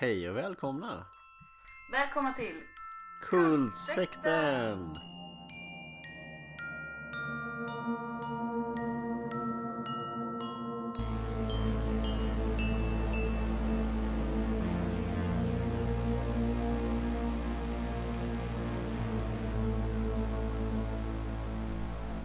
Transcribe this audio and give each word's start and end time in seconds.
Hej 0.00 0.30
och 0.30 0.36
välkomna! 0.36 1.06
Välkomna 1.92 2.32
till 2.32 2.54
Kultsekten! 3.22 4.96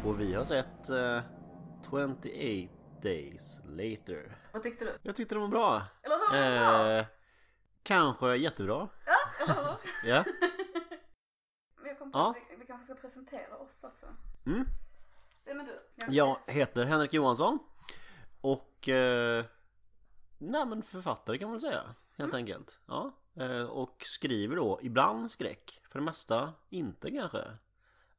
Och 0.05 0.19
vi 0.21 0.33
har 0.33 0.43
sett 0.43 0.89
eh, 0.89 1.21
28 1.89 2.15
Days 3.01 3.61
Later. 3.65 4.37
Vad 4.51 4.63
tyckte 4.63 4.85
du? 4.85 4.91
Jag 5.01 5.15
tyckte 5.15 5.35
det 5.35 5.39
var 5.39 5.47
bra. 5.47 5.83
Eller 6.03 6.15
hur? 6.15 6.99
Eh, 6.99 7.05
kanske 7.86 8.36
jättebra. 8.36 8.89
Ja? 9.48 9.77
Ja. 10.03 10.23
Men 11.75 11.88
jag 11.88 11.99
kom 11.99 12.11
på 12.11 12.20
att 12.20 12.35
vi, 12.49 12.55
vi 12.55 12.66
kanske 12.66 12.85
ska 12.85 12.95
presentera 12.95 13.58
oss 13.58 13.84
också. 13.84 14.05
Mm. 14.45 14.66
Vem 15.45 15.59
är 15.59 15.63
du? 15.63 15.80
Jag 16.16 16.38
heter 16.48 16.84
Henrik 16.84 17.13
Johansson 17.13 17.59
och 18.41 18.89
eh, 18.89 19.45
nej 20.38 20.66
men 20.66 20.84
författare 20.84 21.38
kan 21.38 21.49
man 21.49 21.59
säga 21.59 21.84
helt 22.17 22.34
enkelt. 22.34 22.80
Ja, 22.85 23.11
eh, 23.35 23.63
och 23.63 23.95
skriver 23.99 24.55
då 24.55 24.80
ibland 24.81 25.31
skräck, 25.31 25.81
för 25.89 25.99
det 25.99 26.05
mesta 26.05 26.53
inte 26.70 27.11
kanske. 27.11 27.44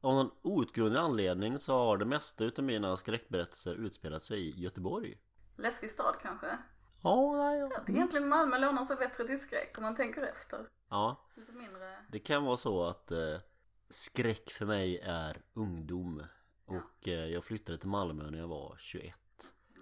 Av 0.00 0.14
någon 0.14 0.30
outgrundlig 0.42 1.00
anledning 1.00 1.58
så 1.58 1.72
har 1.72 1.96
det 1.96 2.04
mesta 2.04 2.44
utav 2.44 2.64
mina 2.64 2.96
skräckberättelser 2.96 3.74
utspelat 3.74 4.22
sig 4.22 4.48
i 4.48 4.60
Göteborg. 4.60 5.18
Läskig 5.56 5.90
stad 5.90 6.14
kanske? 6.22 6.58
Ja, 7.06 7.36
nej, 7.36 7.58
Jag 7.58 7.72
ja. 7.72 7.78
tycker 7.80 7.92
egentligen 7.92 8.28
Malmö 8.28 8.58
lånar 8.58 8.84
sig 8.84 8.96
bättre 8.96 9.26
till 9.26 9.40
skräck 9.40 9.78
om 9.78 9.82
man 9.82 9.94
tänker 9.96 10.22
efter. 10.22 10.68
ja. 10.88 11.16
Lite 11.34 11.52
mindre... 11.52 11.96
Det 12.12 12.18
kan 12.18 12.44
vara 12.44 12.56
så 12.56 12.84
att 12.84 13.10
eh, 13.10 13.40
skräck 13.88 14.50
för 14.50 14.66
mig 14.66 14.98
är 14.98 15.42
ungdom. 15.54 16.22
Och 16.64 17.08
eh, 17.08 17.26
jag 17.26 17.44
flyttade 17.44 17.78
till 17.78 17.88
Malmö 17.88 18.30
när 18.30 18.38
jag 18.38 18.48
var 18.48 18.76
21. 18.78 19.14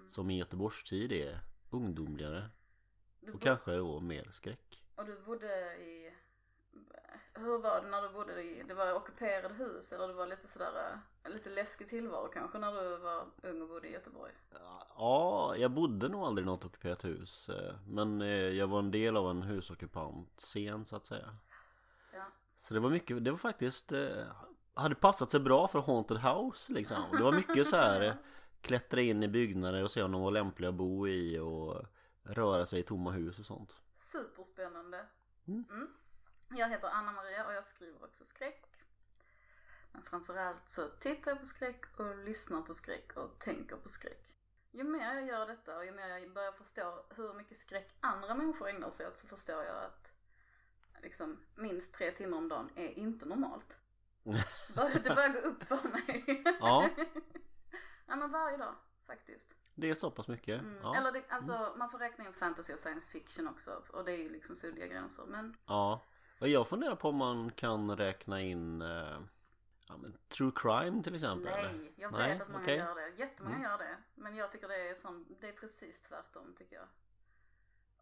Så 0.07 0.23
min 0.23 0.37
Göteborgstid 0.37 1.11
är 1.11 1.39
ungdomligare. 1.69 2.49
Du 3.19 3.31
Och 3.31 3.41
kanske 3.41 3.75
då 3.75 3.99
mer 3.99 4.27
skräck. 4.31 4.83
Och 4.95 5.05
du 5.05 5.21
bodde 5.25 5.75
i... 5.75 6.13
Hur 7.35 7.57
var 7.57 7.81
det 7.81 7.87
när 7.87 8.01
du 8.01 8.09
bodde 8.09 8.43
i... 8.43 8.63
Det 8.67 8.73
var 8.73 8.93
ockuperade 8.93 9.53
hus 9.53 9.91
eller 9.91 10.07
det 10.07 10.13
var 10.13 10.27
lite 10.27 10.47
sådär... 10.47 10.71
eh, 11.23 11.31
Lite 11.31 11.49
läskig 11.49 11.89
tillvaro 11.89 12.27
kanske 12.27 12.57
när 12.57 12.71
du 12.73 12.97
var 12.97 13.25
ung 13.43 13.61
och 13.61 13.67
bodde 13.67 13.87
i 13.87 13.91
Göteborg? 13.91 14.31
Ja, 14.97 15.55
jag 15.57 15.71
bodde 15.71 16.09
nog 16.09 16.23
aldrig 16.25 16.45
i 16.45 16.49
något 16.49 16.65
ockuperat 16.65 17.05
hus. 17.05 17.49
eh, 17.49 17.75
Men 17.87 18.21
eh, 18.21 18.27
jag 18.29 18.67
var 18.67 18.79
en 18.79 18.91
del 18.91 19.17
av 19.17 19.29
en 19.29 19.41
husockupant 19.43 20.33
scen 20.37 20.85
så 20.85 20.95
att 20.95 21.05
säga. 21.05 21.35
Ja. 22.13 22.25
Så 22.55 22.73
det 22.73 22.79
var 22.79 22.89
mycket, 22.89 23.23
det 23.23 23.31
var 23.31 23.37
faktiskt 23.37 23.91
Hade 24.73 24.95
passat 24.95 25.31
sig 25.31 25.39
bra 25.39 25.67
för 25.67 25.79
Haunted 25.79 26.17
House 26.17 26.73
liksom 26.73 26.97
Det 27.17 27.23
var 27.23 27.31
mycket 27.31 27.67
så 27.67 27.75
här 27.75 28.17
Klättra 28.61 29.01
in 29.01 29.23
i 29.23 29.27
byggnader 29.27 29.83
och 29.83 29.91
se 29.91 30.03
om 30.03 30.11
de 30.11 30.21
var 30.21 30.31
lämpliga 30.31 30.69
att 30.69 30.75
bo 30.75 31.07
i 31.07 31.39
och 31.39 31.85
Röra 32.23 32.65
sig 32.65 32.79
i 32.79 32.83
tomma 32.83 33.11
hus 33.11 33.39
och 33.39 33.45
sånt 33.45 33.79
Superspännande. 34.11 35.05
Mm. 35.47 35.65
Mm. 35.69 35.87
Jag 36.49 36.69
heter 36.69 36.87
Anna-Maria 36.87 37.45
och 37.45 37.53
jag 37.53 37.65
skriver 37.65 38.03
också 38.03 38.25
skräck. 38.25 38.65
Men 39.91 40.03
framförallt 40.03 40.69
så 40.69 40.89
tittar 40.89 41.31
jag 41.31 41.39
på 41.39 41.45
skräck 41.45 41.99
och 41.99 42.17
lyssnar 42.17 42.61
på 42.61 42.73
skräck 42.73 43.17
och 43.17 43.39
tänker 43.39 43.75
på 43.75 43.89
skräck. 43.89 44.35
Ju 44.71 44.83
mer 44.83 45.13
jag 45.13 45.25
gör 45.25 45.47
detta 45.47 45.77
och 45.77 45.85
ju 45.85 45.91
mer 45.91 46.07
jag 46.07 46.33
börjar 46.33 46.51
förstå 46.51 47.05
hur 47.09 47.33
mycket 47.33 47.59
skräck 47.59 47.89
andra 47.99 48.35
människor 48.35 48.69
ägnar 48.69 48.89
sig 48.89 49.07
åt 49.07 49.17
så 49.17 49.27
förstår 49.27 49.63
jag 49.63 49.83
att 49.83 50.11
liksom 51.01 51.37
minst 51.55 51.93
tre 51.93 52.11
timmar 52.11 52.37
om 52.37 52.49
dagen 52.49 52.69
är 52.75 52.89
inte 52.89 53.25
normalt. 53.25 53.77
Det 55.03 55.15
börjar 55.15 55.29
gå 55.29 55.39
upp 55.39 55.63
för 55.63 55.83
mig. 55.89 56.43
Ja. 56.59 56.89
Nej 58.05 58.17
men 58.17 58.31
varje 58.31 58.57
dag 58.57 58.75
faktiskt. 59.07 59.55
Det 59.75 59.89
är 59.89 59.93
så 59.93 60.11
pass 60.11 60.27
mycket 60.27 60.61
Mm. 60.61 60.79
ja. 60.83 60.95
Eller 60.97 61.11
det, 61.11 61.23
alltså 61.29 61.73
man 61.77 61.89
får 61.89 61.99
räkna 61.99 62.25
in 62.25 62.33
fantasy 62.33 62.73
och 62.73 62.79
science 62.79 63.07
fiction 63.07 63.47
också 63.47 63.83
och 63.89 64.05
det 64.05 64.11
är 64.11 64.17
ju 64.17 64.29
liksom 64.29 64.55
suddiga 64.55 64.87
gränser. 64.87 65.25
Men 65.25 65.57
ja 65.65 66.01
Och 66.39 66.47
jag 66.47 66.67
funderar 66.67 66.95
på 66.95 67.09
om 67.09 67.15
man 67.15 67.51
kan 67.51 67.97
räkna 67.97 68.41
in 68.41 68.81
eh, 68.81 69.19
ja, 69.87 69.97
men 69.97 70.17
True 70.27 70.51
crime 70.55 71.03
till 71.03 71.15
exempel 71.15 71.51
nej, 71.51 71.93
jag 71.95 72.09
vet 72.09 72.17
Nej, 72.17 72.39
att 72.41 72.47
många 72.49 72.63
okej. 72.63 72.77
gör 72.77 72.95
det. 72.95 73.09
Jättemånga 73.17 73.55
Mm. 73.55 73.69
gör 73.71 73.77
det. 73.77 73.97
Men 74.15 74.35
jag 74.35 74.51
tycker 74.51 74.67
det 74.67 74.89
är 74.89 74.95
sån, 74.95 75.25
det 75.41 75.47
är 75.49 75.53
precis 75.53 76.01
tvärtom 76.01 76.55
tycker 76.57 76.75
jag. 76.75 76.85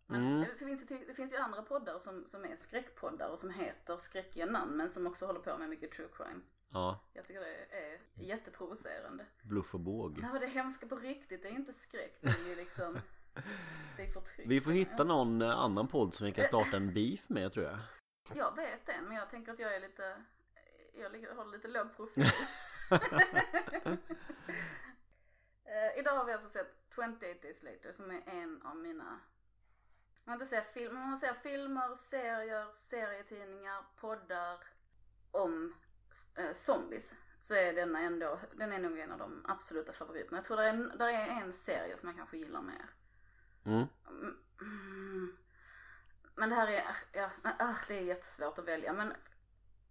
Men 0.08 0.22
Mm. 0.28 0.40
det, 0.40 0.46
finns 0.66 0.92
ju, 0.92 1.06
det 1.08 1.14
finns 1.14 1.34
ju 1.34 1.38
andra 1.38 1.62
poddar 1.62 2.00
som, 2.00 2.26
som 2.32 2.46
är 2.46 2.56
skräckpoddar 2.56 3.30
och 3.30 3.40
som 3.40 3.50
heter 3.50 3.98
skräckiga 3.98 4.46
namn 4.46 4.78
men 4.78 4.90
som 4.90 5.08
också 5.08 5.26
håller 5.26 5.40
på 5.40 5.58
med 5.58 5.70
mycket 5.70 5.92
true 5.92 6.08
crime. 6.18 6.40
Ja, 6.70 7.00
Jag 7.14 7.26
tycker 7.26 7.40
det 7.40 7.78
är 7.78 8.00
jätteprovocerande. 8.16 9.26
bluff 9.44 9.74
och 9.74 9.80
båg 9.80 10.20
Nej, 10.22 10.40
det 10.40 10.48
hemska 10.48 10.88
på 10.88 10.96
riktigt, 10.96 11.42
det 11.42 11.48
är 11.48 11.52
inte 11.52 11.74
skräck. 11.74 12.18
Det 12.22 12.30
är 12.30 12.50
ju 12.50 12.56
liksom, 12.56 12.94
det 13.98 14.04
är 14.04 14.12
förtryck. 14.14 14.46
Vi 14.50 14.62
får 14.62 14.72
hitta 14.72 15.04
någon 15.04 15.42
eh, 15.42 15.50
annan 15.60 15.88
podd 15.88 16.14
som 16.14 16.26
vi 16.26 16.32
kan 16.32 16.46
starta 16.46 16.78
en 16.78 16.94
beef 16.94 17.30
med 17.30 17.52
tror 17.52 17.66
jag 17.66 17.78
Jag 18.34 18.56
vet 18.56 18.86
det, 18.86 19.02
men 19.02 19.18
jag 19.18 19.30
tänker 19.30 19.52
att 19.52 19.60
jag 19.60 19.76
är 19.76 19.80
lite, 19.80 20.24
jag 20.94 21.36
har 21.36 21.46
lite 21.46 21.68
låg 21.68 21.96
profil. 21.96 22.32
Eh, 25.66 26.00
idag 26.00 26.12
har 26.12 26.26
vi 26.26 26.34
alltså 26.34 26.50
sett 26.50 26.76
28 26.96 27.12
Days 27.20 27.64
Later 27.64 27.94
som 27.94 28.12
är 28.12 28.22
en 28.26 28.62
av 28.62 28.76
mina, 28.76 29.20
man 30.24 30.34
inte 30.34 30.46
säga 30.46 30.62
film, 30.62 30.96
man 30.96 31.18
säger 31.18 31.34
filmer, 31.34 31.96
serier, 31.96 32.68
serietidningar, 32.74 33.84
poddar 33.96 34.60
om 35.32 35.76
eh, 36.36 36.54
zombies. 36.54 37.14
Så 37.40 37.56
är 37.56 37.74
denna 37.74 38.00
ändå, 38.00 38.40
den 38.54 38.72
är 38.72 38.80
nog 38.80 39.00
en 39.00 39.12
av 39.12 39.18
de 39.18 39.46
absoluta 39.48 39.94
favoriterna. 39.94 40.38
Jag 40.38 40.46
tror 40.46 40.58
det 40.58 40.64
är, 40.64 40.98
där 40.98 41.08
är 41.08 41.42
en 41.42 41.54
serie 41.54 41.98
som 41.98 42.10
jag 42.10 42.18
kanske 42.18 42.38
gillar 42.38 42.62
mer. 42.62 42.90
mm. 43.66 43.88
Mm. 44.62 45.38
Men 46.36 46.50
det 46.50 46.56
här 46.56 46.68
är, 46.68 46.84
ja, 47.14 47.30
ah, 47.44 47.76
det 47.88 47.98
är 47.98 48.02
jättesvårt 48.02 48.58
att 48.58 48.68
välja. 48.68 48.94
Men 48.94 49.14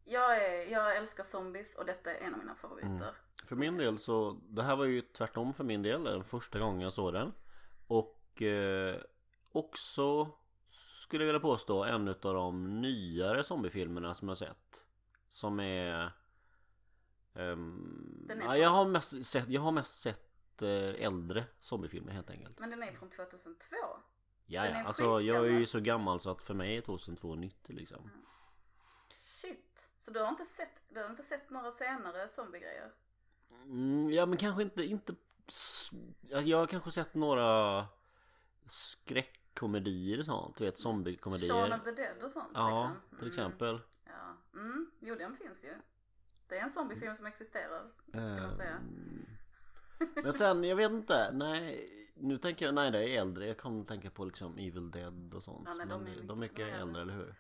jag, 0.05 0.45
är, 0.45 0.73
jag 0.73 0.97
älskar 0.97 1.25
zombies 1.25 1.75
och 1.75 1.87
detta 1.87 2.15
är 2.15 2.27
en 2.27 2.35
av 2.35 2.39
mina 2.39 2.55
favoriter. 2.55 3.15
För 3.45 3.57
min 3.57 3.77
del 3.77 3.99
så, 3.99 4.41
det 4.49 4.63
här 4.63 4.77
var 4.77 4.85
ju 4.85 5.01
tvärtom 5.01 5.55
för 5.55 5.65
min 5.65 5.83
del, 5.83 6.05
den 6.05 6.25
första 6.25 6.59
gången 6.59 6.81
jag 6.81 6.93
såg 6.93 7.13
den 7.13 7.33
Och 7.87 8.43
eh, 8.43 8.97
också 9.53 10.29
skulle 11.13 11.25
jag 11.25 11.27
vilja 11.27 11.41
påstå 11.41 11.85
en 11.85 12.09
av 12.09 12.15
de 12.21 12.81
nyare 12.81 13.45
zombiefilmerna 13.45 14.15
som 14.15 14.29
jag 14.29 14.39
sett 14.39 14.87
Som 15.29 15.61
är... 15.61 16.13
är 17.35 17.57
ja, 18.41 18.57
jag, 18.57 18.71
har 18.71 18.89
mest 18.89 19.25
sett, 19.25 19.49
jag 19.49 19.61
har 19.61 19.73
mest 19.73 20.03
sett 20.03 20.63
eh, 20.63 21.05
äldre 21.07 21.45
zombiefilmer 21.59 22.13
helt 22.13 22.31
enkelt 22.31 22.61
Men 22.61 22.71
den 22.71 22.83
är 22.83 22.93
från 22.93 23.11
2002. 23.11 23.77
Ja, 24.47 24.67
ja, 24.67 24.85
alltså 24.85 25.21
jag 25.21 25.47
är 25.47 25.59
ju 25.59 25.67
så 25.67 25.81
gammal 25.81 26.21
så 26.21 26.31
att 26.31 26.43
för 26.43 26.55
mig 26.55 26.77
är 26.77 26.81
2002 26.81 27.35
nytt 27.35 27.69
liksom 27.69 28.11
Shit. 29.21 29.85
Så 30.01 30.11
du 30.11 30.21
har 30.21 30.29
inte 30.29 30.45
sett, 30.45 30.83
du 30.89 31.03
har 31.03 31.11
inte 31.11 31.23
sett 31.23 31.51
några 31.51 31.71
senare 31.71 32.29
zombiegrejer? 32.29 32.93
Mm, 33.65 34.11
ja 34.11 34.27
men 34.27 34.39
kanske 34.39 34.63
inte, 34.63 34.85
inte 34.85 35.15
ja, 36.21 36.41
Jag 36.41 36.59
har 36.59 36.67
kanske 36.67 36.91
sett 36.91 37.15
några 37.15 37.87
skräckkomedier 38.67 40.19
och 40.19 40.25
sånt, 40.25 40.57
du 40.57 40.65
vet 40.65 40.79
zombiekomedier 40.79 41.53
Shaun 41.53 41.73
of 41.73 41.85
the 41.85 41.91
Dead 41.91 42.23
och 42.25 42.31
sånt 42.31 42.51
Ja, 42.55 42.93
liksom. 43.03 43.19
till 43.19 43.29
exempel 43.29 43.81
Ja. 44.05 44.59
Mm. 44.61 44.91
Jo, 45.01 45.15
den 45.15 45.37
finns 45.37 45.65
ju. 45.65 45.75
Det 46.49 46.59
är 46.59 46.63
en 46.63 46.71
zombiefilm 46.71 47.17
som 47.17 47.27
existerar, 47.27 47.91
kan 48.13 48.43
man 48.43 48.57
säga. 48.57 48.81
Men 50.15 50.33
sen, 50.33 50.65
jag 50.65 50.77
vet 50.77 50.91
inte, 50.91 51.31
nej 51.33 51.89
Nu 52.15 52.39
tänker 52.39 52.67
jag, 52.67 52.75
nej 52.75 52.91
det 52.91 52.99
är 52.99 53.21
äldre, 53.21 53.47
jag 53.47 53.59
kommer 53.59 53.85
tänka 53.85 54.11
på 54.11 54.25
liksom 54.25 54.59
Evil 54.59 54.91
Dead 54.91 55.35
och 55.35 55.43
sånt 55.43 55.69
Ja, 55.69 55.75
nej, 55.75 55.87
Men 55.87 56.05
de 56.05 56.13
är 56.13 56.23
de 56.23 56.31
är 56.31 56.35
mycket 56.37 56.59
mycket 56.59 56.81
äldre, 56.81 57.03
eller 57.03 57.15
hur? 57.15 57.35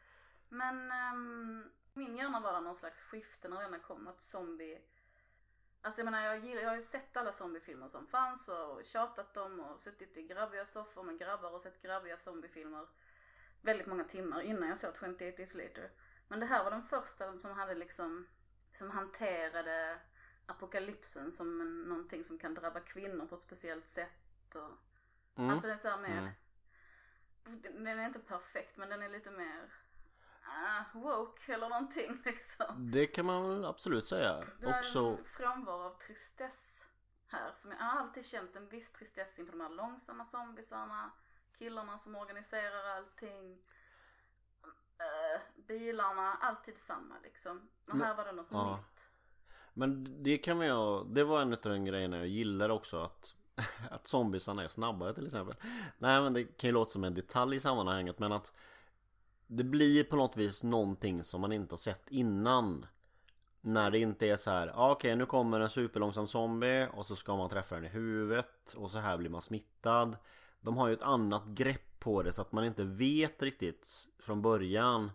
Men 0.48 0.90
ehm, 0.90 1.64
min 1.94 2.16
hjärna 2.16 2.40
var 2.40 2.52
det 2.52 2.60
någon 2.60 2.74
slags 2.74 3.00
skifte 3.00 3.48
när 3.48 3.60
denna 3.62 3.78
kom 3.78 4.08
att 4.08 4.22
zombie 4.22 4.78
Alltså 5.84 6.00
jag 6.00 6.04
menar 6.04 6.20
jag, 6.20 6.44
gillar, 6.44 6.62
jag 6.62 6.68
har 6.68 6.76
ju 6.76 6.82
sett 6.82 7.16
alla 7.16 7.32
zombiefilmer 7.32 7.88
som 7.88 8.06
fanns 8.06 8.48
och 8.48 8.84
tjatat 8.84 9.34
dem 9.34 9.60
och 9.60 9.80
suttit 9.80 10.16
i 10.16 10.22
grabbiga 10.22 10.66
soffor 10.66 11.02
med 11.02 11.18
grabbar 11.18 11.50
och 11.50 11.60
sett 11.60 11.82
grabbiga 11.82 12.16
zombiefilmer 12.16 12.86
väldigt 13.60 13.86
många 13.86 14.04
timmar 14.04 14.42
innan 14.42 14.68
jag 14.68 14.78
såg 14.78 14.94
28 15.00 15.18
Days 15.18 15.54
Later. 15.54 15.90
Men 16.28 16.40
det 16.40 16.46
här 16.46 16.64
var 16.64 16.70
den 16.70 16.82
första 16.82 17.38
som 17.38 17.50
hade 17.50 17.74
liksom, 17.74 18.26
som 18.74 18.90
hanterade 18.90 19.98
apokalypsen 20.46 21.32
som 21.32 21.60
en, 21.60 21.80
någonting 21.82 22.24
som 22.24 22.38
kan 22.38 22.54
drabba 22.54 22.80
kvinnor 22.80 23.26
på 23.26 23.34
ett 23.34 23.42
speciellt 23.42 23.86
sätt 23.86 24.54
och 24.54 24.70
Mm. 25.36 25.50
Alltså 25.50 25.66
den 25.66 25.76
är 25.76 25.80
så 25.80 25.96
mer, 25.96 26.34
Mm. 27.46 27.62
den 27.84 27.98
är 27.98 28.06
inte 28.06 28.18
perfekt 28.18 28.76
men 28.76 28.88
den 28.88 29.02
är 29.02 29.08
lite 29.08 29.30
mer 29.30 29.72
ah, 30.44 30.84
woke 30.94 31.54
eller 31.54 31.68
någonting 31.68 32.22
liksom. 32.24 32.90
Det 32.90 33.06
kan 33.06 33.26
man 33.26 33.48
väl 33.48 33.64
absolut 33.64 34.06
säga 34.06 34.44
Det 34.60 34.66
är 34.66 34.78
Också, 34.78 34.98
en 35.18 35.24
frånvaro 35.24 35.82
av 35.82 35.98
tristess 35.98 36.84
här. 37.28 37.52
Som 37.56 37.70
jag 37.70 37.78
har 37.78 38.00
alltid 38.00 38.26
känt 38.26 38.56
en 38.56 38.68
viss 38.68 38.92
tristess 38.92 39.38
inför 39.38 39.52
de 39.52 39.60
här 39.60 39.68
långsamma 39.70 40.24
zombiesarna. 40.24 41.10
Killarna 41.58 41.98
som 41.98 42.14
organiserar 42.16 42.96
allting. 42.96 43.62
bilarna, 45.56 46.34
alltid 46.40 46.78
samma 46.78 47.14
liksom. 47.22 47.68
Men- 47.86 48.00
här 48.02 48.14
var 48.14 48.24
det 48.24 48.32
något 48.32 48.46
ja. 48.50 48.76
nytt. 48.76 48.91
Men 49.74 50.22
det 50.22 50.38
kan 50.38 50.56
man 50.56 50.66
ju, 50.66 51.04
det 51.04 51.24
var 51.24 51.42
en 51.42 51.52
av 51.52 51.58
de 51.62 51.84
grejerna 51.84 52.16
jag 52.16 52.28
gillar 52.28 52.68
också 52.68 53.02
att 53.02 53.34
Att 53.90 54.06
zombiesarna 54.06 54.64
är 54.64 54.68
snabbare 54.68 55.14
till 55.14 55.26
exempel. 55.26 55.56
Nej 55.98 56.20
men 56.20 56.32
det 56.32 56.44
kan 56.44 56.68
ju 56.68 56.74
låta 56.74 56.90
som 56.90 57.04
en 57.04 57.14
detalj 57.14 57.56
i 57.56 57.60
sammanhanget 57.60 58.18
men 58.18 58.32
att 58.32 58.52
Det 59.46 59.64
blir 59.64 60.04
på 60.04 60.16
något 60.16 60.36
vis 60.36 60.62
någonting 60.64 61.24
som 61.24 61.40
man 61.40 61.52
inte 61.52 61.72
har 61.72 61.78
sett 61.78 62.10
innan. 62.10 62.86
När 63.60 63.90
det 63.90 63.98
inte 63.98 64.26
är 64.26 64.36
så 64.36 64.50
här, 64.50 64.72
ah, 64.74 64.92
okej 64.92 65.16
nu 65.16 65.26
kommer 65.26 65.60
en 65.60 65.70
superlångsam 65.70 66.26
zombie 66.26 66.88
och 66.92 67.06
så 67.06 67.16
ska 67.16 67.36
man 67.36 67.50
träffa 67.50 67.74
den 67.74 67.84
i 67.84 67.88
huvudet 67.88 68.74
och 68.76 68.90
så 68.90 68.98
här 68.98 69.18
blir 69.18 69.30
man 69.30 69.42
smittad. 69.42 70.16
De 70.60 70.76
har 70.76 70.88
ju 70.88 70.94
ett 70.94 71.02
annat 71.02 71.46
grepp 71.46 71.98
på 71.98 72.22
det 72.22 72.32
så 72.32 72.42
att 72.42 72.52
man 72.52 72.64
inte 72.64 72.84
vet 72.84 73.42
riktigt 73.42 74.08
från 74.18 74.42
början 74.42 75.10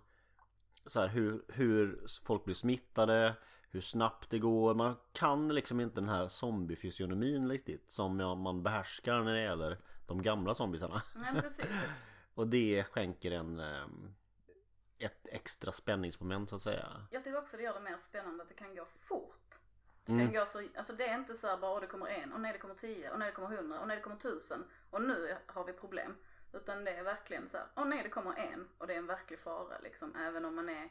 så 0.85 0.99
här, 0.99 1.07
hur, 1.07 1.43
hur 1.47 2.05
folk 2.23 2.45
blir 2.45 2.55
smittade 2.55 3.33
hur 3.77 3.81
snabbt 3.81 4.29
det 4.29 4.39
går. 4.39 4.75
Man 4.75 4.95
kan 5.13 5.47
liksom 5.55 5.79
inte 5.79 6.01
den 6.01 6.09
här 6.09 6.27
zombiefysionomin 6.27 7.49
riktigt 7.49 7.89
som 7.89 8.17
man 8.17 8.63
behärskar 8.63 9.23
när 9.23 9.33
det 9.33 9.41
gäller 9.41 9.77
de 10.05 10.21
gamla 10.21 10.53
zombiesarna. 10.53 11.01
Nej 11.15 11.41
precis. 11.41 11.65
Och 12.33 12.47
det 12.47 12.83
skänker 12.83 13.31
en 13.31 13.59
ehm, 13.59 14.13
ett 14.97 15.27
extra 15.31 15.71
spänningsmoment 15.71 16.49
så 16.49 16.55
att 16.55 16.61
säga. 16.61 17.07
Jag 17.11 17.23
tycker 17.23 17.37
också 17.37 17.57
det 17.57 17.63
gör 17.63 17.73
det 17.73 17.79
mer 17.79 17.97
spännande 17.97 18.43
att 18.43 18.49
det 18.49 18.55
kan 18.55 18.75
gå 18.75 18.85
fort. 18.85 19.59
Det 20.05 20.11
Mm. 20.11 20.25
kan 20.25 20.33
gå 20.41 20.45
så, 20.45 20.63
alltså 20.77 20.93
det 20.93 21.07
är 21.07 21.15
inte 21.15 21.35
så 21.35 21.47
här 21.47 21.57
bara 21.57 21.71
"Åh, 21.71 21.81
det 21.81 21.87
kommer 21.87 22.07
en, 22.07 22.33
och 22.33 22.41
nej 22.41 22.53
det 22.53 22.59
kommer 22.59 22.75
tio, 22.75 23.11
och 23.11 23.19
nej 23.19 23.27
det 23.29 23.35
kommer 23.35 23.57
hundra, 23.57 23.79
och 23.81 23.87
nej 23.87 23.97
det 23.97 24.03
kommer 24.03 24.15
tusen 24.15 24.63
och 24.89 25.01
nu 25.01 25.35
har 25.47 25.63
vi 25.65 25.73
problem. 25.73 26.15
Utan 26.53 26.83
det 26.83 26.91
är 26.91 27.03
verkligen 27.03 27.49
så 27.49 27.57
här, 27.57 27.65
åh 27.75 27.85
nej 27.85 28.03
det 28.03 28.09
kommer 28.09 28.33
en 28.37 28.67
och 28.77 28.87
det 28.87 28.93
är 28.93 28.97
en 28.97 29.07
verklig 29.07 29.39
fara 29.39 29.77
liksom. 29.83 30.15
Även 30.15 30.45
om 30.45 30.55
man 30.55 30.69
är 30.69 30.89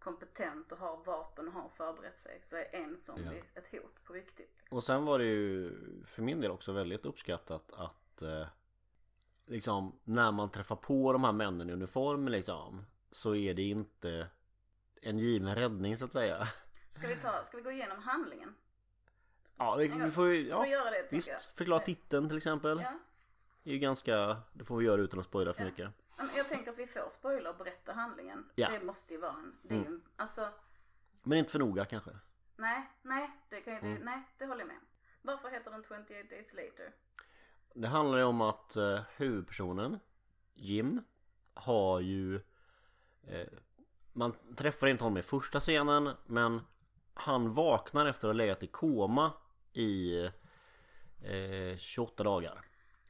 kompetent 0.00 0.72
och 0.72 0.78
har 0.78 0.96
vapen 1.04 1.48
och 1.48 1.54
har 1.54 1.68
förberett 1.68 2.18
sig 2.18 2.40
så 2.44 2.56
är 2.56 2.74
en 2.74 2.98
zombie 2.98 3.42
ett 3.54 3.70
hot 3.72 4.04
på 4.04 4.12
riktigt. 4.12 4.62
Och 4.70 4.84
sen 4.84 5.04
var 5.04 5.18
det 5.18 5.24
ju 5.24 5.72
för 6.06 6.22
min 6.22 6.40
del 6.40 6.50
också 6.50 6.72
väldigt 6.72 7.06
uppskattat 7.06 7.72
att 7.72 8.22
eh, 8.22 8.46
liksom 9.46 9.98
när 10.04 10.32
man 10.32 10.50
träffar 10.50 10.76
på 10.76 11.12
de 11.12 11.24
här 11.24 11.32
männen 11.32 11.70
i 11.70 11.72
uniform 11.72 12.28
liksom 12.28 12.86
så 13.10 13.34
är 13.34 13.54
det 13.54 13.62
inte 13.62 14.26
en 15.02 15.18
given 15.18 15.54
räddning 15.54 15.96
så 15.96 16.04
att 16.04 16.12
säga. 16.12 16.48
Ska 16.92 17.08
vi, 17.08 17.16
ta, 17.16 17.44
ska 17.44 17.56
vi 17.56 17.62
gå 17.62 17.70
igenom 17.70 18.02
handlingen? 18.02 18.54
Ja, 19.56 19.76
det, 19.76 19.88
vi 19.88 20.10
får 20.10 20.34
ja, 20.34 20.62
vi 20.62 20.68
göra 20.70 20.90
det 20.90 21.06
visst. 21.10 21.28
jag? 21.28 21.40
Förklara 21.54 21.80
titeln 21.80 22.28
till 22.28 22.36
exempel. 22.36 22.80
Ja. 22.80 22.98
Det 23.62 23.70
är 23.70 23.74
ju 23.74 23.78
ganska, 23.80 24.36
det 24.52 24.64
får 24.64 24.76
vi 24.76 24.84
göra 24.84 25.00
utan 25.00 25.20
att 25.20 25.26
spoila 25.26 25.52
för 25.52 25.60
Ja. 25.62 25.66
mycket. 25.66 25.90
Jag 26.36 26.48
tänker 26.48 26.70
att 26.70 26.78
vi 26.78 26.86
får 26.86 27.10
spoila 27.10 27.50
och 27.50 27.56
berätta 27.56 27.92
handlingen. 27.92 28.50
Ja. 28.54 28.68
Mm. 28.68 28.80
Det 28.80 28.86
måste 28.86 29.14
ju 29.14 29.20
vara 29.20 29.32
en, 29.32 29.56
det 29.62 29.74
är 29.74 29.78
ju, 29.78 30.00
alltså 30.16 30.48
Men 31.22 31.38
inte 31.38 31.52
för 31.52 31.58
noga 31.58 31.84
kanske. 31.84 32.10
Nej, 32.56 32.90
nej, 33.02 33.30
det 33.48 33.60
kan 33.60 33.74
Mm. 33.74 33.94
det, 33.94 34.04
nej, 34.04 34.22
det 34.38 34.46
håller 34.46 34.60
jag 34.60 34.68
med. 34.68 34.80
Varför 35.22 35.50
heter 35.50 35.70
den 35.70 35.82
28 35.88 36.04
days 36.30 36.52
later? 36.54 36.92
Det 37.74 37.88
handlar 37.88 38.18
ju 38.18 38.24
om 38.24 38.40
att 38.40 38.76
eh, 38.76 39.00
huvudpersonen 39.16 39.98
Jim 40.54 41.02
har 41.54 42.00
ju 42.00 42.36
eh, 43.26 43.46
Man 44.12 44.32
träffar 44.56 44.86
inte 44.86 45.04
honom 45.04 45.18
i 45.18 45.22
första 45.22 45.60
scenen 45.60 46.10
men 46.26 46.60
Han 47.14 47.54
vaknar 47.54 48.06
efter 48.06 48.28
att 48.28 48.34
ha 48.34 48.38
legat 48.38 48.62
i 48.62 48.66
koma 48.66 49.32
i 49.72 50.24
eh, 51.22 51.76
28 51.78 52.22
dagar. 52.24 52.64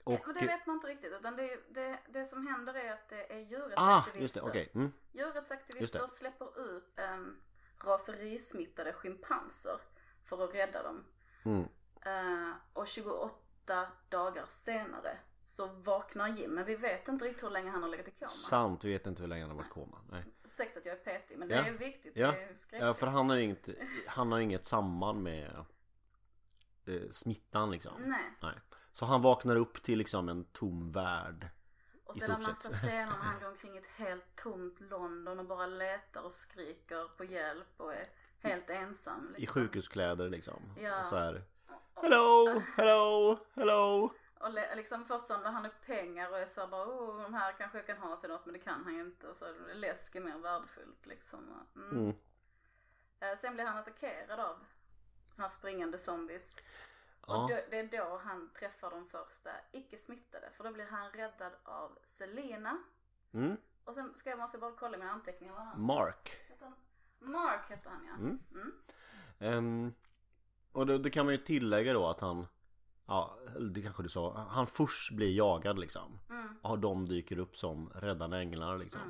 Och, 0.05 0.21
men 0.27 0.35
det 0.35 0.47
vet 0.47 0.67
man 0.67 0.77
inte 0.77 0.87
riktigt 0.87 1.13
utan 1.13 1.37
det, 1.37 1.61
det, 1.71 1.99
det 2.09 2.25
som 2.25 2.47
händer 2.47 2.75
är 2.75 2.93
att 2.93 3.09
det 3.09 3.33
är 3.33 3.37
ah, 3.37 3.41
djurrättsaktivister. 3.41 4.21
just 4.21 4.35
det, 4.35 4.41
okej. 4.41 4.71
Mm, 4.75 4.93
Djurrättsaktivister 5.13 6.07
släpper 6.07 6.77
ut 6.77 6.99
um, 7.15 7.41
raserismittade 7.79 8.93
schimpanser 8.93 9.81
för 10.25 10.45
att 10.45 10.55
rädda 10.55 10.83
dem. 10.83 11.05
mm. 11.43 11.69
Eh, 12.03 12.53
och 12.73 12.87
28 12.89 13.89
dagar 14.09 14.47
senare 14.49 15.19
så 15.45 15.67
vaknar 15.67 16.29
Jim, 16.29 16.51
men 16.51 16.65
vi 16.65 16.77
vet 16.77 17.09
inte 17.09 17.25
riktigt 17.25 17.45
hur 17.45 17.51
länge 17.51 17.71
han 17.71 17.83
har 17.83 17.91
legat 17.91 18.09
i 18.09 18.11
koma. 18.11 18.29
Sant, 18.29 18.85
vi 18.85 18.93
vet 18.93 19.07
inte 19.07 19.23
hur 19.23 19.29
länge 19.29 19.43
han 19.43 19.51
har 19.51 19.57
varit 19.57 19.67
i 19.71 19.71
koma. 19.75 19.99
Nej. 20.11 20.25
Säkert 20.45 20.77
att 20.77 20.85
jag 20.87 20.95
är 20.95 21.05
petig, 21.05 21.39
men 21.39 21.51
Ja. 21.51 21.63
det 21.63 21.69
är 21.69 21.73
viktigt. 21.73 22.13
Ja. 22.17 22.35
Det 22.71 22.77
är. 22.77 22.87
Ja, 22.87 22.95
för 22.95 23.07
han 23.07 23.31
har 23.31 23.37
ju 23.37 23.43
inget, 23.43 23.69
han 24.07 24.33
har 24.33 24.41
inget 24.41 24.65
samband 24.65 25.23
med 25.23 25.65
eh, 26.87 27.09
smittan 27.11 27.71
liksom. 27.71 28.03
Nej. 28.03 28.25
Nej. 28.43 28.55
Så 28.93 29.05
han 29.07 29.23
vaknar 29.23 29.57
upp 29.57 29.83
till 29.83 29.99
liksom 29.99 30.29
en 30.29 30.45
tom 30.45 30.91
värld. 30.91 31.49
Och 32.05 32.17
så 32.19 32.25
är 32.25 32.29
det 32.29 32.35
en 32.35 32.43
massa 32.43 32.73
scener 32.73 33.07
när 33.07 33.13
han 33.13 33.41
går 33.41 33.49
omkring 33.49 33.75
i 33.75 33.79
ett 33.79 33.87
helt 33.97 34.37
tomt 34.37 34.81
London 34.81 35.39
och 35.39 35.45
bara 35.47 35.67
letar 35.67 36.23
och 36.23 36.33
skriker 36.33 37.17
på 37.17 37.25
hjälp 37.25 37.75
och 37.77 37.95
är 37.95 38.07
helt 38.43 38.71
ensam. 38.71 39.27
Liksom. 39.27 39.43
I 39.43 39.47
sjukhuskläder 39.47 40.29
liksom. 40.29 40.75
Ja. 40.77 41.01
Och 41.01 41.07
så 41.07 41.17
här. 41.17 41.45
Hello, 41.95 42.63
hello, 42.77 43.39
hello. 43.55 44.13
Och 44.41 44.51
liksom 44.77 45.05
först 45.05 45.27
samlar 45.27 45.53
han 45.53 45.67
upp 45.67 45.87
pengar 45.87 46.31
och 46.31 46.39
är 46.39 46.47
så 46.47 46.67
bara 46.67 46.87
oh 46.87 47.23
de 47.23 47.35
här 47.35 47.53
kanske 47.53 47.79
jag 47.79 47.87
kan 47.87 47.99
ha 47.99 48.17
till 48.17 48.31
något 48.31 48.47
men 48.47 48.53
det 48.53 48.59
kan 48.59 48.85
han 48.85 48.95
ju 48.95 49.01
inte. 49.01 49.29
Och 49.29 49.37
så 49.37 49.45
är 49.45 49.75
läsk 49.75 50.15
är 50.15 50.21
mer 50.21 50.39
värdefullt 50.39 51.07
liksom. 51.07 51.67
Mm. 51.77 51.91
Mm. 51.91 52.17
Eh, 53.21 53.39
Sen 53.39 53.55
blir 53.55 53.65
han 53.65 53.77
attackerad 53.77 54.41
av 54.41 54.57
såna 55.35 55.49
här 55.49 55.55
springande 55.55 55.99
zombies. 55.99 56.57
Och 57.31 57.49
då, 57.49 57.57
det 57.71 57.79
är 57.79 57.99
då 57.99 58.21
han 58.25 58.51
träffar 58.59 58.91
de 58.91 59.07
första 59.07 59.51
icke 59.73 59.99
smittade. 59.99 60.51
För 60.57 60.65
då 60.65 60.73
blir 60.73 60.87
han 60.91 61.11
räddad 61.11 61.53
av 61.63 61.99
Selena. 62.05 62.79
Mm. 63.33 63.57
Och 63.85 63.95
sen 63.95 64.15
ska 64.15 64.31
jag 64.31 64.39
måste 64.39 64.59
bara 64.59 64.73
kolla 64.73 64.99
mina 64.99 65.11
anteckningar 65.11 65.55
vad 65.55 65.63
han 65.63 65.83
Mark. 65.83 66.31
heter. 66.49 66.65
Han? 66.65 66.75
Mark 67.33 67.71
heter 67.71 67.91
han 67.91 68.07
ja. 68.07 68.15
Mm. 68.15 68.39
Mm. 68.53 68.73
Ehm, 69.39 69.95
och 70.73 70.87
då, 70.87 70.99
då 70.99 71.11
kan 71.11 71.27
man 71.27 71.35
ju 71.35 71.41
tillägga 71.41 71.93
då 71.93 72.09
att 72.09 72.21
han 72.21 72.47
Ja, 73.11 73.39
det 73.75 73.83
kanske 73.83 74.03
du 74.03 74.09
sa. 74.09 74.47
Han 74.51 74.67
först 74.67 75.13
blir 75.13 75.37
jagad 75.37 75.79
liksom. 75.79 76.19
Mm. 76.31 76.57
Och 76.63 76.79
de 76.79 77.05
dyker 77.05 77.39
upp 77.39 77.57
som 77.57 77.91
räddande 77.95 78.39
änglar 78.39 78.79
liksom. 78.79 79.01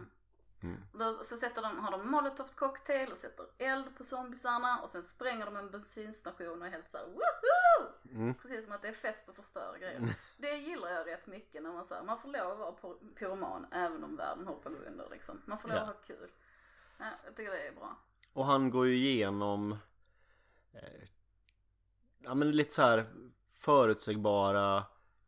Mm. 0.62 0.77
Mm. 0.77 0.83
Då, 0.93 1.25
så 1.25 1.37
sätter 1.37 1.62
de, 1.62 1.79
har 1.79 1.91
de 1.91 2.11
molotovs 2.11 2.55
cocktail 2.55 3.12
och 3.12 3.19
sätter 3.19 3.47
eld 3.59 3.97
på 3.99 4.05
zombisarna 4.05 4.81
och 4.83 4.91
sen 4.91 5.03
spränger 5.03 5.45
de 5.47 5.57
en 5.57 5.71
bensinstation 5.71 6.61
och 6.62 6.67
är 6.67 6.71
helt 6.71 6.91
såhär 6.91 7.07
woho! 7.07 7.93
Mm. 8.15 8.35
Precis 8.35 8.65
som 8.65 8.73
att 8.75 8.83
det 8.83 8.89
är 8.89 8.93
fest 8.93 9.29
och 9.29 9.37
förstör 9.37 9.77
grejer. 9.81 10.15
Det 10.39 10.57
gillar 10.57 10.91
jag 10.91 11.07
rätt 11.07 11.27
mycket 11.27 11.62
när 11.62 11.73
man 11.73 11.85
säger 11.85 12.03
man 12.03 12.19
får 12.21 12.29
lov 12.29 12.51
att 12.53 12.59
vara 12.59 12.73
py- 12.95 13.15
pyroman 13.15 13.67
även 13.73 14.05
om 14.05 14.17
världen 14.17 14.47
håller 14.47 14.61
på 14.61 14.69
att 14.69 14.75
gå 14.75 14.81
under 14.85 15.09
liksom. 15.11 15.43
Man 15.47 15.59
får 15.59 15.69
lov 15.69 15.77
Ja. 15.77 15.83
att 15.83 15.89
ha 15.89 16.03
kul. 16.07 16.31
Ja, 16.99 17.05
jag 17.25 17.37
tycker 17.37 17.50
det 17.52 17.69
är 17.69 17.73
bra. 17.73 17.97
Och 18.33 18.45
han 18.45 18.71
går 18.71 18.87
ju 18.87 18.95
igenom 18.97 19.73
eh, 20.73 21.09
Ja 22.19 22.35
men 22.35 22.50
lite 22.50 22.75
så 22.75 22.83
här 22.83 23.07
förutsägbara 23.52 24.76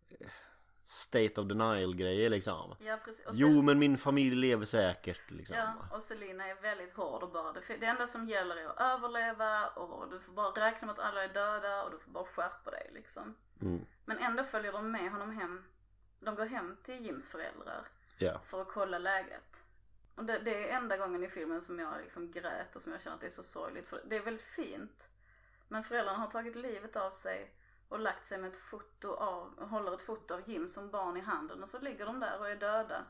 eh, 0.09 0.29
State 0.93 1.41
of 1.41 1.49
denial 1.49 1.97
grejer 1.97 2.31
liksom 2.31 2.77
Ja 2.81 2.99
precis. 3.05 3.27
Och 3.27 3.33
Jo 3.35 3.63
men 3.63 3.79
min 3.79 3.99
familj 3.99 4.37
lever 4.37 4.65
säkert 4.65 5.31
liksom 5.31 5.57
Ja, 5.57 5.75
och 5.97 6.03
Selina 6.03 6.47
är 6.49 6.55
väldigt 6.55 6.95
hård 6.95 7.23
och 7.23 7.31
bara, 7.33 7.53
det, 7.53 7.61
det 7.81 7.87
enda 7.87 8.07
som 8.07 8.27
gäller 8.27 8.57
är 8.57 8.67
att 8.67 8.81
överleva 8.81 9.67
och 9.69 10.11
du 10.11 10.21
får 10.21 10.33
bara 10.33 10.67
räkna 10.67 10.87
med 10.87 10.93
att 10.93 10.99
alla 10.99 11.25
är 11.25 11.29
döda 11.29 11.85
och 11.85 11.91
du 11.91 11.99
får 11.99 12.11
bara 12.11 12.25
skärpa 12.25 12.71
dig 12.71 12.91
liksom. 12.95 13.35
mm. 13.61 13.87
Men 14.05 14.19
ändå 14.19 14.45
följer 14.45 14.73
de 14.73 14.91
med 14.91 15.11
honom 15.11 15.31
hem, 15.31 15.65
de 16.21 16.35
går 16.35 16.47
hem 16.47 16.77
till 16.85 17.05
Jims 17.07 17.29
föräldrar 17.29 17.89
Ja, 18.19 18.41
för 18.45 18.61
att 18.61 18.69
kolla 18.69 18.99
läget. 18.99 19.63
Och 20.15 20.25
det, 20.25 20.39
det 20.39 20.71
är 20.71 20.77
enda 20.77 20.97
gången 20.97 21.25
i 21.25 21.29
filmen 21.29 21.63
som 21.63 21.79
jag 21.79 21.95
liksom 22.03 22.33
grät 22.33 22.77
och 22.77 22.83
som 22.83 22.93
jag 22.93 23.01
känner 23.01 23.15
att 23.15 23.21
det 23.21 23.27
är 23.27 23.31
så 23.31 23.43
sorgligt. 23.43 23.89
För 23.89 24.03
det 24.05 24.17
är 24.17 24.23
väldigt 24.23 24.47
fint. 24.47 25.09
Men 25.69 25.85
föräldrarna 25.85 26.19
har 26.19 26.27
tagit 26.31 26.57
livet 26.57 26.97
av 26.97 27.11
sig 27.11 27.53
och 27.93 28.01
lagt 28.01 28.27
sig 28.27 28.39
med 28.39 28.51
ett 28.51 28.57
foto 28.57 29.09
av, 29.15 29.69
håller 29.69 29.95
ett 29.95 30.01
foto 30.03 30.35
av 30.35 30.49
Jim 30.51 30.69
som 30.69 30.91
barn 30.91 31.17
i 31.17 31.21
handen 31.21 31.63
och 31.63 31.69
så 31.69 31.79
ligger 31.79 32.07
de 32.07 32.21
där 32.21 32.39
och 32.41 32.51
är 32.51 32.57
döda. 32.57 33.05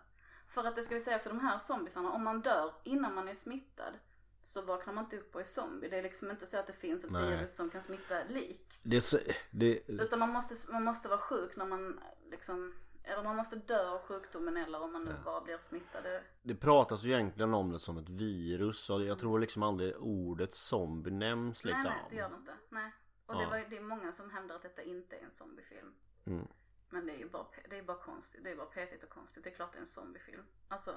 För 0.48 0.64
att 0.64 0.76
det 0.76 0.82
ska 0.82 0.94
vi 0.94 1.00
säga 1.00 1.16
också, 1.16 1.28
de 1.28 1.40
här 1.40 1.58
zombisarna, 1.58 2.12
om 2.12 2.24
man 2.24 2.40
dör 2.40 2.74
innan 2.84 3.14
man 3.14 3.28
är 3.28 3.34
smittad 3.34 3.94
så 4.42 4.62
vaknar 4.62 4.92
man 4.94 5.04
inte 5.04 5.18
upp 5.18 5.34
och 5.34 5.40
är 5.40 5.44
zombie. 5.44 5.88
Det 5.88 5.98
är 5.98 6.02
liksom 6.02 6.30
inte 6.30 6.46
så 6.46 6.58
att 6.58 6.66
det 6.66 6.72
finns 6.72 7.04
ett 7.04 7.10
Nej. 7.10 7.30
virus 7.30 7.56
som 7.56 7.70
kan 7.70 7.82
smitta 7.82 8.24
lik. 8.28 8.78
det 8.82 9.00
så, 9.00 9.18
det, 9.50 9.88
Utan 9.88 10.18
man 10.18 10.30
måste, 10.30 10.72
man 10.72 10.84
måste 10.84 11.08
vara 11.08 11.18
sjuk 11.18 11.56
när 11.56 11.66
man 11.66 12.00
liksom, 12.30 12.74
eller 13.04 13.22
man 13.22 13.36
måste 13.36 13.56
dö 13.56 13.88
av 13.90 13.98
sjukdomen 14.02 14.56
eller 14.56 14.82
om 14.82 14.92
man 14.92 15.04
nu 15.04 15.14
bara 15.24 15.40
blir 15.40 15.58
smittad. 15.58 16.04
Det- 16.04 16.22
det 16.42 16.54
pratas 16.54 17.02
ju 17.02 17.12
egentligen 17.12 17.54
om 17.54 17.72
det 17.72 17.78
som 17.78 17.98
ett 17.98 18.08
virus 18.08 18.90
och 18.90 19.04
jag 19.04 19.18
tror 19.18 19.38
liksom 19.38 19.62
aldrig 19.62 19.96
ordet 19.98 20.54
zombie 20.54 21.10
nämns 21.10 21.64
liksom 21.64 21.82
Nej, 21.82 21.92
nej, 22.00 22.06
det 22.10 22.16
gör 22.16 22.28
det 22.28 22.36
inte. 22.36 22.52
Nej. 22.68 22.92
Och 23.26 23.34
det, 23.36 23.42
Ja. 23.42 23.50
var, 23.50 23.58
det 23.70 23.76
är 23.76 23.80
många 23.82 24.12
som 24.12 24.30
hävdar 24.30 24.56
att 24.56 24.62
detta 24.62 24.82
inte 24.82 25.16
är 25.16 25.22
en 25.24 25.30
zombiefilm. 25.30 25.94
Mm. 26.24 26.48
Men 26.90 27.06
det 27.06 27.12
är 27.12 27.18
ju 27.18 27.28
bara, 27.28 27.46
det 27.70 27.78
är 27.78 27.82
bara 27.82 27.96
konstigt. 27.98 28.44
Det 28.44 28.50
är 28.50 28.56
bara 28.56 28.66
petigt 28.66 29.04
och 29.04 29.10
konstigt. 29.10 29.44
Det 29.44 29.50
är 29.50 29.54
klart 29.54 29.72
det 29.72 29.78
är 29.78 29.80
en 29.80 29.86
zombiefilm. 29.86 30.44
Alltså. 30.68 30.96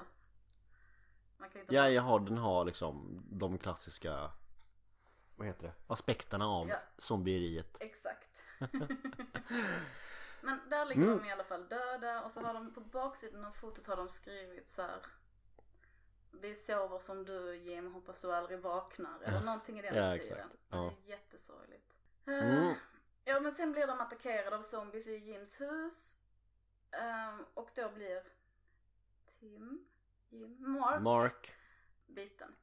Man 1.36 1.50
kan 1.50 1.60
inte 1.60 1.74
Ja, 1.74 1.88
jag 1.90 2.02
har, 2.02 2.20
den 2.20 2.38
har 2.38 2.64
liksom 2.64 3.22
de 3.30 3.58
klassiska 3.58 4.30
Vad 5.36 5.46
heter 5.46 5.62
det? 5.66 5.72
Aspekterna 5.86 6.46
av 6.48 6.68
Ja. 6.68 6.76
zombieriet 6.98 7.76
Exakt. 7.80 8.42
Men 10.40 10.60
där 10.70 10.86
ligger 10.86 11.02
Mm. 11.02 11.18
de 11.18 11.28
i 11.28 11.32
alla 11.32 11.44
fall 11.44 11.68
döda 11.68 12.22
och 12.24 12.32
så 12.32 12.40
har 12.40 12.54
de 12.54 12.74
på 12.74 12.80
baksidan 12.80 13.44
av 13.44 13.52
fotot 13.52 13.86
har 13.86 13.96
de 13.96 14.08
skrivit 14.08 14.70
så 14.70 14.82
här. 14.82 15.00
vi 16.32 16.54
sover 16.54 16.98
som 16.98 17.24
du 17.24 17.56
Jim, 17.56 17.92
hoppas 17.92 18.20
du 18.20 18.34
aldrig 18.34 18.60
vaknar. 18.60 19.20
Eller 19.22 19.40
någonting 19.40 19.78
i 19.78 19.82
den 19.82 19.94
Ja, 19.94 20.18
stilen. 20.18 20.38
exakt. 20.38 20.52
Det 20.68 20.76
Ja. 20.76 20.86
är 20.86 21.08
jättesorgligt. 21.10 21.95
Eh, 22.26 22.42
Mm. 22.58 22.74
Ja 23.24 23.40
men 23.40 23.52
sen 23.52 23.72
blir 23.72 23.86
de 23.86 24.00
attackerade 24.00 24.56
av 24.56 24.62
zombies 24.62 25.08
i 25.08 25.16
Jims 25.16 25.60
hus. 25.60 26.16
Ehm, 26.90 27.44
och 27.54 27.70
då 27.74 27.88
blir 27.94 28.22
Tim, 29.40 29.84
Jim, 30.30 30.56
Mark, 30.72 31.02
Mark 31.02 31.52
biten. 32.06 32.54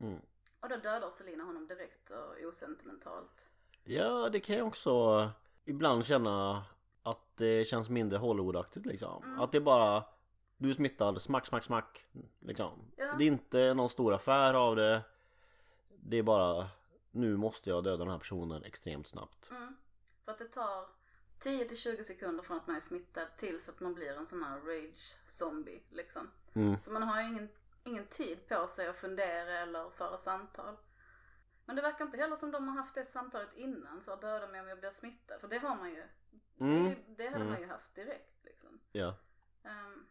mm. 0.00 0.20
Och 0.60 0.68
då 0.68 0.76
dödar 0.76 1.10
Selina 1.10 1.44
honom 1.44 1.66
direkt 1.66 2.10
och 2.10 2.48
osentimentalt. 2.48 3.46
Ja 3.84 4.28
det 4.32 4.40
kan 4.40 4.56
jag 4.56 4.66
också 4.66 5.30
ibland 5.64 6.06
känna 6.06 6.64
att 7.02 7.36
det 7.36 7.64
känns 7.68 7.88
mindre 7.88 8.18
Hollywoodaktigt 8.18 8.86
liksom 8.86 9.22
Mm. 9.24 9.40
Att 9.40 9.52
det 9.52 9.60
bara 9.60 10.04
Du 10.56 10.68
är 10.70 10.74
smittad, 10.74 11.22
smack 11.22 11.46
smack 11.46 11.64
smack 11.64 12.06
liksom 12.40 12.92
Ja. 12.96 13.14
Det 13.18 13.24
är 13.24 13.28
inte 13.28 13.74
någon 13.74 13.88
stor 13.88 14.14
affär 14.14 14.54
av 14.54 14.76
det 14.76 15.02
Det 15.88 16.16
är 16.16 16.22
bara 16.22 16.68
Nu 17.12 17.36
måste 17.36 17.70
jag 17.70 17.84
döda 17.84 17.96
den 18.04 18.10
här 18.12 18.18
personen 18.18 18.64
extremt 18.64 19.06
snabbt 19.08 19.50
Mm. 19.50 19.76
För 20.24 20.32
att 20.32 20.38
det 20.38 20.48
tar 20.48 20.88
10 21.38 21.68
till 21.68 21.76
20 21.76 22.04
sekunder 22.04 22.42
från 22.42 22.56
att 22.56 22.66
man 22.66 22.76
är 22.76 22.80
smittad 22.80 23.36
tills 23.36 23.68
att 23.68 23.80
man 23.80 23.94
blir 23.94 24.12
en 24.12 24.26
sån 24.26 24.42
här 24.42 24.60
rage 24.60 25.16
zombie 25.28 25.82
liksom. 25.90 26.30
mm. 26.54 26.80
Så 26.82 26.92
man 26.92 27.02
har 27.02 27.20
ingen, 27.22 27.48
ingen 27.84 28.06
tid 28.06 28.48
på 28.48 28.66
sig 28.66 28.86
att 28.88 28.96
fundera 28.96 29.58
eller 29.58 29.90
föra 29.90 30.18
samtal. 30.18 30.76
Men 31.64 31.76
det 31.76 31.82
verkar 31.82 32.04
inte 32.04 32.16
heller 32.18 32.36
som 32.36 32.50
de 32.50 32.68
har 32.68 32.76
haft 32.76 32.94
det 32.94 33.04
samtalet 33.04 33.54
innan, 33.56 34.02
så 34.02 34.16
döda 34.16 34.46
mig 34.48 34.60
om 34.60 34.68
jag 34.68 34.78
blir 34.78 34.90
smittad. 34.90 35.40
För 35.40 35.48
det 35.48 35.58
har 35.58 35.76
man 35.76 35.90
ju. 35.90 36.04
Mm. 36.60 36.84
Det, 36.84 36.96
det 37.16 37.24
hade 37.28 37.36
Mm. 37.36 37.48
man 37.52 37.60
ju 37.60 37.66
haft 37.66 37.94
direkt 37.94 38.44
liksom. 38.44 38.80
Ja 38.92 39.14
Ehm, 39.64 40.06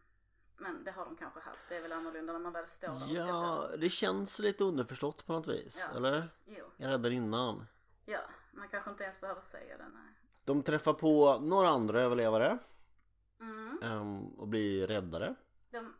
men 0.62 0.84
det 0.84 0.90
har 0.90 1.04
de 1.04 1.16
kanske 1.16 1.40
haft. 1.40 1.68
Det 1.68 1.76
är 1.76 1.82
väl 1.82 1.92
annorlunda 1.92 2.32
när 2.32 2.40
man 2.40 2.52
väl 2.52 2.66
står 2.66 2.88
där. 2.88 3.14
Ja 3.26 3.68
det 3.78 3.88
känns 3.88 4.38
lite 4.38 4.64
underförstått 4.64 5.26
på 5.26 5.32
något 5.32 5.48
vis 5.48 5.86
Ja. 5.90 5.96
Eller? 5.96 6.28
Jo, 6.46 6.64
Jag 6.76 6.88
räddade 6.90 7.14
innan 7.14 7.66
ja. 8.04 8.18
Man 8.52 8.68
kanske 8.68 8.90
inte 8.90 9.02
ens 9.04 9.20
behöver 9.20 9.40
säga 9.40 9.76
det, 9.76 9.88
nej. 9.94 10.14
De 10.44 10.62
träffar 10.62 10.92
på 10.92 11.38
några 11.38 11.68
andra 11.68 12.00
överlevare 12.02 12.58
Mm. 13.40 13.78
ehm, 13.82 14.26
och 14.26 14.48
blir 14.48 14.86
räddade 14.86 15.34
De, 15.70 15.94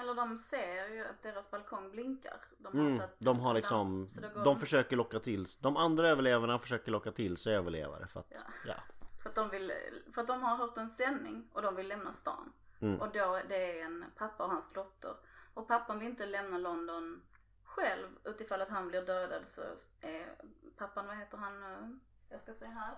eller 0.00 0.14
de 0.14 0.36
ser 0.38 0.88
ju 0.88 1.04
att 1.04 1.22
deras 1.22 1.50
balkong 1.50 1.90
blinkar. 1.90 2.40
De 2.58 2.72
Mm, 2.78 2.98
satt 2.98 3.16
de 3.18 3.40
har 3.40 3.54
liksom, 3.54 4.06
går 4.34 4.44
de 4.44 4.58
försöker 4.60 4.96
locka 4.96 5.20
till 5.20 5.46
De 5.60 5.76
andra 5.76 6.08
överlevarna 6.08 6.58
försöker 6.58 6.92
locka 6.92 7.12
till 7.12 7.36
sig 7.36 7.54
överlevare 7.54 8.06
för 8.06 8.20
att, 8.20 8.26
Ja. 8.30 8.38
ja, 8.66 8.74
För 9.22 9.28
att 9.28 9.34
de 9.34 9.48
vill, 9.50 9.72
för 10.14 10.20
att 10.20 10.26
de 10.26 10.42
har 10.42 10.56
hört 10.56 10.78
en 10.78 10.88
sändning 10.90 11.48
och 11.52 11.62
de 11.62 11.76
vill 11.76 11.88
lämna 11.88 12.12
stan. 12.12 12.52
Mm. 12.80 13.00
Och 13.00 13.12
då, 13.12 13.40
det 13.48 13.80
är 13.80 13.84
en 13.84 14.04
pappa 14.16 14.44
och 14.44 14.50
hans 14.50 14.72
dotter. 14.72 15.16
Och 15.54 15.68
pappan 15.68 15.98
vill 15.98 16.08
inte 16.08 16.26
lämna 16.26 16.58
London 16.58 17.22
själv 17.64 18.08
utifall 18.24 18.60
att 18.60 18.68
han 18.68 18.88
blir 18.88 19.02
dödad 19.02 19.46
så 19.46 19.62
är 20.00 20.34
pappan, 20.76 21.06
vad 21.06 21.16
heter 21.16 21.36
han 21.38 21.60
nu? 21.60 21.98
Jag 22.28 22.40
ska 22.40 22.54
se 22.54 22.66
här. 22.66 22.94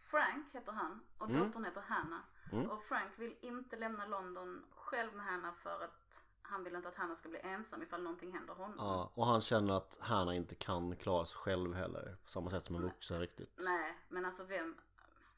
Frank 0.00 0.54
heter 0.54 0.72
han 0.72 1.00
och 1.18 1.30
Mm. 1.30 1.46
dottern 1.46 1.64
heter 1.64 1.80
Hanna. 1.80 2.22
Mm. 2.52 2.70
Och 2.70 2.82
Frank 2.82 3.12
vill 3.18 3.36
inte 3.40 3.76
lämna 3.76 4.06
London 4.06 4.64
själv 4.70 5.14
med 5.14 5.26
Hanna 5.26 5.52
för 5.52 5.84
att 5.84 6.22
han 6.42 6.64
vill 6.64 6.74
inte 6.76 6.88
att 6.88 6.94
Hanna 6.96 7.16
ska 7.16 7.28
bli 7.28 7.40
ensam 7.40 7.82
ifall 7.82 8.02
någonting 8.02 8.32
händer 8.32 8.54
honom. 8.54 8.76
ja, 8.78 9.12
och 9.14 9.26
han 9.26 9.40
känner 9.40 9.74
att 9.76 9.98
Hanna 10.00 10.34
inte 10.34 10.54
kan 10.54 10.96
klara 10.96 11.24
sig 11.24 11.36
själv 11.38 11.74
heller 11.74 12.16
På 12.24 12.28
samma 12.30 12.50
sätt 12.50 12.64
som 12.64 12.76
en 12.76 12.82
vuxen 12.82 13.20
riktigt 13.20 13.54
Nej, 13.64 13.98
men 14.08 14.24
alltså 14.24 14.44
vem, 14.44 14.76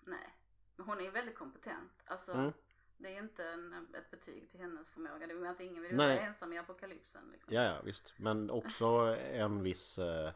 nej. 0.05 0.35
Men 0.76 0.87
hon 0.87 0.99
är 0.99 1.02
ju 1.02 1.11
väldigt 1.11 1.38
kompetent. 1.38 1.93
Alltså 2.07 2.33
Mm. 2.33 2.52
Det 2.99 3.17
är 3.17 3.19
inte 3.19 3.49
en, 3.49 3.95
ett 3.95 4.11
betyg 4.11 4.50
till 4.50 4.61
hennes 4.61 4.90
förmåga. 4.90 5.26
Det 5.26 5.33
är 5.33 5.47
att 5.47 5.61
ingen 5.61 5.83
vill 5.83 5.97
vara 5.97 6.19
ensam 6.21 6.52
i 6.52 6.59
apokalypsen 6.59 7.31
liksom. 7.33 7.55
Ja, 7.55 7.62
ja 7.62 7.81
visst, 7.85 8.14
men 8.17 8.50
också 8.50 8.87
en 9.33 9.62
viss 9.62 9.99
eh, 9.99 10.33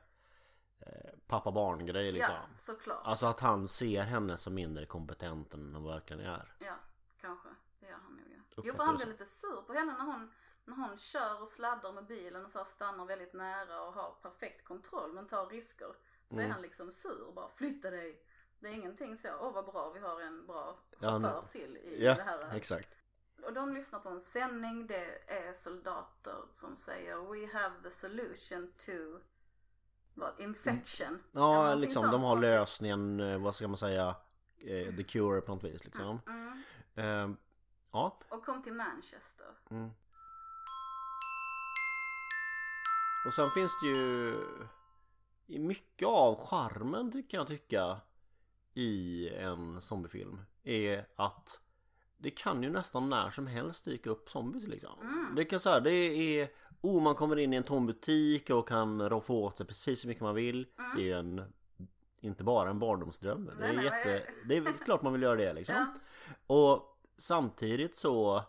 eh, 0.78 1.10
pappa-barn 1.26 1.86
grej 1.86 2.12
liksom 2.12 2.34
Ja, 2.34 2.42
såklart. 2.58 3.00
Alltså 3.06 3.26
att 3.26 3.40
han 3.40 3.68
ser 3.68 4.02
henne 4.02 4.36
som 4.36 4.54
mindre 4.54 4.86
kompetent 4.86 5.54
än 5.54 5.74
hon 5.74 5.84
verkligen 5.84 6.22
är 6.22 6.54
Ja, 6.58 6.74
kanske. 7.20 7.48
Det 7.80 7.86
gör 7.86 7.98
han 8.02 8.12
nog 8.16 8.26
ja. 8.56 8.62
Jo 8.64 8.74
för 8.74 8.84
han 8.84 8.96
blir 8.96 9.06
lite 9.06 9.26
sur 9.26 9.62
på 9.66 9.72
henne 9.72 9.92
när 9.92 10.04
hon, 10.04 10.30
när 10.64 10.76
hon 10.76 10.98
kör 10.98 11.42
och 11.42 11.48
sladdar 11.48 11.92
med 11.92 12.06
bilen 12.06 12.44
och 12.44 12.50
så 12.50 12.64
stannar 12.64 13.06
väldigt 13.06 13.32
nära 13.32 13.82
och 13.82 13.92
har 13.94 14.14
perfekt 14.22 14.64
kontroll 14.64 15.12
men 15.12 15.26
tar 15.26 15.46
risker. 15.46 15.94
Så 16.28 16.34
Mm. 16.34 16.46
är 16.46 16.52
han 16.52 16.62
liksom 16.62 16.92
sur 16.92 17.22
och 17.26 17.34
bara 17.34 17.48
flytta 17.48 17.90
dig. 17.90 18.22
Det 18.62 18.68
är 18.68 18.72
ingenting 18.72 19.16
så, 19.16 19.28
åh 19.40 19.52
vad 19.52 19.64
bra 19.64 19.90
vi 19.90 20.00
har 20.00 20.20
en 20.20 20.46
bra 20.46 20.78
Ja, 21.00 21.20
chaufför 21.20 21.44
till 21.52 21.76
i 21.76 22.04
Ja, 22.04 22.14
det 22.14 22.22
här. 22.22 22.56
exakt 22.56 22.98
Och 23.42 23.52
de 23.52 23.74
lyssnar 23.74 23.98
på 24.00 24.08
en 24.08 24.20
sändning, 24.20 24.86
det 24.86 25.30
är 25.32 25.52
soldater 25.52 26.36
som 26.52 26.76
säger 26.76 27.16
We 27.16 27.58
have 27.58 27.74
the 27.82 27.90
solution 27.90 28.72
to 28.86 29.20
vad, 30.14 30.40
infection. 30.40 31.08
Eller 31.08 31.20
Ja, 31.32 31.74
liksom 31.74 32.10
de 32.10 32.22
har 32.24 32.36
lösningen, 32.36 33.20
eh, 33.20 33.42
vad 33.42 33.54
ska 33.54 33.68
man 33.68 33.76
säga 33.76 34.16
eh, 34.58 34.96
The 34.96 35.02
cure 35.04 35.40
på 35.40 35.54
något 35.54 35.64
vis 35.64 35.84
liksom 35.84 36.20
Mm. 36.26 36.62
Eh, 36.94 37.36
Ja 37.92 38.18
Och 38.28 38.44
kom 38.44 38.62
till 38.62 38.72
Manchester. 38.72 39.46
Mm. 39.70 39.90
Och 43.26 43.34
sen 43.34 43.50
finns 43.50 43.72
det 43.82 43.88
ju 43.88 44.34
i 45.46 45.58
mycket 45.58 46.08
av 46.08 46.46
charmen 46.46 47.12
tycker 47.12 47.38
jag 47.38 47.46
tycka 47.46 48.00
i 48.74 49.28
en 49.28 49.80
zombiefilm 49.80 50.40
är 50.64 51.06
att 51.16 51.60
det 52.18 52.30
kan 52.30 52.62
ju 52.62 52.70
nästan 52.70 53.10
när 53.10 53.30
som 53.30 53.46
helst 53.46 53.84
dyka 53.84 54.10
upp 54.10 54.30
zombies 54.30 54.66
liksom. 54.66 55.00
Mm. 55.00 55.34
Det 55.36 55.44
kan 55.44 55.60
så 55.60 55.70
här, 55.70 55.80
det 55.80 55.92
är 55.92 56.48
Oh 56.82 57.02
man 57.02 57.14
kommer 57.14 57.38
in 57.38 57.52
i 57.52 57.56
en 57.56 57.62
tom 57.62 57.86
butik 57.86 58.50
och 58.50 58.68
kan 58.68 59.08
roffa 59.08 59.32
åt 59.32 59.56
sig 59.56 59.66
precis 59.66 60.04
hur 60.04 60.08
mycket 60.08 60.22
man 60.22 60.34
vill. 60.34 60.66
Mm. 60.78 60.96
Det 60.96 61.02
är 61.02 61.04
ju 61.04 61.12
en 61.12 61.52
Inte 62.20 62.44
bara 62.44 62.70
en 62.70 62.78
barndomsdröm. 62.78 63.44
Det 63.44 63.52
är 63.52 63.56
Nej, 63.56 63.76
nej, 63.76 63.84
jätte 63.84 64.32
Det 64.48 64.56
är 64.56 64.84
klart 64.84 65.02
man 65.02 65.12
vill 65.12 65.22
göra 65.22 65.36
det 65.36 65.52
liksom. 65.52 65.74
Ja. 65.74 65.94
Och 66.46 66.98
samtidigt 67.16 67.96
så 67.96 68.44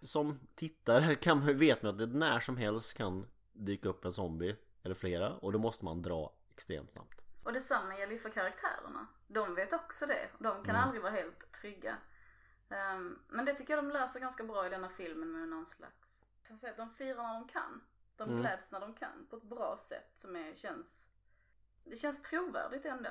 som 0.00 0.38
tittare 0.54 1.14
kan 1.20 1.38
man 1.38 1.58
vet 1.58 1.82
man 1.82 1.92
att 1.92 1.98
det 1.98 2.06
när 2.06 2.40
som 2.40 2.56
helst 2.56 2.94
kan 2.94 3.26
dyka 3.52 3.88
upp 3.88 4.04
en 4.04 4.12
zombie 4.12 4.56
eller 4.82 4.94
flera 4.94 5.32
och 5.32 5.52
då 5.52 5.58
måste 5.58 5.84
man 5.84 6.02
dra 6.02 6.32
extremt 6.50 6.90
snabbt. 6.90 7.23
Och 7.44 7.52
detsamma 7.52 7.98
gäller 7.98 8.12
ju 8.12 8.18
för 8.18 8.30
karaktärerna. 8.30 9.06
De 9.26 9.54
vet 9.54 9.72
också 9.72 10.06
det. 10.06 10.28
De 10.38 10.64
kan 10.64 10.74
Mm. 10.74 10.82
aldrig 10.82 11.02
vara 11.02 11.12
helt 11.12 11.52
trygga. 11.52 11.96
Ehm, 12.68 13.18
men 13.28 13.44
det 13.44 13.54
tycker 13.54 13.76
jag 13.76 13.84
de 13.84 13.90
löser 13.90 14.20
ganska 14.20 14.44
bra 14.44 14.66
i 14.66 14.68
denna 14.68 14.88
filmen 14.88 15.32
med 15.32 15.48
någon 15.48 15.66
slags... 15.66 16.24
Kan 16.46 16.58
säga 16.58 16.74
de 16.76 16.90
firar 16.94 17.22
när 17.22 17.34
de 17.34 17.48
kan. 17.48 17.80
De 18.16 18.28
Mm. 18.28 18.40
gläds 18.40 18.70
när 18.70 18.80
de 18.80 18.94
kan 18.94 19.26
på 19.30 19.36
ett 19.36 19.42
bra 19.42 19.78
sätt 19.80 20.12
som 20.16 20.36
är, 20.36 20.54
känns... 20.54 21.06
Det 21.84 21.96
känns 21.96 22.22
trovärdigt 22.22 22.84
ändå. 22.84 23.10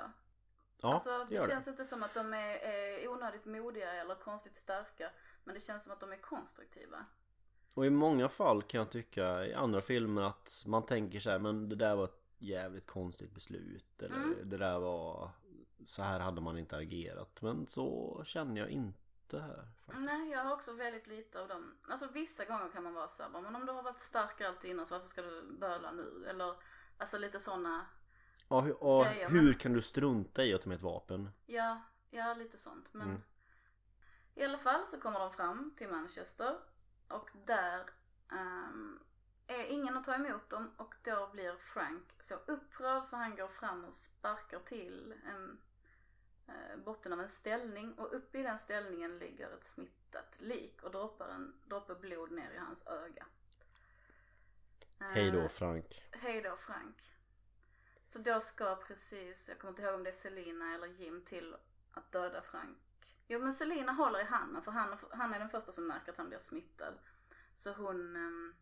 Ja, 0.82 0.94
alltså, 0.94 1.26
det 1.30 1.40
det. 1.40 1.48
känns 1.48 1.68
inte 1.68 1.86
som 1.86 2.04
att 2.04 2.14
de 2.14 2.34
är, 2.34 2.56
är 2.58 3.08
onödigt 3.08 3.46
modiga 3.46 3.94
eller 3.94 4.16
konstigt 4.16 4.56
starka. 4.56 5.12
Men 5.44 5.56
det 5.56 5.62
känns 5.62 5.84
som 5.84 5.94
att 5.94 6.00
de 6.00 6.12
är 6.12 6.18
konstruktiva. 6.18 7.06
Och 7.76 7.86
i 7.86 7.90
många 7.90 8.30
fall 8.30 8.64
kan 8.64 8.80
jag 8.80 8.92
tycka 8.92 9.46
i 9.46 9.54
andra 9.54 9.82
filmer 9.82 10.22
att 10.22 10.64
man 10.66 10.86
tänker 10.86 11.20
så 11.20 11.30
här, 11.30 11.40
men 11.40 11.70
det 11.70 11.76
där 11.76 11.96
var 11.96 12.04
ett 12.04 12.23
jävligt 12.44 12.88
konstigt 12.88 13.32
beslut 13.34 14.02
eller 14.02 14.16
Mm. 14.16 14.50
det 14.50 14.58
där 14.58 14.80
var 14.80 15.32
så 15.88 16.02
här 16.02 16.20
hade 16.20 16.42
man 16.42 16.58
inte 16.58 16.78
agerat 16.78 17.42
men 17.42 17.68
så 17.68 18.22
känner 18.26 18.62
jag 18.62 18.70
inte 18.70 19.40
här. 19.40 19.68
faktiskt. 19.86 20.06
Nej, 20.06 20.30
jag 20.32 20.44
har 20.44 20.54
också 20.54 20.74
väldigt 20.74 21.08
lite 21.08 21.42
av 21.42 21.48
dem. 21.48 21.76
Alltså 21.90 22.08
vissa 22.08 22.46
gånger 22.46 22.70
kan 22.70 22.84
man 22.84 22.94
vara 22.94 23.08
såhär, 23.08 23.30
men 23.30 23.56
om 23.56 23.66
du 23.66 23.72
har 23.72 23.84
varit 23.84 24.00
stark 24.02 24.42
alltid 24.42 24.72
innan 24.72 24.86
så 24.86 24.94
varför 24.96 25.08
ska 25.08 25.22
du 25.22 25.58
böla 25.60 25.92
nu? 25.92 26.26
Eller 26.28 26.56
alltså 26.98 27.18
lite 27.18 27.40
sådana, 27.40 27.86
Ja, 28.48 28.62
hur, 28.62 28.84
och 28.84 29.06
Grejer, 29.06 29.30
hur 29.30 29.54
kan 29.54 29.74
du 29.74 29.82
strunta 29.82 30.44
i 30.44 30.54
att 30.54 30.62
ta 30.62 30.70
med 30.70 30.76
ett 30.76 30.82
vapen? 30.82 31.30
ja, 31.46 31.82
ja 32.10 32.34
lite 32.34 32.58
sånt. 32.58 32.94
Men 32.94 33.10
Mm. 33.10 33.22
i 34.36 34.44
alla 34.44 34.58
fall 34.58 34.88
så 34.88 35.00
kommer 35.00 35.20
de 35.20 35.32
fram 35.32 35.74
till 35.78 35.90
Manchester 35.90 36.58
och 37.08 37.30
där 37.46 37.90
ehm, 38.32 39.00
är 39.48 39.66
ingen 39.66 39.98
att 39.98 40.04
ta 40.04 40.16
emot 40.16 40.50
dem 40.50 40.72
och 40.78 40.96
då 41.04 41.30
blir 41.34 41.56
Frank 41.56 42.04
så 42.20 42.36
upprörd 42.36 43.04
så 43.04 43.16
han 43.16 43.36
går 43.36 43.48
fram 43.48 43.86
och 43.86 43.94
sparkar 43.94 44.60
till 44.60 45.14
en 45.26 45.58
eh, 46.48 46.78
botten 46.86 47.14
av 47.14 47.20
en 47.20 47.30
ställning 47.30 47.94
och 47.94 48.16
uppe 48.16 48.40
i 48.40 48.44
den 48.44 48.60
ställningen 48.60 49.20
ligger 49.20 49.50
ett 49.54 49.66
smittat 49.66 50.36
lik 50.40 50.84
och 50.84 50.92
droppar 50.92 51.30
en 51.30 51.54
droppe 51.66 51.96
blod 51.96 52.32
ner 52.32 52.52
i 52.52 52.58
hans 52.58 52.88
öga. 52.88 53.26
Hej 55.00 55.32
då 55.32 55.40
Eh, 55.40 55.48
Frank. 55.48 56.04
Hej 56.12 56.42
då 56.42 56.56
Frank. 56.56 57.14
Så 58.10 58.20
då 58.20 58.42
ska 58.42 58.76
precis, 58.76 59.48
jag 59.48 59.60
kommer 59.60 59.72
inte 59.72 59.82
ihåg 59.82 59.96
om 59.96 60.04
det 60.04 60.10
är 60.10 60.14
Selina 60.14 60.76
eller 60.76 60.88
Jim 60.88 61.26
till 61.26 61.56
att 61.92 62.12
döda 62.12 62.42
Frank. 62.42 62.78
Jo 63.28 63.40
men 63.40 63.54
Selina 63.54 63.92
håller 63.92 64.20
i 64.20 64.24
Hanna 64.24 64.62
för 64.62 64.72
han, 64.72 64.98
han 65.12 65.34
är 65.34 65.40
den 65.40 65.50
första 65.50 65.72
som 65.72 65.88
märker 65.88 66.12
att 66.12 66.18
han 66.18 66.30
blir 66.30 66.40
smittad. 66.40 66.94
Så 67.56 67.74
hon, 67.74 68.16
ehm, 68.16 68.54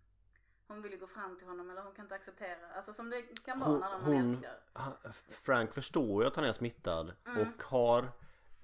hon 0.71 0.81
vill 0.81 0.91
ju 0.91 0.97
gå 0.97 1.07
fram 1.07 1.37
till 1.37 1.47
honom 1.47 1.69
eller 1.69 1.81
hon 1.81 1.93
kan 1.93 2.05
inte 2.05 2.15
acceptera, 2.15 2.71
alltså 2.75 2.93
som 2.93 3.09
det 3.09 3.21
kan 3.21 3.59
vara 3.59 3.69
Hon- 3.69 3.79
när 3.79 3.89
man 3.89 4.01
hon- 4.03 4.31
älskar. 4.31 4.59
Frank 5.29 5.73
förstår 5.73 6.23
ju 6.23 6.27
att 6.27 6.35
han 6.35 6.45
är 6.45 6.53
smittad 6.53 7.13
Mm. 7.25 7.41
och 7.41 7.63
har 7.63 8.03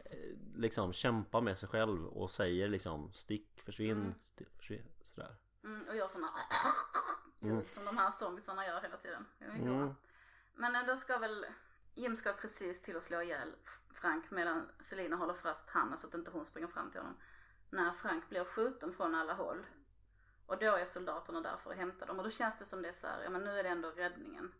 eh, 0.09 0.37
liksom 0.55 0.93
kämpat 0.93 1.43
med 1.43 1.57
sig 1.57 1.69
själv 1.69 2.07
och 2.07 2.29
säger 2.29 2.67
liksom 2.67 3.11
stick, 3.13 3.61
försvinn, 3.61 3.97
Mm. 4.01 4.13
stick, 4.21 4.55
försvinn 4.57 4.85
sådär. 5.03 5.35
Mm, 5.63 5.87
och 5.89 5.95
gör 5.95 6.07
såna 6.07 6.29
ljud 7.39 7.65
som 7.65 7.85
de 7.85 7.97
här 7.97 8.11
zombiesarna 8.11 8.67
gör 8.67 8.81
hela 8.81 8.97
tiden. 8.97 9.25
Mm. 9.39 9.93
Men 10.55 10.75
eh, 10.75 10.85
då 10.87 10.95
ska 10.97 11.17
väl 11.17 11.45
Jim 11.95 12.15
ska 12.15 12.33
precis 12.33 12.81
till 12.81 12.97
att 12.97 13.03
slå 13.03 13.21
ihjäl 13.21 13.55
Frank 13.93 14.31
medan 14.31 14.69
Selina 14.79 15.15
håller 15.15 15.33
fast 15.33 15.69
Hanna 15.69 15.97
så 15.97 16.07
att 16.07 16.13
inte 16.13 16.31
hon 16.31 16.45
springer 16.45 16.67
fram 16.67 16.91
till 16.91 16.99
honom. 16.99 17.15
När 17.69 17.91
Frank 17.91 18.29
blir 18.29 18.43
skjuten 18.43 18.93
från 18.93 19.15
alla 19.15 19.33
håll. 19.33 19.65
Och 20.47 20.57
då 20.57 20.65
är 20.75 20.85
soldaterna 20.85 21.41
där 21.41 21.57
för 21.63 21.71
att 21.71 21.77
hämta 21.77 22.05
dem 22.05 22.17
och 22.17 22.23
då 22.23 22.31
känns 22.31 22.59
det 22.59 22.65
som 22.65 22.81
det 22.81 22.89
är 22.89 22.93
så 22.93 23.07
här, 23.07 23.23
ja 23.23 23.29
men 23.29 23.43
nu 23.43 23.59
är 23.59 23.63
det 23.63 23.69
ändå 23.69 23.89
räddningen. 23.89 24.51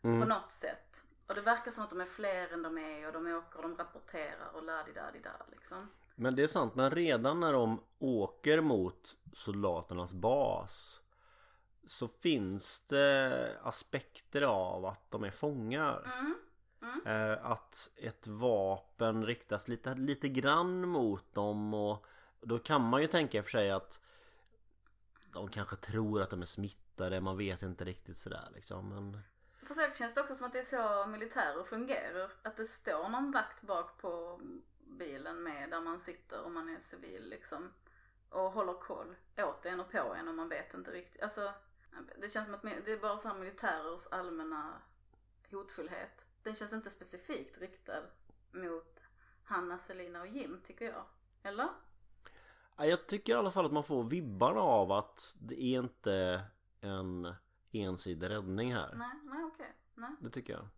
På 0.00 0.08
Mm. 0.08 0.28
något 0.28 0.52
sätt. 0.52 1.02
Och 1.26 1.34
det 1.34 1.40
verkar 1.40 1.70
som 1.70 1.84
att 1.84 1.90
de 1.90 2.00
är 2.00 2.04
fler 2.04 2.52
än 2.52 2.62
de 2.62 2.78
är 2.78 3.06
och 3.06 3.12
de 3.12 3.26
åker 3.34 3.56
och 3.56 3.62
de 3.62 3.76
rapporterar 3.76 4.50
och 4.54 4.66
da 4.66 4.82
di 4.82 4.92
da 5.20 5.30
liksom. 5.50 5.90
Men 6.14 6.36
det 6.36 6.42
är 6.42 6.46
sant, 6.46 6.74
men 6.74 6.90
redan 6.90 7.40
när 7.40 7.52
de 7.52 7.80
åker 7.98 8.60
mot 8.60 9.16
soldaternas 9.32 10.12
bas 10.12 11.00
så 11.86 12.08
finns 12.08 12.80
det 12.80 13.58
aspekter 13.62 14.42
av 14.42 14.84
att 14.86 15.10
de 15.10 15.24
är 15.24 15.30
fångar. 15.30 16.12
Mm. 16.18 16.34
Eh, 17.06 17.46
att 17.50 17.90
ett 17.96 18.26
vapen 18.26 19.26
riktas 19.26 19.68
lite, 19.68 19.94
lite 19.94 20.28
grann 20.28 20.88
mot 20.88 21.34
dem 21.34 21.74
och 21.74 22.06
då 22.40 22.58
kan 22.58 22.80
man 22.82 23.00
ju 23.00 23.06
tänka 23.06 23.38
i 23.38 23.40
och 23.40 23.44
för 23.44 23.50
sig 23.50 23.70
att 23.70 24.00
de 25.34 25.48
kanske 25.50 25.76
tror 25.76 26.22
att 26.22 26.30
de 26.30 26.42
är 26.42 26.46
smittade, 26.46 27.20
man 27.20 27.36
vet 27.36 27.62
inte 27.62 27.84
riktigt 27.84 28.16
sådär 28.16 28.48
liksom 28.54 28.88
men... 28.88 29.18
På 29.68 29.74
känns 29.98 30.14
det 30.14 30.20
också 30.20 30.34
som 30.34 30.46
att 30.46 30.52
det 30.52 30.58
är 30.58 30.64
så 30.64 31.06
militärer 31.06 31.64
fungerar. 31.64 32.30
Att 32.42 32.56
det 32.56 32.66
står 32.66 33.08
någon 33.08 33.32
vakt 33.32 33.62
bak 33.62 33.98
på 33.98 34.40
bilen 34.78 35.42
med 35.42 35.70
där 35.70 35.80
man 35.80 36.00
sitter 36.00 36.44
om 36.44 36.54
man 36.54 36.68
är 36.68 36.78
civil 36.80 37.28
liksom. 37.28 37.72
Och 38.28 38.52
håller 38.52 38.72
koll 38.72 39.14
åt 39.36 39.66
en 39.66 39.80
och 39.80 39.90
på 39.90 40.14
en 40.14 40.28
och 40.28 40.34
man 40.34 40.48
vet 40.48 40.74
inte 40.74 40.90
riktigt. 40.90 41.22
Alltså 41.22 41.54
det 42.20 42.30
känns 42.30 42.46
som 42.46 42.54
att 42.54 42.62
det 42.62 42.92
är 42.92 42.98
bara 42.98 43.18
så 43.18 43.28
här 43.28 43.34
militärers 43.34 44.06
allmänna 44.06 44.82
hotfullhet. 45.50 46.26
Den 46.42 46.54
känns 46.54 46.72
inte 46.72 46.90
specifikt 46.90 47.58
riktad 47.58 48.02
mot 48.52 49.00
Hanna, 49.44 49.78
Selina 49.78 50.20
och 50.20 50.26
Jim 50.26 50.60
tycker 50.66 50.84
jag. 50.84 51.04
Eller? 51.42 51.68
Ja, 52.76 52.86
Jag 52.86 53.06
tycker 53.06 53.32
i 53.32 53.36
alla 53.36 53.50
fall 53.50 53.66
att 53.66 53.72
man 53.72 53.84
får 53.84 54.04
vibbarna 54.04 54.60
av 54.60 54.92
att 54.92 55.36
det 55.40 55.62
är 55.62 55.78
inte 55.78 56.44
en 56.80 57.34
ensidig 57.72 58.30
räddning 58.30 58.74
här. 58.74 58.94
Nej, 58.94 59.10
nej 59.24 59.44
okej. 59.44 59.72
Nej. 59.94 60.10
Det 60.20 60.30
tycker 60.30 60.52
jag. 60.52 60.68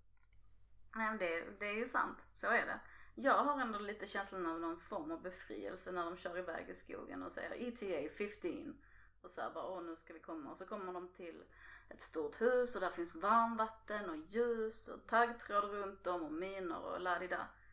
Nej 0.97 1.09
men 1.11 1.19
det, 1.19 1.61
det 1.61 1.67
är 1.67 1.75
ju 1.79 1.89
sant, 1.89 2.27
så 2.33 2.47
är 2.47 2.67
det. 2.67 2.81
Jag 3.15 3.45
har 3.45 3.61
ändå 3.61 3.79
lite 3.79 4.07
känslan 4.07 4.47
av 4.47 4.61
någon 4.61 4.81
form 4.81 5.11
av 5.11 5.23
befrielse 5.23 5.93
när 5.93 6.05
de 6.05 6.17
kör 6.17 6.39
iväg 6.39 6.69
i 6.71 6.75
skogen 6.75 7.23
och 7.23 7.33
säger 7.33 7.69
ETA 7.69 8.15
15. 8.15 8.77
Och 9.23 9.31
så 9.31 9.41
här 9.41 9.51
bara, 9.55 9.67
åh 9.67 9.83
nu 9.83 9.97
ska 9.97 10.13
vi 10.13 10.21
komma. 10.21 10.51
Och 10.51 10.57
så 10.57 10.67
kommer 10.67 10.93
de 10.93 11.09
till 11.09 11.43
ett 11.89 12.03
stort 12.03 12.41
hus 12.41 12.75
och 12.75 12.81
där 12.81 12.91
finns 12.91 13.15
varmvatten 13.15 14.11
och 14.11 14.17
ljus 14.17 14.89
och 14.89 15.07
taggtråd 15.07 15.65
runt 15.65 16.07
om 16.07 16.23
och 16.23 16.33
minor 16.33 16.79
och. 16.79 17.03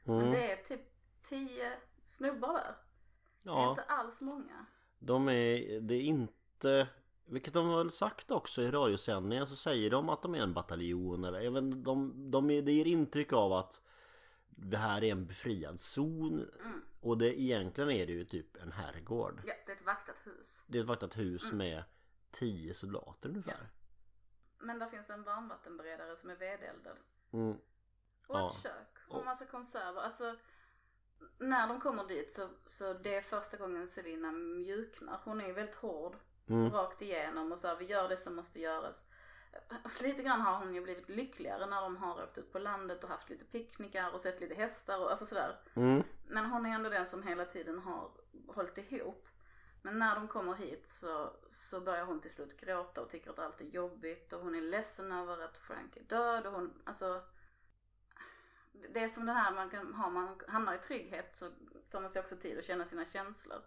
Men 0.04 0.16
Mm. 0.18 0.32
det 0.32 0.52
är 0.52 0.64
typ 0.64 0.82
tio 1.22 1.72
snubbar 2.06 2.54
där. 2.54 2.76
Det 3.44 3.50
är 3.50 3.54
Ja, 3.54 3.70
inte 3.70 3.84
alls 3.84 4.22
många. 4.22 4.66
de 5.00 5.30
är, 5.30 5.80
det 5.80 5.94
är 5.96 6.02
inte 6.02 6.88
vilket 7.26 7.54
de 7.54 7.68
har 7.68 7.78
väl 7.78 7.92
sagt 7.92 8.32
också 8.32 8.62
i 8.62 8.72
radiosändningen 8.72 9.48
så 9.48 9.56
säger 9.56 9.90
de 9.90 10.10
att 10.10 10.22
de 10.22 10.36
är 10.36 10.40
en 10.40 10.54
bataljon 10.54 11.24
eller 11.24 11.58
inte, 11.58 11.78
de, 11.78 12.32
de 12.32 12.50
är, 12.50 12.62
det 12.62 12.72
ger 12.72 12.86
intryck 12.88 13.34
av 13.34 13.54
att 13.54 13.82
det 14.50 14.78
här 14.78 15.04
är 15.04 15.12
en 15.12 15.26
befriad 15.26 15.80
zon 15.80 16.50
Mm. 16.66 16.82
och 17.02 17.18
det 17.18 17.42
egentligen 17.42 17.92
är 17.92 18.06
det 18.08 18.14
ju 18.14 18.26
typ 18.26 18.58
en 18.64 18.72
herrgård. 18.72 19.42
Ja, 19.46 19.54
det 19.66 19.72
är 19.72 19.76
ett 19.76 19.86
vaktat 19.86 20.16
hus. 20.24 20.64
Det 20.68 20.78
är 20.78 20.82
ett 20.82 20.88
vaktat 20.88 21.18
hus 21.18 21.44
Mm. 21.46 21.58
med 21.58 21.84
tio 22.32 22.74
soldater 22.74 23.30
ungefär. 23.30 23.70
Men 24.60 24.80
där 24.80 24.90
finns 24.90 25.10
en 25.10 25.24
varmvattenberedare 25.24 26.18
som 26.18 26.30
är 26.30 26.36
vedeldad. 26.36 26.98
Mm. 27.32 27.52
Och 27.52 27.60
Ja. 28.40 28.48
ett 28.58 28.64
kök 28.64 28.98
och 29.10 29.26
massa 29.26 29.46
konserver. 29.46 30.02
Alltså 30.02 30.36
när 31.38 31.68
de 31.68 31.80
kommer 31.80 32.08
dit 32.08 32.34
så, 32.34 32.50
så 32.66 32.94
det 32.94 33.16
är 33.16 33.22
första 33.22 33.58
gången 33.58 33.88
Selina 33.88 34.32
mjuknar. 34.32 35.20
Hon 35.24 35.42
är 35.42 35.48
ju 35.48 35.54
väldigt 35.54 35.76
hård 35.76 36.16
Mm. 36.50 36.72
rakt 36.72 37.02
igenom 37.02 37.52
och 37.52 37.60
så 37.60 37.68
här, 37.68 37.76
vi 37.76 37.86
gör 37.86 38.10
det 38.10 38.18
som 38.18 38.36
måste 38.36 38.60
göras. 38.60 39.06
Lite 40.02 40.24
grann 40.24 40.42
har 40.42 40.58
hon 40.58 40.76
ju 40.76 40.82
blivit 40.82 41.10
lyckligare 41.10 41.66
när 41.66 41.82
de 41.82 41.98
har 41.98 42.24
åkt 42.24 42.38
ut 42.38 42.52
på 42.52 42.60
landet 42.60 43.04
och 43.04 43.10
haft 43.10 43.30
lite 43.30 43.46
picknickar 43.46 44.12
och 44.14 44.22
sett 44.22 44.42
lite 44.42 44.56
hästar 44.56 45.00
och 45.00 45.12
alltså 45.12 45.26
sådär. 45.26 45.60
Mm. 45.74 46.04
Men 46.28 46.46
hon 46.46 46.66
är 46.66 46.76
ändå 46.76 46.90
den 46.90 47.08
som 47.08 47.24
hela 47.24 47.46
tiden 47.46 47.80
har 47.80 48.12
hållit 48.48 48.78
ihop. 48.92 49.28
Men 49.82 50.00
när 50.00 50.16
de 50.16 50.28
kommer 50.28 50.54
hit 50.54 50.86
så, 50.90 51.30
så 51.50 51.82
börjar 51.82 52.06
hon 52.06 52.22
till 52.22 52.32
slut 52.32 52.60
gråta 52.62 53.02
och 53.02 53.10
tycker 53.10 53.30
att 53.30 53.40
allt 53.40 53.62
är 53.62 53.66
jobbigt 53.66 54.34
och 54.34 54.42
hon 54.42 54.56
är 54.56 54.62
ledsen 54.62 55.12
över 55.12 55.44
att 55.44 55.58
Frank 55.58 55.98
är 55.98 56.04
död 56.04 56.46
och 56.46 56.54
hon, 56.54 56.74
alltså 56.84 57.22
det 58.90 59.00
är 59.00 59.10
som 59.10 59.26
det 59.26 59.34
här 59.34 59.54
man 59.54 59.70
kan 59.70 59.94
ha, 59.94 60.10
man 60.10 60.40
hamnar 60.48 60.76
i 60.76 60.78
trygghet 60.78 61.38
så 61.38 61.52
tar 61.90 62.02
man 62.02 62.10
sig 62.10 62.22
också 62.22 62.36
tid 62.36 62.60
att 62.60 62.66
känna 62.66 62.86
sina 62.86 63.06
känslor. 63.06 63.62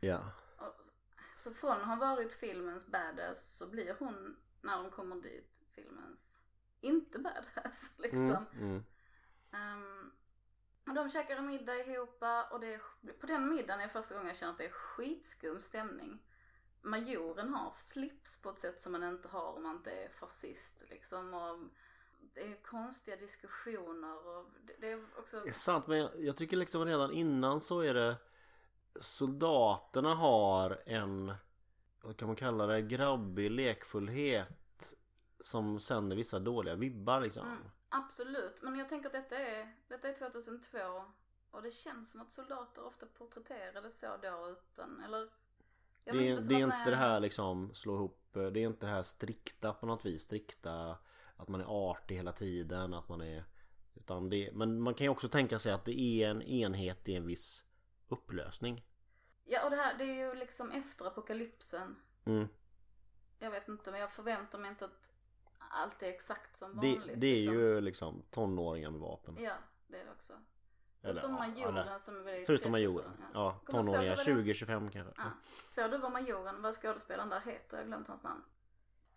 Ja. 0.00 0.32
Och, 0.56 0.86
så 1.36 1.54
från 1.54 1.80
att 1.80 1.86
ha 1.86 1.96
varit 1.96 2.34
filmens 2.34 2.86
badass 2.86 3.56
så 3.56 3.66
blir 3.66 3.96
hon, 3.98 4.36
när 4.60 4.82
de 4.82 4.90
kommer 4.90 5.16
dit, 5.16 5.60
filmens 5.74 6.40
inte 6.84 7.18
badass 7.18 7.94
liksom. 7.98 8.20
Mm. 8.20 8.46
Mm. 8.60 8.84
Ehm, 9.52 10.12
och 10.86 10.94
de 10.94 11.10
käkar 11.10 11.36
en 11.36 11.46
middag 11.46 11.76
ihop 11.76 12.22
och 12.50 12.60
det 12.60 12.74
är, 12.74 12.80
på 13.20 13.26
den 13.26 13.48
middagen 13.48 13.80
är 13.80 13.88
första 13.88 14.14
gången 14.14 14.28
jag 14.28 14.36
känner 14.36 14.52
att 14.52 14.58
det 14.58 14.66
är 14.66 14.70
skitskum 14.70 15.60
stämning. 15.60 16.22
Majoren 16.82 17.54
har 17.54 17.70
slips 17.70 18.42
på 18.42 18.50
ett 18.50 18.58
sätt 18.58 18.82
som 18.82 18.92
man 18.92 19.02
inte 19.02 19.28
har 19.28 19.52
om 19.52 19.62
man 19.62 19.76
inte 19.76 19.90
är 19.90 20.08
fascist 20.08 20.82
liksom. 20.90 21.34
Och 21.34 21.58
det 22.34 22.40
är 22.40 22.62
konstiga 22.62 23.16
diskussioner 23.16 24.26
och 24.26 24.44
det, 24.66 24.72
det 24.80 24.92
är 24.92 25.04
också... 25.18 25.40
Det 25.40 25.48
är 25.48 25.52
sant 25.52 25.86
men 25.86 25.98
jag, 25.98 26.10
jag 26.18 26.36
tycker 26.36 26.56
liksom 26.56 26.84
redan 26.84 27.12
innan 27.12 27.60
så 27.60 27.80
är 27.80 27.94
det 27.94 28.16
Soldaterna 29.00 30.14
har 30.14 30.82
en 30.86 31.34
Vad 32.02 32.16
kan 32.16 32.28
man 32.28 32.36
kalla 32.36 32.66
det? 32.66 32.82
Grabbig 32.82 33.50
lekfullhet 33.50 34.94
Som 35.40 35.80
sänder 35.80 36.16
vissa 36.16 36.38
dåliga 36.38 36.74
vibbar 36.74 37.20
liksom 37.20 37.46
Mm, 37.46 37.58
absolut, 37.88 38.62
men 38.62 38.76
jag 38.76 38.88
tänker 38.88 39.06
att 39.06 39.12
detta 39.12 39.36
är, 39.36 39.74
detta 39.88 40.08
är 40.08 40.14
2002 40.14 40.78
och 41.50 41.62
det 41.62 41.70
känns 41.70 42.10
som 42.10 42.20
att 42.20 42.32
soldater 42.32 42.84
ofta 42.84 43.06
porträtterades 43.06 44.00
så 44.00 44.06
då 44.22 44.48
utan, 44.50 45.02
eller? 45.06 45.28
Jag 46.04 46.16
Det 46.16 46.28
är, 46.28 46.40
det 46.40 46.54
är 46.54 46.58
inte 46.58 46.90
det 46.90 46.96
här 46.96 47.20
liksom 47.20 47.74
slå 47.74 47.94
ihop 47.94 48.20
Det 48.32 48.40
är 48.40 48.56
inte 48.56 48.86
det 48.86 48.92
här 48.92 49.02
strikta 49.02 49.72
på 49.72 49.86
något 49.86 50.04
vis 50.04 50.22
Strikta 50.22 50.98
Att 51.44 51.48
man 51.48 51.60
är 51.60 51.90
artig 51.92 52.16
hela 52.16 52.32
tiden 52.32 52.94
Att 52.94 53.08
man 53.08 53.20
är 53.20 53.44
Utan 53.94 54.30
det 54.30 54.50
Men 54.52 54.80
man 54.80 54.94
kan 54.94 55.04
ju 55.04 55.08
också 55.08 55.28
tänka 55.28 55.58
sig 55.58 55.72
att 55.72 55.84
det 55.84 56.00
är 56.00 56.30
en 56.30 56.42
enhet 56.42 57.08
i 57.08 57.14
en 57.14 57.26
viss 57.26 57.64
upplösning 58.08 58.84
Ja, 59.44 59.64
och 59.64 59.70
det 59.70 59.76
här, 59.76 59.98
det 59.98 60.04
är 60.04 60.28
ju 60.28 60.34
liksom 60.34 60.70
efter 60.70 61.04
apokalypsen. 61.04 61.96
mm. 62.24 62.48
Jag 63.38 63.50
vet 63.50 63.68
inte, 63.68 63.90
men 63.90 64.00
jag 64.00 64.10
förväntar 64.10 64.58
mig 64.58 64.70
inte 64.70 64.84
att 64.84 65.10
allt 65.58 66.02
är 66.02 66.06
exakt 66.06 66.56
som 66.56 66.80
det, 66.80 66.96
vanligt. 66.98 67.20
det 67.20 67.26
är 67.26 67.36
liksom. 67.36 67.54
ju 67.54 67.80
liksom 67.80 68.22
tonåringar 68.30 68.90
med 68.90 69.00
vapen 69.00 69.36
Ja, 69.40 69.54
det 69.86 70.00
är 70.00 70.04
det 70.04 70.10
också. 70.10 70.32
Eller, 71.02 71.20
Förutom 71.20 71.30
ja, 71.30 71.48
majoren 71.48 71.76
eller- 71.76 71.98
som 71.98 72.16
är 72.16 72.20
väldigt 72.20 72.46
Förutom 72.46 72.62
30, 72.62 72.70
majoren. 72.70 73.10
Ja, 73.34 73.50
ihåg 73.52 73.66
tonåringar. 73.66 74.16
vad 74.16 74.26
det 74.26 74.32
är? 74.32 74.36
20-25 74.36 74.90
kanske. 74.90 75.12
Ja. 75.16 75.30
Så 75.68 75.88
du 75.88 75.98
var 75.98 76.10
majoren, 76.10 76.62
vad 76.62 76.74
skådespelaren 76.74 77.28
där 77.28 77.40
heter? 77.40 77.76
Jag 77.76 77.84
har 77.84 77.86
glömt 77.88 78.08
hans 78.08 78.22
namn. 78.22 78.42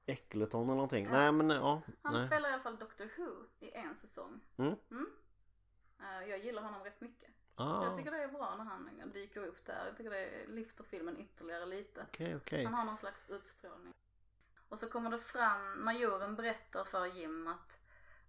Äckleton 0.08 0.64
eller 0.64 0.74
någonting. 0.76 1.06
Ja. 1.06 1.12
Nej 1.12 1.32
men 1.32 1.50
ja. 1.50 1.82
Han 2.02 2.14
Nej. 2.14 2.28
spelar 2.28 2.50
i 2.50 2.54
alla 2.54 2.64
fall 2.64 2.78
Doctor 2.78 3.10
Who 3.18 3.44
i 3.60 3.72
en 3.72 3.96
säsong. 3.96 4.40
Mm. 4.58 4.76
Eh, 6.00 6.30
Jag 6.30 6.40
gillar 6.40 6.62
honom 6.62 6.84
rätt 6.84 7.02
mycket. 7.02 7.30
Ah, 7.56 7.84
Jag 7.86 7.98
tycker 7.98 8.12
det 8.12 8.18
är 8.24 8.28
bra 8.28 8.56
när 8.56 8.64
han 8.64 9.12
dyker 9.14 9.46
upp 9.48 9.66
där. 9.66 9.86
Jag 9.86 9.98
tycker 9.98 10.10
det 10.12 10.48
lyfter 10.48 10.84
filmen 10.84 11.18
ytterligare 11.18 11.66
lite. 11.66 12.06
Okej 12.10 12.36
okej. 12.36 12.64
Han 12.66 12.74
har 12.74 12.86
någon 12.86 12.98
slags 12.98 13.30
utstrålning. 13.30 13.94
Och 14.70 14.80
så 14.80 14.90
kommer 14.90 15.10
det 15.10 15.20
fram, 15.20 15.84
majoren 15.84 16.36
berättar 16.36 16.84
för 16.84 17.06
Jim 17.06 17.48
att 17.48 17.80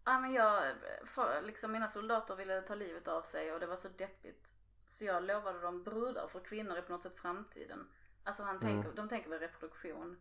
Ja 0.05 0.21
men 0.21 0.33
jag, 0.33 0.75
för, 1.05 1.43
liksom 1.43 1.73
mina 1.73 1.89
soldater 1.89 2.37
ville 2.37 2.63
ta 2.63 2.75
livet 2.75 3.09
av 3.09 3.23
sig 3.23 3.53
och 3.53 3.61
det 3.61 3.67
var 3.67 3.77
så 3.77 3.89
deppigt. 3.89 4.55
Så 4.87 5.05
jag 5.05 5.23
lovade 5.25 5.61
dem 5.61 5.83
brudar 5.83 6.29
för 6.29 6.41
kvinnor 6.41 6.77
är 6.77 6.83
på 6.83 6.93
något 6.93 7.03
sätt 7.03 7.17
framtiden. 7.21 7.89
Alltså 8.25 8.43
han 8.43 8.61
tänker, 8.61 8.85
Mm. 8.85 8.95
de 8.95 9.09
tänker 9.09 9.31
väl 9.31 9.39
reproduktion. 9.39 10.17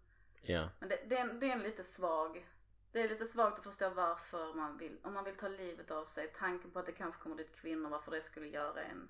Ja. 0.50 0.70
Men 0.80 0.90
det, 0.90 1.00
det, 1.10 1.18
är 1.18 1.22
en, 1.22 1.40
det 1.40 1.50
är 1.50 1.54
en 1.54 1.64
lite 1.64 1.84
svag, 1.84 2.48
det 2.92 3.02
är 3.02 3.10
lite 3.10 3.26
svagt 3.26 3.58
att 3.58 3.64
förstå 3.64 3.90
varför 3.90 4.54
man 4.54 4.78
vill, 4.78 4.98
om 5.04 5.14
man 5.14 5.24
vill 5.24 5.36
ta 5.36 5.48
livet 5.48 5.92
av 5.92 6.06
sig, 6.06 6.32
tanken 6.36 6.72
på 6.72 6.80
att 6.80 6.86
det 6.86 6.92
kanske 6.92 7.22
kommer 7.22 7.36
dit 7.36 7.56
kvinnor, 7.56 7.90
varför 7.90 8.12
det 8.12 8.22
skulle 8.22 8.48
göra 8.48 8.84
en 8.84 9.10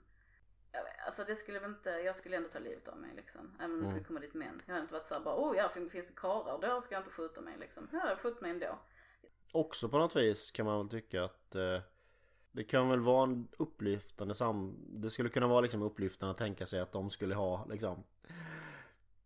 jag 0.72 0.84
vet, 0.84 0.94
Alltså 1.06 1.24
det 1.24 1.36
skulle 1.36 1.60
väl 1.60 1.70
inte, 1.70 1.90
jag 1.90 2.16
skulle 2.16 2.38
ändå 2.38 2.50
ta 2.50 2.60
livet 2.60 2.88
av 2.88 2.98
mig 2.98 3.10
liksom. 3.16 3.56
Även 3.60 3.72
om 3.72 3.78
det 3.78 3.86
Mm. 3.86 3.92
skulle 3.92 4.06
komma 4.06 4.20
dit 4.20 4.34
män. 4.34 4.62
Jag 4.66 4.74
hade 4.74 4.82
inte 4.82 4.94
varit 4.94 5.06
såhär 5.06 5.22
bara, 5.22 5.36
oh 5.36 5.58
ja 5.58 5.70
finns 5.70 5.92
det 5.92 6.16
karlar 6.16 6.62
då 6.62 6.82
ska 6.82 6.96
jag 6.96 7.00
inte 7.00 7.12
skjuta 7.12 7.42
mig 7.42 7.58
liksom. 7.60 7.90
Jag 7.92 8.00
hade 8.00 8.16
skjutit 8.16 8.42
mig 8.42 8.52
ändå. 8.52 8.80
Också 9.52 9.90
på 9.90 9.98
något 9.98 10.16
vis 10.16 10.52
kan 10.52 10.66
man 10.66 10.78
väl 10.78 10.90
tycka 10.90 11.24
att 11.24 11.56
eh, 11.56 11.82
det 12.52 12.64
kan 12.64 12.90
väl 12.90 13.00
vara 13.00 13.24
en 13.24 13.48
upplyftande 13.58 14.34
sam... 14.34 14.76
Det 14.88 15.10
skulle 15.10 15.30
kunna 15.30 15.48
vara 15.48 15.62
liksom 15.62 15.82
upplyftande 15.82 16.32
att 16.32 16.38
tänka 16.38 16.66
sig 16.66 16.80
att 16.80 16.92
de 16.92 17.10
skulle 17.10 17.36
ha 17.36 17.66
liksom 17.66 18.04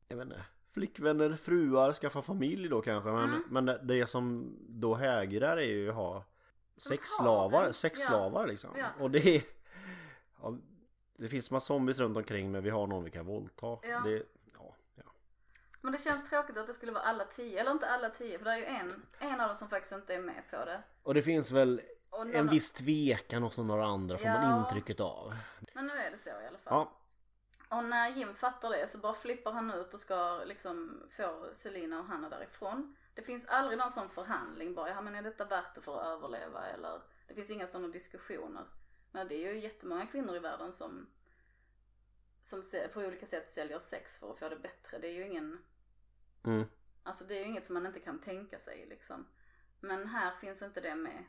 Jag 0.07 0.17
vet 0.17 0.25
inte 0.25 0.45
flickvänner, 0.73 1.35
fruar, 1.35 1.93
skaffa 1.93 2.21
familj 2.21 2.69
då 2.69 2.81
kanske. 2.81 3.09
Men, 3.09 3.23
Mm. 3.29 3.43
men 3.49 3.65
det, 3.65 3.79
det 3.83 4.07
som 4.07 4.55
då 4.69 4.95
hägrar 4.95 5.57
är 5.57 5.61
ju 5.61 5.89
att 5.89 5.95
ha 5.95 6.23
Sexslavar, 6.77 7.71
sexslavar, 7.71 7.71
sexslavar 7.71 8.47
liksom. 8.47 8.69
Ja, 8.77 8.85
och 8.99 9.11
det 9.11 9.35
är... 9.35 9.41
Ja, 10.41 10.57
det 11.17 11.27
finns 11.27 11.51
massa 11.51 11.65
zombies 11.65 11.99
runt 11.99 12.17
omkring 12.17 12.51
men 12.51 12.63
vi 12.63 12.69
har 12.69 12.87
någon 12.87 13.03
vi 13.03 13.11
kan 13.11 13.25
våldta. 13.25 13.67
Ja. 13.67 14.01
Det, 14.05 14.23
ja, 14.53 14.75
ja. 14.95 15.03
Men 15.81 15.91
det 15.91 15.97
känns 16.01 16.29
tråkigt 16.29 16.57
att 16.57 16.67
det 16.67 16.73
skulle 16.73 16.91
vara 16.91 17.03
alla 17.03 17.25
tio, 17.25 17.59
eller 17.59 17.71
inte 17.71 17.87
alla 17.87 18.09
tio 18.09 18.37
för 18.37 18.45
det 18.45 18.51
är 18.51 18.57
ju 18.57 18.65
en, 18.65 18.89
en 19.19 19.41
av 19.41 19.47
dem 19.47 19.57
som 19.57 19.67
faktiskt 19.69 19.91
inte 19.93 20.15
är 20.15 20.21
med 20.21 20.43
på 20.51 20.65
det. 20.65 20.81
Och 21.03 21.13
det 21.13 21.21
finns 21.21 21.51
väl 21.51 21.81
en 22.33 22.47
viss 22.47 22.71
tvekan 22.71 23.43
hos 23.43 23.57
några 23.57 23.85
andra 23.85 24.17
får 24.17 24.25
man 24.25 24.49
Ja. 24.49 24.59
intrycket 24.67 24.99
av. 24.99 25.33
Men 25.73 25.87
nu 25.87 25.93
är 25.93 26.11
det 26.11 26.17
så 26.17 26.29
i 26.29 26.47
alla 26.47 26.57
fall. 26.57 26.85
Och 27.71 27.83
när 27.83 28.09
Jim 28.09 28.35
fattar 28.35 28.69
det 28.69 28.87
så 28.87 28.97
bara 28.97 29.13
flippar 29.13 29.51
han 29.51 29.71
ut 29.71 29.93
och 29.93 29.99
ska 29.99 30.43
liksom 30.45 31.03
få 31.09 31.49
Selina 31.53 31.99
och 31.99 32.05
Hanna 32.05 32.29
därifrån. 32.29 32.95
Det 33.13 33.21
finns 33.21 33.45
aldrig 33.45 33.77
någon 33.77 33.91
sån 33.91 34.09
förhandling 34.09 34.73
bara, 34.73 34.89
ja 34.89 35.01
men 35.01 35.15
är 35.15 35.21
detta 35.21 35.45
värt 35.45 35.75
det 35.75 35.81
för 35.81 35.99
att 35.99 36.05
överleva 36.05 36.67
eller? 36.67 37.01
Det 37.27 37.33
finns 37.33 37.49
inga 37.49 37.67
sådana 37.67 37.87
diskussioner. 37.87 38.65
Men 39.11 39.27
det 39.27 39.35
är 39.35 39.53
ju 39.53 39.59
jättemånga 39.59 40.05
kvinnor 40.05 40.35
i 40.35 40.39
världen 40.39 40.73
som 40.73 41.07
som 42.41 42.63
på 42.93 42.99
olika 42.99 43.27
sätt 43.27 43.51
säljer 43.51 43.79
sex 43.79 44.17
för 44.17 44.31
att 44.31 44.39
få 44.39 44.49
det 44.49 44.59
bättre. 44.59 44.97
Det 44.97 45.07
är 45.07 45.13
ju 45.13 45.27
ingen, 45.27 45.59
mm. 46.43 46.65
alltså 47.03 47.23
det 47.23 47.35
är 47.35 47.39
ju 47.39 47.45
inget 47.45 47.65
som 47.65 47.73
man 47.73 47.85
inte 47.85 47.99
kan 47.99 48.19
tänka 48.19 48.59
sig 48.59 48.85
liksom. 48.89 49.27
Men 49.79 50.07
här 50.07 50.35
finns 50.35 50.61
inte 50.61 50.81
det 50.81 50.95
med 50.95 51.23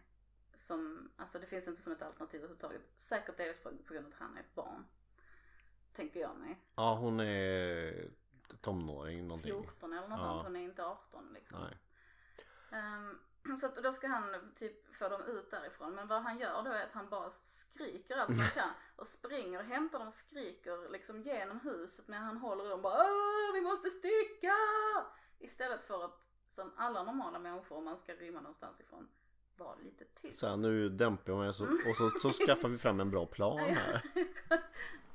som, 0.54 1.10
alltså 1.16 1.38
det 1.38 1.46
finns 1.46 1.68
inte 1.68 1.82
som 1.82 1.92
ett 1.92 2.02
alternativ 2.02 2.38
överhuvudtaget. 2.38 2.82
Säkert 2.96 3.36
dels 3.36 3.58
på, 3.58 3.70
på 3.86 3.94
grund 3.94 4.06
av 4.06 4.12
att 4.12 4.18
han 4.18 4.36
är 4.36 4.40
ett 4.40 4.54
barn. 4.54 4.84
Tänker 5.92 6.20
jag 6.20 6.36
mig. 6.36 6.58
ja 6.74 6.94
hon 6.94 7.20
är 7.20 8.10
tonåring 8.60 9.28
någonting. 9.28 9.52
14 9.52 9.92
eller 9.92 10.08
något 10.08 10.18
Ja. 10.20 10.26
sånt. 10.26 10.42
Hon 10.46 10.56
är 10.56 10.60
inte 10.60 10.84
18 10.84 11.32
liksom. 11.34 11.58
Nej. 11.60 11.78
Ehm, 12.80 13.18
så 13.60 13.66
att 13.66 13.76
då 13.76 13.92
ska 13.92 14.06
han 14.08 14.52
typ 14.56 14.94
få 14.96 15.08
dem 15.08 15.22
ut 15.22 15.50
därifrån. 15.50 15.94
Men 15.94 16.08
vad 16.08 16.22
han 16.22 16.38
gör 16.38 16.62
då 16.62 16.70
är 16.70 16.82
att 16.84 16.92
han 16.92 17.08
bara 17.08 17.30
skriker 17.30 18.16
allt 18.16 18.38
han 18.38 18.48
kan. 18.48 18.70
Och 18.96 19.06
springer 19.06 19.58
och 19.58 19.64
hämtar 19.64 19.98
dem 19.98 20.08
och 20.08 20.14
skriker 20.14 20.88
liksom 20.92 21.22
genom 21.22 21.60
huset. 21.60 22.08
Men 22.08 22.22
han 22.22 22.36
håller 22.36 22.68
dem 22.68 22.82
bara 22.82 22.94
Åh, 23.04 23.52
vi 23.54 23.60
måste 23.60 23.90
sticka! 23.90 24.54
Istället 25.38 25.84
för 25.84 26.04
att 26.04 26.18
som 26.48 26.72
alla 26.76 27.02
normala 27.02 27.38
människor 27.38 27.76
om 27.78 27.84
man 27.84 27.96
ska 27.98 28.12
rymma 28.14 28.40
någonstans 28.40 28.80
ifrån. 28.80 29.08
Vara 29.56 29.74
lite 29.74 30.04
tyst. 30.04 30.38
Så 30.38 30.46
här, 30.48 30.56
nu 30.56 30.88
dämpar 30.88 31.32
jag 31.32 31.38
mig 31.38 31.54
så, 31.54 31.64
och 31.64 31.96
så, 31.96 32.10
så 32.10 32.32
skaffar 32.32 32.68
vi 32.68 32.78
fram 32.78 33.00
en 33.00 33.10
bra 33.10 33.26
plan 33.26 33.58
här. 33.58 34.02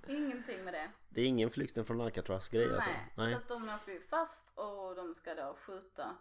Ingenting 0.10 0.64
med 0.64 0.74
det. 0.74 0.90
Det 1.10 1.22
är 1.22 1.26
ingen 1.26 1.50
flykten 1.52 1.86
från 1.86 2.02
Alcatraz 2.02 2.50
grej 2.50 2.74
alltså. 2.76 2.90
Nej, 3.16 3.34
så 3.34 3.40
att 3.40 3.48
de 3.48 3.70
åker 3.70 3.92
ju 3.92 4.02
fast 4.02 4.52
och 4.56 4.96
de 4.96 5.16
ska 5.16 5.36
då 5.36 5.56
skjuta 5.60 6.16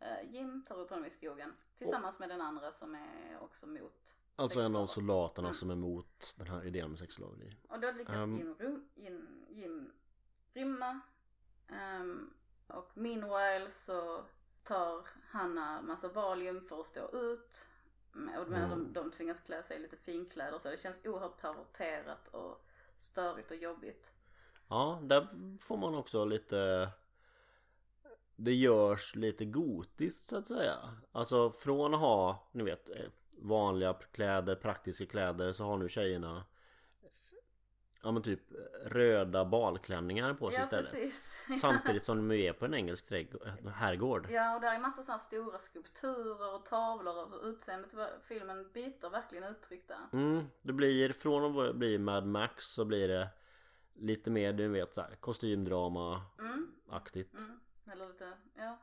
eh, 0.00 0.30
Jim 0.34 0.64
tar 0.68 0.82
ut 0.82 0.90
honom 0.90 1.04
i 1.04 1.10
skogen 1.10 1.52
tillsammans 1.78 2.18
med 2.18 2.28
den 2.28 2.40
andra 2.40 2.72
som 2.72 2.94
är 2.94 3.38
också 3.40 3.66
mot 3.66 4.14
Alltså 4.36 4.60
en 4.60 4.76
av 4.76 4.86
soldaterna 4.86 5.48
Mm. 5.48 5.54
som 5.54 5.70
är 5.70 5.74
emot 5.74 6.34
den 6.36 6.46
här 6.46 6.66
idén 6.66 6.90
med 6.90 6.98
sexslaveri. 6.98 7.56
Och 7.68 7.80
då 7.80 7.90
lyckas 7.92 8.14
Ehm. 8.16 8.36
Jim, 8.36 8.88
Jim, 8.94 9.44
Jim 9.48 9.92
rymma. 10.54 11.00
Ehm, 11.68 12.34
och 12.66 12.90
meanwhile 12.94 13.70
så 13.70 14.24
tar 14.62 15.06
Hanna 15.28 15.82
massa 15.82 16.08
valium 16.08 16.60
för 16.68 16.80
att 16.80 16.86
stå 16.86 17.10
ut. 17.12 17.66
Och 18.12 18.48
men 18.48 18.54
Mm. 18.64 18.70
de, 18.70 18.92
de 18.92 19.10
tvingas 19.10 19.40
klä 19.40 19.62
sig 19.62 19.76
i 19.76 19.80
lite 19.80 19.96
finkläder 19.96 20.58
så 20.58 20.70
det 20.70 20.80
känns 20.80 21.06
oerhört 21.06 21.40
perverterat 21.40 22.28
och 22.28 22.64
störigt 22.98 23.50
och 23.50 23.56
jobbigt. 23.56 24.12
Ja, 24.68 25.00
där 25.02 25.28
får 25.60 25.76
man 25.76 25.94
också 25.94 26.24
lite 26.24 26.90
Det 28.36 28.54
görs 28.54 29.16
lite 29.16 29.44
gotiskt 29.44 30.28
så 30.28 30.36
att 30.36 30.46
säga 30.46 30.76
Alltså 31.12 31.50
från 31.52 31.94
att 31.94 32.00
ha, 32.00 32.48
ni 32.52 32.64
vet 32.64 32.88
eh, 32.88 33.10
Vanliga 33.40 33.94
kläder, 33.94 34.54
praktiska 34.54 35.06
kläder 35.06 35.52
så 35.52 35.64
har 35.64 35.76
nu 35.76 35.88
tjejerna 35.88 36.44
Ja 38.02 38.10
men 38.10 38.22
typ 38.22 38.40
röda 38.84 39.44
balklänningar 39.44 40.34
på 40.34 40.50
sig 40.50 40.58
ja 40.58 40.64
istället 40.64 40.92
precis. 40.92 41.44
Samtidigt 41.60 42.04
som 42.04 42.28
de 42.28 42.34
är 42.34 42.52
på 42.52 42.64
en 42.64 42.74
engelsk 42.74 43.06
trädgård, 43.06 43.46
eh, 43.46 43.72
herrgård 43.72 44.26
Ja 44.30 44.54
och 44.54 44.60
där 44.60 44.74
är 44.74 44.78
massa 44.78 45.02
sådana 45.02 45.18
stora 45.18 45.58
skulpturer 45.58 46.54
och 46.54 46.66
tavlor 46.66 47.22
och 47.22 47.30
så 47.30 47.40
utseendet. 47.40 47.94
Filmen 48.22 48.70
byter 48.72 49.10
verkligen 49.10 49.44
uttryck 49.44 49.88
där. 49.88 50.08
mm, 50.12 50.44
Det 50.62 50.72
blir 50.72 51.12
från 51.12 51.68
att 51.68 51.76
bli 51.76 51.98
Mad 51.98 52.26
Max 52.26 52.64
så 52.64 52.84
blir 52.84 53.08
det 53.08 53.28
Lite 54.00 54.30
mer 54.30 54.52
du 54.52 54.68
vet 54.68 54.94
så 54.94 55.00
här, 55.00 55.16
kostymdrama 55.20 56.22
Mm, 56.38 56.72
aktigt 56.90 57.38
mm. 57.38 57.60
Eller 57.92 58.08
lite, 58.08 58.32
ja. 58.54 58.78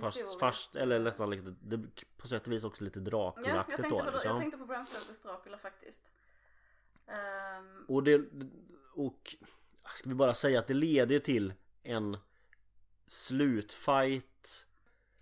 Fast, 0.00 0.40
fast 0.40 0.76
eller 0.76 0.98
nästan 0.98 1.30
lite, 1.30 1.54
det, 1.60 1.80
på 2.16 2.28
sätt 2.28 2.46
och 2.46 2.52
vis 2.52 2.64
också 2.64 2.84
lite 2.84 2.98
Ja, 2.98 3.04
jag 3.04 3.12
Dracula-aktigt 3.12 3.76
tänkte, 3.76 3.82
då 3.82 4.04
på, 4.04 4.10
liksom. 4.10 4.30
jag 4.30 4.40
tänkte 4.40 4.58
på 4.58 4.66
Bram 4.66 4.84
Stokers 4.84 5.22
Dracula 5.22 5.58
faktiskt. 5.58 6.02
Ehm, 7.10 7.84
Och 7.88 8.02
det, 8.04 8.20
och 8.94 9.36
ska 9.94 10.08
vi 10.08 10.14
bara 10.14 10.34
säga 10.34 10.58
att 10.58 10.66
det 10.66 10.74
leder 10.74 11.18
till 11.18 11.52
en 11.82 12.16
slutfight 13.06 14.66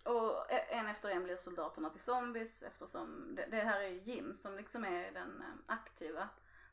och 0.05 0.53
e- 0.53 0.67
en 0.71 0.87
efter 0.87 1.09
en 1.09 1.25
blir 1.25 1.37
soldaterna 1.37 1.91
till 1.91 2.01
zombies 2.01 2.63
eftersom 2.63 3.35
det, 3.35 3.47
det 3.51 3.57
här 3.57 3.81
är 3.81 3.89
Jim 3.89 4.35
som 4.35 4.57
liksom 4.57 4.85
är 4.85 5.13
den 5.13 5.41
eh, 5.41 5.55
aktiva. 5.67 6.29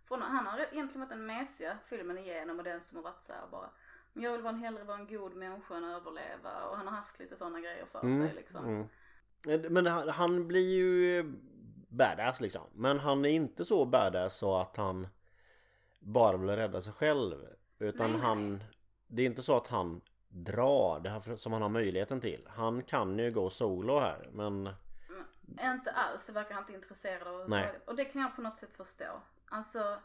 Från, 0.08 0.22
han 0.22 0.46
har 0.46 0.60
egentligen 0.60 1.00
varit 1.00 1.10
den 1.10 1.26
mesiga 1.26 1.78
filmen 1.86 2.18
igenom 2.18 2.58
och 2.60 2.64
den 2.64 2.82
som 2.82 2.96
har 2.96 3.04
varit 3.04 3.24
så 3.24 3.34
här 3.34 3.48
bara 3.52 3.70
men 4.14 4.24
jag 4.24 4.32
vill 4.32 4.42
vara 4.42 4.54
en, 4.54 4.60
hellre 4.60 4.84
vara 4.84 4.98
en 4.98 5.08
god 5.08 5.36
människa 5.36 5.76
än 5.78 5.84
överleva 5.84 6.64
och 6.70 6.78
han 6.78 6.88
har 6.88 6.96
haft 6.96 7.20
lite 7.20 7.36
sådana 7.36 7.60
grejer 7.60 7.86
för 7.86 8.02
sig 8.02 8.34
liksom. 8.36 8.66
mm. 9.46 9.74
Men 9.74 9.86
han, 9.86 10.10
han 10.10 10.48
blir 10.48 10.76
ju 10.76 11.34
badass 11.88 12.42
liksom 12.42 12.62
Men 12.74 13.00
han 13.00 13.26
är 13.26 13.30
inte 13.30 13.66
så 13.66 13.86
badass 13.86 14.34
så 14.38 14.58
att 14.58 14.78
han 14.78 15.08
bara 16.00 16.38
vill 16.38 16.50
rädda 16.50 16.82
sig 16.82 16.94
själv 16.94 17.36
Utan 17.80 18.12
Nej, 18.12 18.20
nej. 18.20 18.28
han 18.28 18.64
Det 19.08 19.22
är 19.22 19.26
inte 19.26 19.42
så 19.42 19.58
att 19.58 19.68
han 19.68 20.02
drar 20.28 21.00
det 21.00 21.10
här 21.10 21.36
som 21.36 21.54
han 21.54 21.62
har 21.62 21.70
möjligheten 21.70 22.22
till 22.22 22.48
Han 22.50 22.84
kan 22.84 23.20
ju 23.20 23.32
gå 23.32 23.50
solo 23.50 24.00
här 24.00 24.30
men 24.32 24.70
Inte 25.62 25.92
alls, 25.92 26.26
det 26.26 26.32
verkar 26.34 26.54
han 26.54 26.64
inte 26.64 26.74
intresserad 26.74 27.22
av 27.28 27.34
överhuvudtaget. 27.34 27.88
Och 27.88 27.96
det 27.96 28.06
kan 28.06 28.22
jag 28.22 28.36
på 28.36 28.42
något 28.42 28.58
sätt 28.58 28.78
förstå. 28.78 29.22
Alltså, 29.46 29.98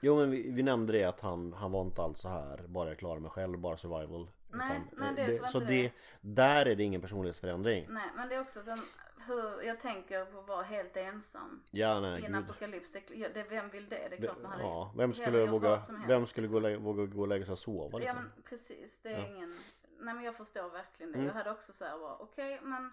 Jo 0.00 0.16
men 0.16 0.30
vi, 0.30 0.50
vi 0.50 0.62
nämnde 0.62 0.92
det 0.92 1.04
att 1.04 1.20
han, 1.20 1.52
han 1.52 1.72
var 1.72 1.82
inte 1.82 2.02
alls 2.02 2.18
så 2.18 2.28
här 2.28 2.64
bara 2.68 2.88
jag 2.88 2.98
klarar 2.98 3.20
mig 3.20 3.30
själv, 3.30 3.58
bara 3.58 3.76
survival 3.76 4.30
Nej, 4.54 4.80
Utan, 4.92 5.14
nej, 5.14 5.26
dels 5.26 5.40
var 5.40 5.48
Så 5.48 5.58
det, 5.58 5.66
det. 5.66 5.92
där 6.20 6.66
är 6.66 6.76
det 6.76 6.82
ingen 6.82 7.00
personlighetsförändring 7.00 7.86
nej 7.90 8.10
men 8.16 8.28
det 8.28 8.34
är 8.34 8.40
också 8.40 8.62
sen 8.62 8.78
hur 9.26 9.62
jag 9.62 9.80
tänker 9.80 10.24
på 10.24 10.38
att 10.38 10.48
vara 10.48 10.62
helt 10.62 10.96
ensam. 10.96 11.62
Ja 11.70 12.00
nej 12.00 12.22
I 12.22 12.24
en 12.26 12.34
apokalyps, 12.34 12.92
det, 12.92 13.02
ja, 13.14 13.28
det, 13.34 13.42
vem 13.42 13.68
vill 13.68 13.88
det? 13.88 14.08
Det 14.10 14.16
är 14.16 14.20
klart 14.20 14.42
man 14.42 14.50
hade 14.52 14.62
Ja, 14.64 14.92
vem 14.96 15.14
skulle 15.14 15.46
våga, 15.46 15.80
vem 16.08 16.26
skulle 16.26 16.48
gå 16.48 16.60
liksom. 16.60 16.84
våga 16.84 17.06
gå 17.06 17.20
och 17.20 17.28
lägga 17.28 17.44
sig 17.44 17.52
och 17.52 17.58
sova 17.58 17.90
Ja 17.92 17.98
liksom? 17.98 18.16
men 18.34 18.42
precis, 18.42 18.98
det 19.02 19.08
är 19.12 19.18
Ja. 19.18 19.26
ingen, 19.26 19.54
nej 19.98 20.14
men 20.14 20.24
jag 20.24 20.36
förstår 20.36 20.70
verkligen 20.70 21.12
det. 21.12 21.18
Mm. 21.18 21.26
Jag 21.26 21.34
hade 21.34 21.50
också 21.50 21.72
såhär 21.72 21.98
bara, 21.98 22.16
okej 22.16 22.60
men 22.62 22.92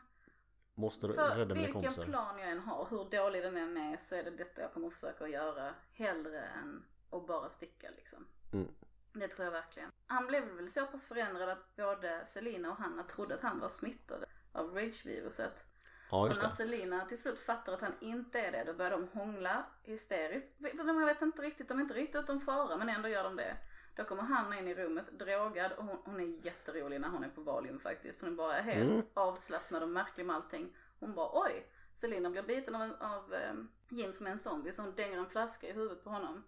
Måste 0.74 1.08
för 1.08 1.14
rädda 1.14 1.46
mina 1.46 1.54
vilken 1.54 1.74
kompisar 1.74 2.04
plan 2.06 2.40
jag 2.40 2.50
än 2.50 2.60
har, 2.60 2.88
hur 2.90 3.10
dålig 3.10 3.44
den 3.44 3.58
än 3.58 3.78
är 3.78 3.98
så 3.98 4.16
är 4.16 4.24
det 4.24 4.32
detta 4.32 4.62
jag 4.62 4.74
kommer 4.74 4.88
att 4.88 4.94
försöka 4.94 5.28
göra 5.28 5.74
hellre 5.92 6.42
än 6.42 6.84
att 7.10 7.28
bara 7.28 7.50
sticka 7.50 7.88
liksom. 7.96 8.28
Mm. 8.54 8.68
Det 9.14 9.28
tror 9.28 9.46
jag 9.46 9.52
verkligen. 9.52 9.92
Han 10.08 10.28
blev 10.28 10.44
väl 10.44 10.70
så 10.70 10.86
pass 10.86 11.06
förändrad 11.06 11.50
att 11.50 11.76
både 11.76 12.26
Selina 12.26 12.70
och 12.72 12.78
Hanna 12.78 13.04
trodde 13.04 13.36
att 13.36 13.42
han 13.44 13.60
var 13.60 13.70
smittad 13.70 14.26
av 14.52 14.74
rage-viruset. 14.76 15.66
Ja 16.12 16.18
Och 16.22 16.28
när 16.28 16.50
Selina 16.50 17.06
till 17.06 17.22
slut 17.22 17.40
fattar 17.40 17.74
att 17.74 17.82
han 17.82 17.94
inte 18.00 18.40
är 18.40 18.52
det, 18.52 18.64
då 18.64 18.74
börjar 18.74 18.92
de 18.92 19.08
hångla 19.08 19.66
hysteriskt. 19.84 20.48
Jag 20.58 21.06
vet 21.06 21.22
inte 21.22 21.42
riktigt, 21.42 21.68
de 21.68 21.78
är 21.78 21.82
inte 21.82 21.94
riktigt 21.94 22.22
utom 22.24 22.42
fara 22.42 22.78
men 22.78 22.90
ändå 22.90 23.10
gör 23.10 23.24
de 23.24 23.36
det. 23.36 23.58
Då 23.96 24.04
kommer 24.04 24.24
Hanna 24.24 24.60
in 24.60 24.68
i 24.68 24.76
rummet 24.76 25.20
drogad 25.20 25.72
och 25.72 25.84
hon, 25.86 25.98
hon 26.06 26.20
är 26.20 26.46
jätterolig 26.46 27.02
när 27.02 27.10
hon 27.10 27.24
är 27.24 27.30
på 27.30 27.42
Valium 27.42 27.80
faktiskt. 27.80 28.22
Hon 28.22 28.30
är 28.32 28.36
bara 28.36 28.54
helt 28.54 28.92
Mm. 28.92 29.06
avslappnad 29.14 29.84
och 29.84 29.90
märklig 29.90 30.26
med 30.26 30.36
allting. 30.36 30.76
Hon 31.00 31.16
bara 31.16 31.30
oj, 31.46 31.68
Selina 31.94 32.30
blir 32.30 32.44
biten 32.44 32.76
av, 32.76 32.94
av 33.00 33.34
eh, 33.34 33.54
Jim 33.90 34.14
som 34.14 34.28
är 34.28 34.32
en 34.32 34.40
zombie 34.40 34.72
så 34.74 34.82
hon 34.82 34.96
dänger 34.96 35.18
en 35.18 35.30
flaska 35.30 35.68
i 35.70 35.72
huvudet 35.74 36.04
på 36.04 36.10
honom. 36.10 36.44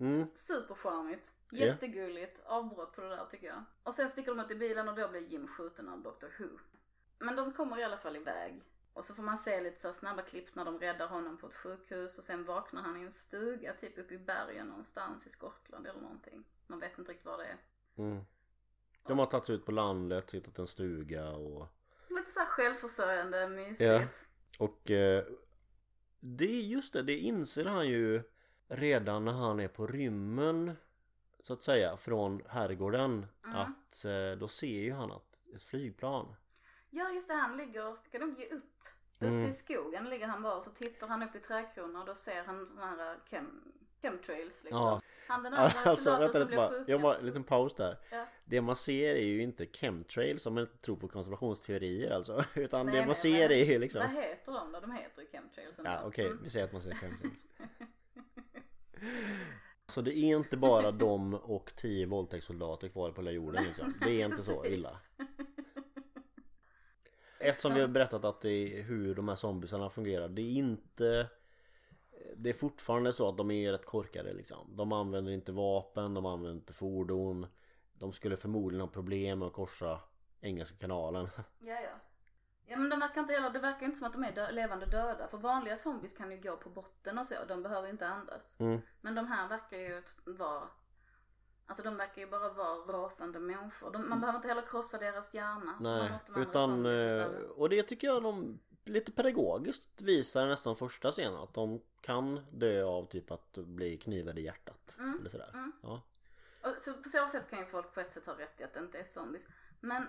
mm. 0.00 0.28
Supercharmigt. 0.34 1.32
Jättegulligt 1.50 2.42
avbrott 2.46 2.92
på 2.92 3.00
det 3.00 3.08
där 3.08 3.24
tycker 3.30 3.46
jag. 3.46 3.64
Och 3.82 3.94
sen 3.94 4.08
sticker 4.10 4.34
de 4.34 4.40
ut 4.44 4.50
i 4.50 4.54
bilen 4.54 4.88
och 4.88 4.94
då 4.94 5.08
blir 5.08 5.20
Jim 5.20 5.48
skjuten 5.48 5.88
av 5.88 6.02
Dr. 6.02 6.26
Who. 6.38 6.48
Men 7.18 7.36
de 7.36 7.52
kommer 7.52 7.78
i 7.78 7.84
alla 7.84 7.98
fall 7.98 8.16
iväg. 8.16 8.62
Och 8.92 9.04
så 9.04 9.14
får 9.14 9.22
man 9.22 9.38
se 9.38 9.60
lite 9.60 9.80
så 9.80 9.92
snabba 9.92 10.22
klipp 10.22 10.54
när 10.54 10.64
de 10.64 10.78
räddar 10.78 11.08
honom 11.08 11.36
på 11.38 11.46
ett 11.46 11.54
sjukhus 11.54 12.18
och 12.18 12.24
sen 12.24 12.44
vaknar 12.44 12.82
han 12.82 12.96
i 12.96 13.04
en 13.04 13.12
stuga 13.12 13.72
typ 13.72 13.98
uppe 13.98 14.14
i 14.14 14.18
bergen 14.18 14.66
någonstans 14.66 15.26
i 15.26 15.30
Skottland 15.30 15.86
eller 15.86 16.00
någonting. 16.00 16.44
Man 16.66 16.80
vet 16.80 16.98
inte 16.98 17.10
riktigt 17.10 17.26
var 17.26 17.38
det 17.38 17.44
är. 17.44 17.56
Mm. 17.96 18.24
De 19.06 19.18
har 19.18 19.26
tagit 19.26 19.46
sig 19.46 19.54
ut 19.54 19.64
på 19.66 19.72
landet, 19.72 20.34
hittat 20.34 20.58
en 20.58 20.66
stuga 20.66 21.30
och 21.30 21.66
Lite 22.08 22.30
så 22.30 22.38
här 22.38 22.46
självförsörjande, 22.46 23.48
mysigt. 23.48 24.26
Och 24.58 24.90
eh, 24.90 25.24
Det 26.20 26.44
är 26.44 26.62
just 26.62 26.92
det, 26.92 27.02
det 27.02 27.18
inser 27.18 27.64
han 27.64 27.88
ju 27.88 28.22
Redan 28.70 29.24
när 29.24 29.32
han 29.32 29.60
är 29.60 29.68
på 29.68 29.86
rymmen 29.86 30.76
så 31.40 31.52
att 31.52 31.62
säga 31.62 31.96
från 31.96 32.42
herrgården 32.48 33.26
Mm. 33.44 33.56
att 33.56 34.04
eh, 34.04 34.38
då 34.38 34.48
ser 34.48 34.80
ju 34.80 34.92
han 34.92 35.12
att 35.12 35.38
ett 35.54 35.62
flygplan 35.62 36.34
Ja 36.90 37.10
just 37.10 37.28
det, 37.28 37.34
han 37.34 37.56
ligger 37.56 37.88
och 37.88 37.96
ska 37.96 38.18
nog 38.18 38.40
ge 38.40 38.46
upp. 38.48 38.64
Mm. 39.20 39.38
Ute 39.40 39.50
i 39.50 39.52
skogen 39.52 40.04
ligger 40.10 40.26
han 40.26 40.42
bara 40.42 40.54
och 40.56 40.62
så 40.62 40.70
tittar 40.70 41.06
han 41.08 41.22
upp 41.22 41.34
i 41.34 41.38
trädkronorna 41.40 42.00
och 42.00 42.06
då 42.06 42.14
ser 42.14 42.44
han 42.44 42.66
såna 42.66 42.86
här 42.86 43.12
uh, 43.14 43.18
chem, 43.30 43.62
chemtrails 44.02 44.64
liksom. 44.64 44.80
Ja. 44.82 45.00
Han 45.28 45.42
den 45.42 45.54
andra 45.54 45.78
Alltså 45.84 46.18
vänta 46.18 46.40
som 46.46 46.56
bara, 46.56 46.70
sjuka. 46.70 46.90
jag 46.92 47.00
bara, 47.00 47.18
en 47.18 47.26
liten 47.26 47.44
paus 47.44 47.74
där 47.74 47.98
Ja. 48.10 48.26
Det 48.44 48.60
man 48.60 48.76
ser 48.76 49.14
är 49.16 49.24
ju 49.26 49.42
inte 49.42 49.66
chemtrails 49.66 50.46
om 50.46 50.54
man 50.54 50.62
inte 50.62 50.76
tror 50.78 50.96
på 50.96 51.08
konspirationsteorier 51.08 52.10
alltså 52.10 52.44
Utan 52.54 52.86
Nej, 52.86 53.00
det 53.00 53.06
man 53.06 53.14
ser 53.14 53.48
men- 53.48 53.58
är 53.58 53.64
ju 53.64 53.78
liksom 53.78 54.00
Vad 54.02 54.10
heter 54.24 54.52
de 54.52 54.72
då? 54.72 54.80
De 54.80 54.90
heter 54.92 55.22
ju 55.22 55.28
chemtrails. 55.28 55.74
Ja 55.84 56.02
okej, 56.04 56.26
Mm. 56.26 56.38
vi 56.42 56.50
säger 56.50 56.64
att 56.66 56.72
man 56.72 56.82
ser 56.82 56.94
chemtrails 56.94 57.44
Så 59.86 60.00
det 60.00 60.16
är 60.18 60.36
inte 60.36 60.56
bara 60.56 60.90
de 61.06 61.34
och 61.34 61.72
tio 61.76 62.06
våldtäktssoldater 62.06 62.88
kvar 62.88 63.10
på 63.10 63.20
hela 63.20 63.30
jorden 63.30 63.64
liksom 63.64 63.94
Det 64.00 64.20
är 64.22 64.24
inte 64.24 64.42
så 64.42 64.64
illa 64.66 64.90
Eftersom 67.40 67.74
vi 67.74 67.80
har 67.80 67.88
berättat 67.88 68.24
att 68.24 68.40
det 68.40 68.50
är 68.78 68.82
hur 68.82 69.14
de 69.14 69.28
här 69.28 69.34
zombiesarna 69.36 69.90
fungerar 69.90 70.28
Det 70.28 70.42
är 70.42 70.52
inte 70.52 71.28
Det 72.36 72.48
är 72.48 72.54
fortfarande 72.54 73.12
så 73.12 73.28
att 73.28 73.36
de 73.36 73.50
är 73.50 73.72
rätt 73.72 73.86
korkade 73.86 74.32
liksom 74.32 74.76
De 74.76 74.92
använder 74.92 75.32
inte 75.32 75.52
vapen, 75.52 76.14
de 76.14 76.26
använder 76.26 76.54
inte 76.60 76.72
fordon 76.72 77.46
De 77.94 78.12
skulle 78.12 78.36
förmodligen 78.36 78.80
ha 78.80 78.88
problem 78.88 79.38
med 79.38 79.46
att 79.48 79.52
korsa 79.54 80.00
Engelska 80.40 80.76
kanalen 80.78 81.28
Ja, 81.58 81.74
ja. 81.80 81.90
Ja 82.70 82.76
men 82.76 82.90
de 82.90 83.00
verkar 83.00 83.20
inte 83.20 83.32
heller, 83.32 83.50
det 83.50 83.58
verkar 83.58 83.86
inte 83.86 83.98
som 83.98 84.06
att 84.06 84.12
de 84.12 84.24
är 84.24 84.32
dö- 84.32 84.50
levande 84.50 84.86
döda. 84.86 85.28
För 85.28 85.38
vanliga 85.38 85.76
zombies 85.76 86.14
kan 86.16 86.30
ju 86.30 86.36
gå 86.40 86.56
på 86.56 86.68
botten 86.70 87.18
och 87.18 87.26
så, 87.26 87.34
de 87.48 87.62
behöver 87.62 87.88
inte 87.88 88.08
andas. 88.08 88.54
mm. 88.58 88.80
Men 89.00 89.14
de 89.14 89.26
här 89.26 89.48
verkar 89.48 89.76
ju 89.76 90.02
vara, 90.24 90.68
alltså 91.68 91.82
de 91.82 91.96
verkar 91.96 92.22
ju 92.22 92.26
bara 92.30 92.48
vara 92.52 93.02
rasande 93.04 93.38
människor. 93.38 93.90
De, 93.90 94.08
man 94.08 94.20
behöver 94.20 94.38
inte 94.38 94.48
heller 94.48 94.62
krossa 94.62 94.98
deras 94.98 95.34
hjärna. 95.34 95.76
Nej, 95.80 96.12
utan 96.36 96.86
eh, 96.86 97.26
Och 97.56 97.68
det 97.68 97.82
tycker 97.82 98.06
jag 98.06 98.22
de 98.22 98.58
Lite 98.84 99.12
pedagogiskt 99.12 100.00
visar 100.00 100.46
nästan 100.46 100.76
första 100.76 101.10
scenen 101.10 101.34
att 101.38 101.54
de 101.54 101.80
kan 102.00 102.40
dö 102.52 102.84
av 102.84 103.06
typ 103.06 103.30
att 103.30 103.52
bli 103.52 103.96
knivade 103.96 104.40
i 104.40 104.44
hjärtat 104.44 104.96
Mm, 104.98 105.18
Eller 105.20 105.28
sådär 105.28 105.50
mm. 105.54 105.72
ja. 105.82 106.02
och 106.62 106.74
så 106.78 106.92
på 106.92 107.08
så 107.08 107.28
sätt 107.28 107.50
kan 107.50 107.58
ju 107.58 107.64
folk 107.66 107.94
på 107.94 108.00
ett 108.00 108.12
sätt 108.12 108.26
ha 108.26 108.38
rätt 108.38 108.60
i 108.60 108.64
att 108.64 108.74
det 108.74 108.80
inte 108.80 108.98
är 108.98 109.04
zombies. 109.04 109.48
Men 109.80 110.06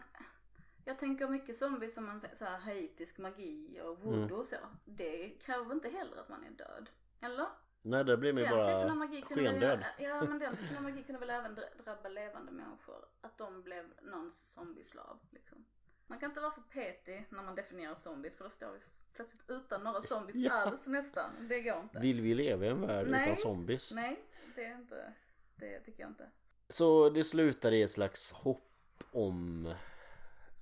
jag 0.85 0.99
tänker 0.99 1.27
mycket 1.27 1.57
zombies 1.57 1.95
som 1.95 2.05
man 2.05 2.21
säger 2.21 2.57
haitisk 2.57 3.17
magi 3.17 3.81
och 3.83 3.99
voodoo 3.99 4.23
Mm. 4.23 4.39
och 4.39 4.45
så. 4.45 4.55
Det 4.85 5.29
kräver 5.29 5.73
inte 5.73 5.89
heller 5.89 6.17
att 6.17 6.29
man 6.29 6.43
är 6.43 6.51
död. 6.51 6.89
Eller? 7.21 7.47
Nej 7.81 8.03
det 8.03 8.17
blir 8.17 8.33
typen 8.33 8.51
av 8.53 8.57
bara 8.57 9.07
väl, 9.07 9.21
skendöd 9.23 9.85
ja 9.99 10.23
men 10.23 10.39
den 10.39 10.57
typen 10.57 10.77
av 10.77 10.83
magi 10.83 11.03
kunde 11.03 11.19
väl 11.19 11.29
även 11.29 11.55
dra- 11.55 11.83
drabba 11.83 12.09
levande 12.09 12.51
människor. 12.51 13.05
Att 13.21 13.37
de 13.37 13.61
blev 13.63 13.85
någons 14.01 14.53
zombieslav 14.53 15.19
liksom. 15.31 15.65
Man 16.07 16.19
kan 16.19 16.29
inte 16.31 16.41
vara 16.41 16.51
för 16.51 16.61
petig 16.61 17.25
när 17.29 17.43
man 17.43 17.55
definierar 17.55 17.95
zombies 17.95 18.35
för 18.37 18.43
då 18.43 18.49
står 18.49 18.71
vi 18.71 18.79
plötsligt 19.13 19.49
utan 19.49 19.83
några 19.83 20.01
zombies 20.01 20.35
Ja. 20.49 20.53
alls 20.53 20.87
nästan. 20.87 21.47
Det 21.49 21.61
går 21.61 21.77
inte. 21.81 21.99
Vill 21.99 22.21
vi 22.21 22.33
leva 22.35 22.65
i 22.65 22.69
en 22.69 22.81
värld 22.87 23.07
Nej. 23.09 23.23
utan 23.23 23.35
zombies? 23.35 23.91
Nej, 23.91 24.19
det 24.55 24.65
är 24.65 24.75
inte, 24.75 25.13
det 25.55 25.79
tycker 25.79 26.01
jag 26.03 26.09
inte. 26.09 26.29
Så 26.67 27.09
det 27.09 27.23
slutar 27.23 27.71
i 27.71 27.81
ett 27.81 27.91
slags 27.91 28.31
hopp 28.31 29.03
om 29.11 29.73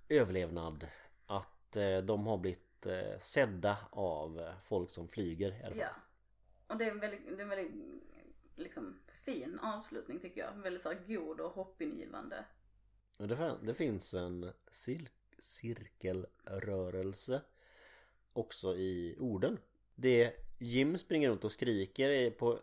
överlevnad 0.10 0.88
Att 1.25 1.75
eh, 1.77 1.97
de 1.97 2.27
har 2.27 2.38
blivit 2.38 2.86
eh, 2.86 3.17
sedda 3.19 3.77
av 3.89 4.53
folk 4.63 4.89
som 4.89 5.08
flyger 5.08 5.47
i 5.51 5.63
alla 5.63 5.69
fall 5.69 5.77
Ja. 5.80 5.88
Och 6.67 6.77
det 6.77 6.86
är 6.86 6.91
en 6.91 6.99
väldigt, 6.99 7.25
det 7.25 7.36
är 7.36 7.41
en 7.41 7.49
väldigt 7.49 7.71
liksom 8.56 8.99
fin 9.08 9.60
avslutning 9.60 10.19
tycker 10.19 10.41
jag. 10.41 10.53
Väldigt 10.53 10.84
så 10.84 10.89
här 10.89 10.99
god 11.08 11.39
och 11.39 11.51
hoppingivande. 11.51 12.45
Det, 13.17 13.58
det 13.62 13.73
finns 13.73 14.13
en 14.13 14.51
cir- 14.71 15.10
cirkelrörelse 15.39 17.41
också 18.34 18.75
i 18.75 19.15
orden. 19.19 19.58
Det 19.95 20.34
Jim 20.60 20.97
springer 20.97 21.30
runt 21.30 21.43
och 21.43 21.51
skriker 21.51 22.30
på 22.30 22.60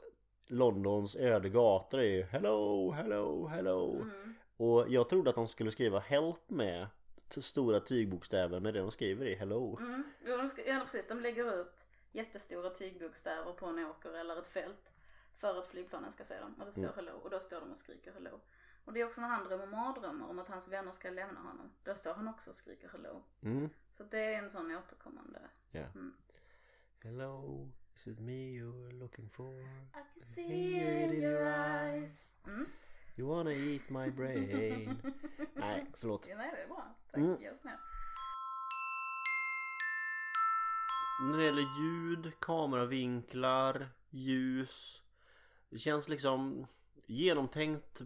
Londons 0.47 1.17
öde 1.17 1.49
gator 1.49 2.01
är 2.01 2.05
ju 2.05 2.23
Hello, 2.23 2.93
hello, 2.93 3.47
hello. 3.47 4.01
Mm. 4.01 4.35
Och 4.57 4.87
jag 4.89 5.09
trodde 5.09 5.31
att 5.31 5.37
de 5.37 5.49
skulle 5.49 5.71
skriva 5.71 5.99
Help 5.99 6.51
med 6.51 6.87
stora 7.29 7.81
tygbokstäver 7.81 8.61
men 8.61 8.75
det 8.75 8.81
de 8.81 8.91
skriver 8.91 9.27
är 9.27 9.37
Hello. 9.37 9.79
Mm. 9.81 10.03
Ja, 10.27 10.37
de 10.37 10.49
ska, 10.49 10.67
ja 10.67 10.81
precis, 10.85 11.09
de 11.09 11.21
lägger 11.21 11.61
ut 11.61 11.87
jättestora 12.15 12.71
tygbokstäver 12.71 13.53
på 13.53 13.67
en 13.67 13.79
åker 13.79 14.13
eller 14.13 14.39
ett 14.39 14.47
fält 14.47 14.91
för 15.39 15.59
att 15.59 15.67
flygplanen 15.67 16.13
ska 16.13 16.25
se 16.25 16.39
dem. 16.41 16.55
Och 16.59 16.67
det 16.67 16.73
står 16.73 16.83
Mm. 16.83 16.95
hello 16.95 17.13
och 17.13 17.31
då 17.31 17.41
står 17.41 17.61
de 17.61 17.71
och 17.73 17.79
skriker 17.79 18.13
hello. 18.13 18.41
Och 18.85 18.93
det 18.93 19.01
är 19.01 19.07
också 19.07 19.21
när 19.21 19.29
han 19.29 19.45
drömmer 19.45 19.67
mardrömmar 19.67 20.29
om 20.29 20.39
att 20.39 20.49
hans 20.49 20.69
vänner 20.69 20.91
ska 20.93 21.11
lämna 21.11 21.41
honom. 21.41 21.71
Då 21.85 21.95
står 21.95 22.15
han 22.15 22.29
också 22.29 22.51
och 22.51 22.57
skriker 22.57 22.89
hello. 22.89 23.23
Mm. 23.43 23.71
Så 23.97 24.05
det 24.05 24.35
är 24.35 24.39
en 24.39 24.51
sån 24.51 24.77
återkommande. 24.77 25.41
Ja. 25.71 25.81
Mm. 25.81 26.15
Hello, 27.03 27.69
is 27.95 28.07
it 28.07 28.19
me 28.21 28.33
you're 28.33 28.93
looking 28.93 29.31
for? 29.31 29.61
I 29.61 29.65
can 30.15 30.25
see 30.35 30.77
it 30.77 31.13
in 31.13 31.23
your 31.23 31.41
eyes. 31.43 32.35
Mm. 32.47 32.67
You 33.17 33.29
wanna 33.29 33.53
eat 33.53 33.89
my 33.91 34.11
brain? 34.11 34.99
Nej, 35.55 35.87
förlåt. 35.95 36.27
Ja, 36.29 36.37
nej, 36.37 36.51
det 36.57 36.63
är 36.63 36.67
bra. 36.69 36.95
Tack, 37.11 37.17
Mm. 37.19 37.41
ge 37.41 37.51
oss 37.51 37.65
När 41.21 41.39
det 41.39 41.45
gäller 41.45 41.81
ljud, 41.81 42.33
kameravinklar, 42.41 43.89
ljus 44.11 45.03
Det 45.69 45.79
känns 45.79 46.09
liksom 46.09 46.67
genomtänkt, 47.07 48.01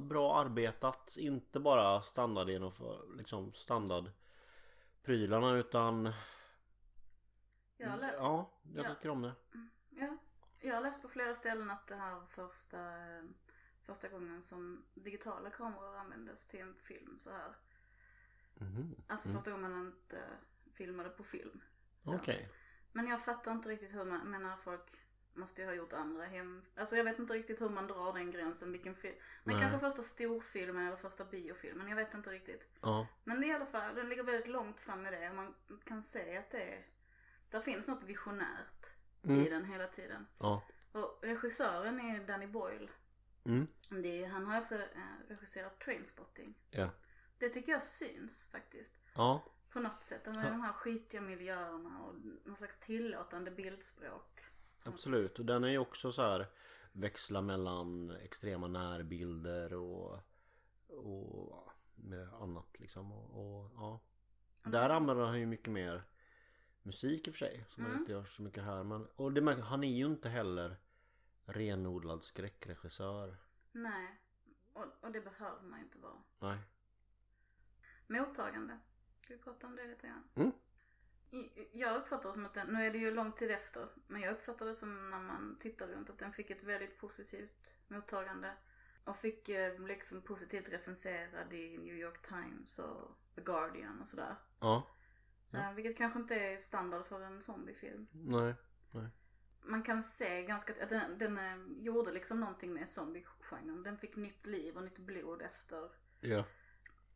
bra 0.00 0.36
arbetat 0.40 1.16
Inte 1.16 1.60
bara 1.60 2.02
standard 2.02 2.48
genomför, 2.48 3.16
liksom 3.16 3.52
standardprylarna 3.52 5.56
utan 5.56 6.12
Jag 7.76 8.00
lä- 8.00 8.14
Ja, 8.16 8.50
jag 8.74 8.84
Ja. 8.84 8.94
tycker 8.94 9.08
om 9.08 9.22
det 9.22 9.32
Ja, 9.90 10.16
jag 10.60 10.74
har 10.74 10.82
läst 10.82 11.02
på 11.02 11.08
flera 11.08 11.34
ställen 11.34 11.70
att 11.70 11.86
det 11.86 11.96
här 11.96 12.14
var 12.14 12.26
första, 12.26 12.78
första 13.82 14.08
gången 14.08 14.42
som 14.42 14.84
digitala 14.94 15.50
kameror 15.50 15.96
användes 15.96 16.46
till 16.48 16.60
en 16.60 16.74
film 16.74 17.18
så 17.18 17.30
här. 17.30 17.56
Mhm. 18.54 18.94
Alltså 19.06 19.28
Mm. 19.28 19.38
första 19.40 19.50
gången 19.50 19.70
man 19.72 19.86
inte 19.86 20.22
filmade 20.74 21.08
på 21.10 21.24
film. 21.24 21.60
Okej 22.04 22.48
Men 22.92 23.06
jag 23.06 23.24
fattar 23.24 23.52
inte 23.52 23.68
riktigt 23.68 23.94
hur 23.94 24.04
man, 24.04 24.30
menar 24.30 24.56
folk 24.56 25.02
måste 25.34 25.60
ju 25.60 25.66
ha 25.66 25.74
gjort 25.74 25.92
andra 25.92 26.24
hem, 26.24 26.64
alltså 26.76 26.96
jag 26.96 27.04
vet 27.04 27.18
inte 27.18 27.32
riktigt 27.32 27.60
hur 27.60 27.68
man 27.68 27.86
drar 27.86 28.12
den 28.12 28.30
gränsen, 28.30 28.72
vilken 28.72 28.94
film. 28.94 29.14
Men 29.44 29.56
Nej. 29.56 29.62
kanske 29.62 29.80
första 29.80 30.02
storfilmen 30.02 30.86
eller 30.86 30.96
första 30.96 31.24
biofilmen, 31.24 31.88
jag 31.88 31.96
vet 31.96 32.14
inte 32.14 32.30
riktigt. 32.30 32.68
Ja, 32.80 33.06
Men 33.24 33.44
i 33.44 33.52
alla 33.52 33.66
fall, 33.66 33.94
den 33.94 34.08
ligger 34.08 34.22
väldigt 34.22 34.48
långt 34.48 34.80
fram 34.80 35.06
i 35.06 35.10
det 35.10 35.30
och 35.30 35.36
man 35.36 35.54
kan 35.84 36.02
se 36.02 36.36
att 36.36 36.50
det 36.50 36.62
är, 36.62 36.84
där 37.50 37.60
finns 37.60 37.88
något 37.88 38.02
visionärt 38.02 38.86
i 39.22 39.28
mm. 39.28 39.44
den 39.44 39.64
hela 39.64 39.86
tiden. 39.86 40.26
ja 40.38 40.62
Och 40.92 41.18
regissören 41.22 42.00
är 42.00 42.26
Danny 42.26 42.46
Boyle. 42.46 42.90
mm. 43.44 43.68
Är, 43.90 44.28
han 44.28 44.46
har 44.46 44.60
också 44.60 44.74
eh, 44.74 45.28
regisserat 45.28 45.80
Trainspotting. 45.80 46.54
Ja 46.70 46.90
Det 47.38 47.48
tycker 47.48 47.72
jag 47.72 47.82
syns 47.82 48.48
faktiskt. 48.52 48.98
Ja, 49.14 49.44
På 49.72 49.80
något 49.80 50.00
sätt. 50.00 50.22
Ja. 50.24 50.32
de 50.32 50.60
här 50.60 50.72
skitiga 50.72 51.20
miljöerna 51.20 52.02
och 52.02 52.14
någon 52.44 52.56
slags 52.56 52.78
tillåtande 52.80 53.50
bildspråk. 53.50 54.40
absolut 54.84 55.38
och 55.38 55.44
den 55.44 55.64
är 55.64 55.68
ju 55.68 55.78
också 55.78 56.12
så 56.12 56.22
här 56.22 56.46
Växla 56.92 57.40
mellan 57.40 58.10
extrema 58.10 58.68
närbilder 58.68 59.74
och 59.74 60.18
Och 60.88 61.68
med 61.94 62.28
annat 62.34 62.80
liksom 62.80 63.12
och, 63.12 63.30
och 63.64 63.70
ja 63.74 64.00
Där 64.70 64.90
använder 64.90 65.24
han 65.24 65.40
ju 65.40 65.46
mycket 65.46 65.72
mer 65.72 66.02
Musik 66.82 67.28
i 67.28 67.30
och 67.30 67.34
för 67.34 67.38
sig 67.38 67.64
som 67.68 67.86
Mm. 67.86 67.98
inte 67.98 68.12
gör 68.12 68.24
så 68.24 68.42
mycket 68.42 68.64
här 68.64 68.84
men 68.84 69.06
Och 69.16 69.32
det 69.32 69.40
märker, 69.40 69.62
han 69.62 69.84
är 69.84 69.96
ju 69.96 70.06
inte 70.06 70.28
heller 70.28 70.76
Renodlad 71.44 72.22
skräckregissör 72.22 73.36
Nej. 73.72 74.20
Och, 74.72 74.84
och 75.00 75.12
det 75.12 75.20
behöver 75.20 75.62
man 75.62 75.78
ju 75.78 75.84
inte 75.84 75.98
vara. 75.98 76.22
Nej 76.38 76.58
Mottagande. 78.06 78.78
Ska 79.32 79.38
vi 79.38 79.44
prata 79.44 79.66
om 79.66 79.76
det 79.76 79.86
lite 79.86 80.06
grann? 80.06 80.24
Mm. 80.34 80.52
Jag 81.72 81.96
uppfattar 81.96 82.28
det 82.28 82.34
som 82.34 82.46
att 82.46 82.54
den, 82.54 82.66
nu 82.66 82.86
är 82.86 82.90
det 82.90 82.98
ju 82.98 83.14
lång 83.14 83.32
tid 83.32 83.50
efter, 83.50 83.88
men 84.06 84.20
jag 84.20 84.32
uppfattar 84.32 84.66
det 84.66 84.74
som 84.74 85.10
när 85.10 85.20
man 85.20 85.58
tittar 85.60 85.86
runt 85.86 86.10
att 86.10 86.18
den 86.18 86.32
fick 86.32 86.50
ett 86.50 86.62
väldigt 86.62 86.98
positivt 86.98 87.72
mottagande. 87.88 88.52
Och 89.04 89.16
fick 89.16 89.48
eh, 89.48 89.86
liksom 89.86 90.22
positivt 90.22 90.68
recenserad 90.68 91.52
i 91.52 91.78
New 91.78 91.94
York 91.94 92.28
Times 92.28 92.78
och 92.78 93.18
The 93.34 93.40
Guardian 93.40 94.00
och 94.00 94.08
sådär. 94.08 94.36
Ja 94.60 94.88
Ja. 95.50 95.58
Eh, 95.58 95.74
vilket 95.74 95.96
kanske 95.96 96.18
inte 96.18 96.34
är 96.34 96.58
standard 96.58 97.06
för 97.06 97.20
en 97.20 97.42
zombiefilm. 97.42 98.06
Nej 98.12 98.54
Man 99.60 99.82
kan 99.82 100.02
se 100.02 100.42
ganska, 100.42 100.82
att 100.82 100.88
den, 100.88 101.18
den 101.18 101.38
eh, 101.38 101.82
gjorde 101.84 102.12
liksom 102.12 102.40
någonting 102.40 102.72
med 102.72 102.90
zombie-genren. 102.90 103.82
Den 103.82 103.98
fick 103.98 104.16
nytt 104.16 104.46
liv 104.46 104.76
och 104.76 104.82
nytt 104.82 104.98
blod 104.98 105.42
efter 105.42 105.90
Ja 106.20 106.44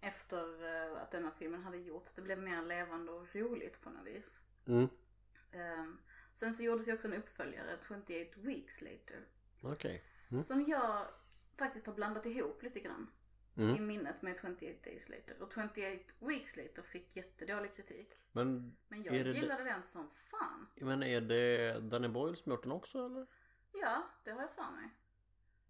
efter 0.01 0.65
eh, 0.93 1.03
att 1.03 1.11
denna 1.11 1.31
filmen 1.31 1.63
hade 1.63 1.77
gjorts. 1.77 2.13
Det 2.13 2.23
blev 2.23 2.39
mer 2.39 2.63
levande 2.63 3.13
och 3.13 3.35
roligt 3.35 3.81
på 3.81 3.91
något 3.91 4.07
vis. 4.07 4.41
mm. 4.67 4.89
Ehm, 5.53 5.99
sen 6.33 6.55
så 6.55 6.63
gjordes 6.63 6.89
ju 6.89 6.95
också 6.95 7.09
en 7.09 7.15
uppföljare, 7.15 7.79
28 7.89 8.13
Weeks 8.37 8.81
Later. 8.81 9.25
Okej 9.63 10.05
Mm. 10.31 10.45
Som 10.45 10.63
jag 10.63 11.07
faktiskt 11.59 11.87
har 11.87 11.95
blandat 11.95 12.27
ihop 12.27 12.63
lite 12.63 12.81
grann 12.81 13.11
i 13.55 13.63
Mm. 13.63 13.87
minnet 13.87 14.23
med 14.23 14.37
28 14.41 14.67
Days 14.85 15.09
Later. 15.09 15.43
Och 15.43 15.53
28 15.55 16.15
Weeks 16.19 16.57
Later 16.57 16.83
fick 16.83 17.17
jättedålig 17.17 17.77
kritik. 17.77 18.09
Men, 18.33 18.77
Men 18.89 19.03
jag 19.03 19.17
Är 19.17 19.25
det 19.25 19.33
gillade 19.33 19.65
den 19.65 19.83
som 19.83 20.11
fan. 20.31 20.67
men 20.75 21.03
är 21.03 21.21
det 21.21 21.81
Danny 21.81 22.09
Boyle 22.09 22.37
som 22.37 22.53
gjort 22.53 22.63
den 22.63 22.73
också 22.73 23.07
eller? 23.07 23.27
Ja, 23.73 24.03
det 24.25 24.31
har 24.31 24.41
jag 24.41 24.51
för 24.55 24.71
mig. 24.71 24.91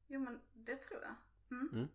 Jo 0.06 0.20
men 0.20 0.40
det 0.54 0.76
tror 0.76 1.00
jag. 1.02 1.14
Mm. 1.58 1.88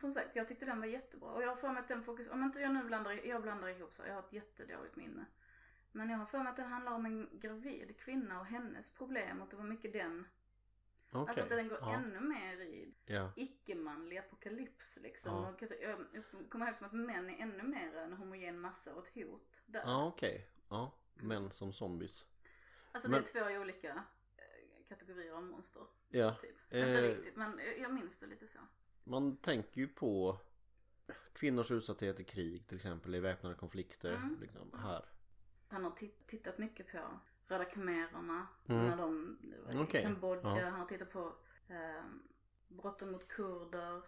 Som 0.00 0.12
sagt, 0.12 0.36
jag 0.36 0.48
tyckte 0.48 0.66
den 0.66 0.80
var 0.80 0.86
jättebra. 0.86 1.30
Och 1.30 1.42
jag 1.42 1.48
har 1.48 1.56
för 1.56 1.72
mig 1.72 1.80
att 1.80 1.88
den 1.88 2.02
fokus... 2.02 2.30
Om 2.30 2.42
inte 2.42 2.60
jag 2.60 2.74
nu 2.74 2.84
blandar, 2.84 3.26
jag 3.26 3.42
blandar 3.42 3.68
ihop 3.68 3.92
så, 3.92 4.02
jag 4.06 4.14
har 4.14 4.22
ett 4.22 4.32
jättedåligt 4.32 4.96
minne. 4.96 5.26
Men 5.92 6.10
jag 6.10 6.18
har 6.18 6.26
för 6.26 6.38
mig 6.38 6.48
att 6.48 6.56
den 6.56 6.66
handlar 6.66 6.92
om 6.92 7.06
en 7.06 7.28
gravid 7.32 7.96
kvinna 7.98 8.40
och 8.40 8.46
hennes 8.46 8.90
problem 8.90 9.42
och 9.42 9.48
det 9.48 9.56
var 9.56 9.64
mycket 9.64 9.92
den. 9.92 10.26
Okej. 11.10 11.28
Alltså 11.28 11.42
att 11.42 11.48
den 11.48 11.68
går 11.68 11.78
ja. 11.80 11.92
ännu 11.94 12.20
mer 12.20 12.60
i 12.60 12.94
Ja. 13.06 13.32
icke-manlig 13.36 14.18
apokalyps 14.18 14.96
liksom. 14.96 15.32
Ja. 15.32 15.48
Och 15.48 15.62
jag 15.82 16.50
kommer 16.50 16.66
ihåg 16.66 16.76
som 16.76 16.86
att 16.86 16.92
män 16.92 17.30
är 17.30 17.42
ännu 17.42 17.62
mer 17.62 17.96
en 17.96 18.12
homogen 18.12 18.60
massa 18.60 18.94
och 18.94 19.06
ett 19.06 19.14
hot 19.14 19.62
där. 19.66 19.82
Ja 19.84 20.06
okej. 20.06 20.48
Ja. 20.68 20.92
Män 21.14 21.50
som 21.50 21.72
zombies. 21.72 22.26
Alltså 22.92 23.10
Men- 23.10 23.22
det 23.22 23.38
är 23.38 23.44
två 23.54 23.60
olika 23.60 24.04
eh, 24.36 24.86
kategorier 24.88 25.32
av 25.32 25.42
monster. 25.42 25.82
Ja. 26.08 26.34
Typ. 26.34 26.56
Eh. 26.70 26.88
Inte 26.88 27.08
riktigt 27.08 27.36
men 27.36 27.60
jag 27.78 27.92
minns 27.94 28.18
det 28.18 28.26
lite 28.26 28.48
så. 28.48 28.58
Man 29.04 29.36
tänker 29.36 29.80
ju 29.80 29.88
på 29.88 30.38
kvinnors 31.32 31.70
utsatthet 31.70 32.20
i 32.20 32.24
krig 32.24 32.66
till 32.66 32.76
exempel 32.76 33.14
i 33.14 33.20
väpnade 33.20 33.54
konflikter. 33.54 34.12
Mm. 34.12 34.38
Liksom, 34.40 34.72
här. 34.82 35.04
Han 35.68 35.84
har 35.84 35.90
tit- 35.90 36.26
tittat 36.26 36.58
mycket 36.58 36.92
på 36.92 36.98
Röda 37.46 37.64
khmererna 37.64 38.46
Mm. 38.66 38.86
när 38.86 38.96
de 38.96 39.38
var 39.64 39.80
i 39.80 39.84
Okej, 39.84 40.02
Kambodja. 40.02 40.58
ja. 40.60 40.68
Han 40.70 40.80
har 40.80 40.86
tittat 40.86 41.10
på 41.12 41.32
eh, 41.68 42.04
brotten 42.68 43.10
mot 43.12 43.28
kurder, 43.28 44.02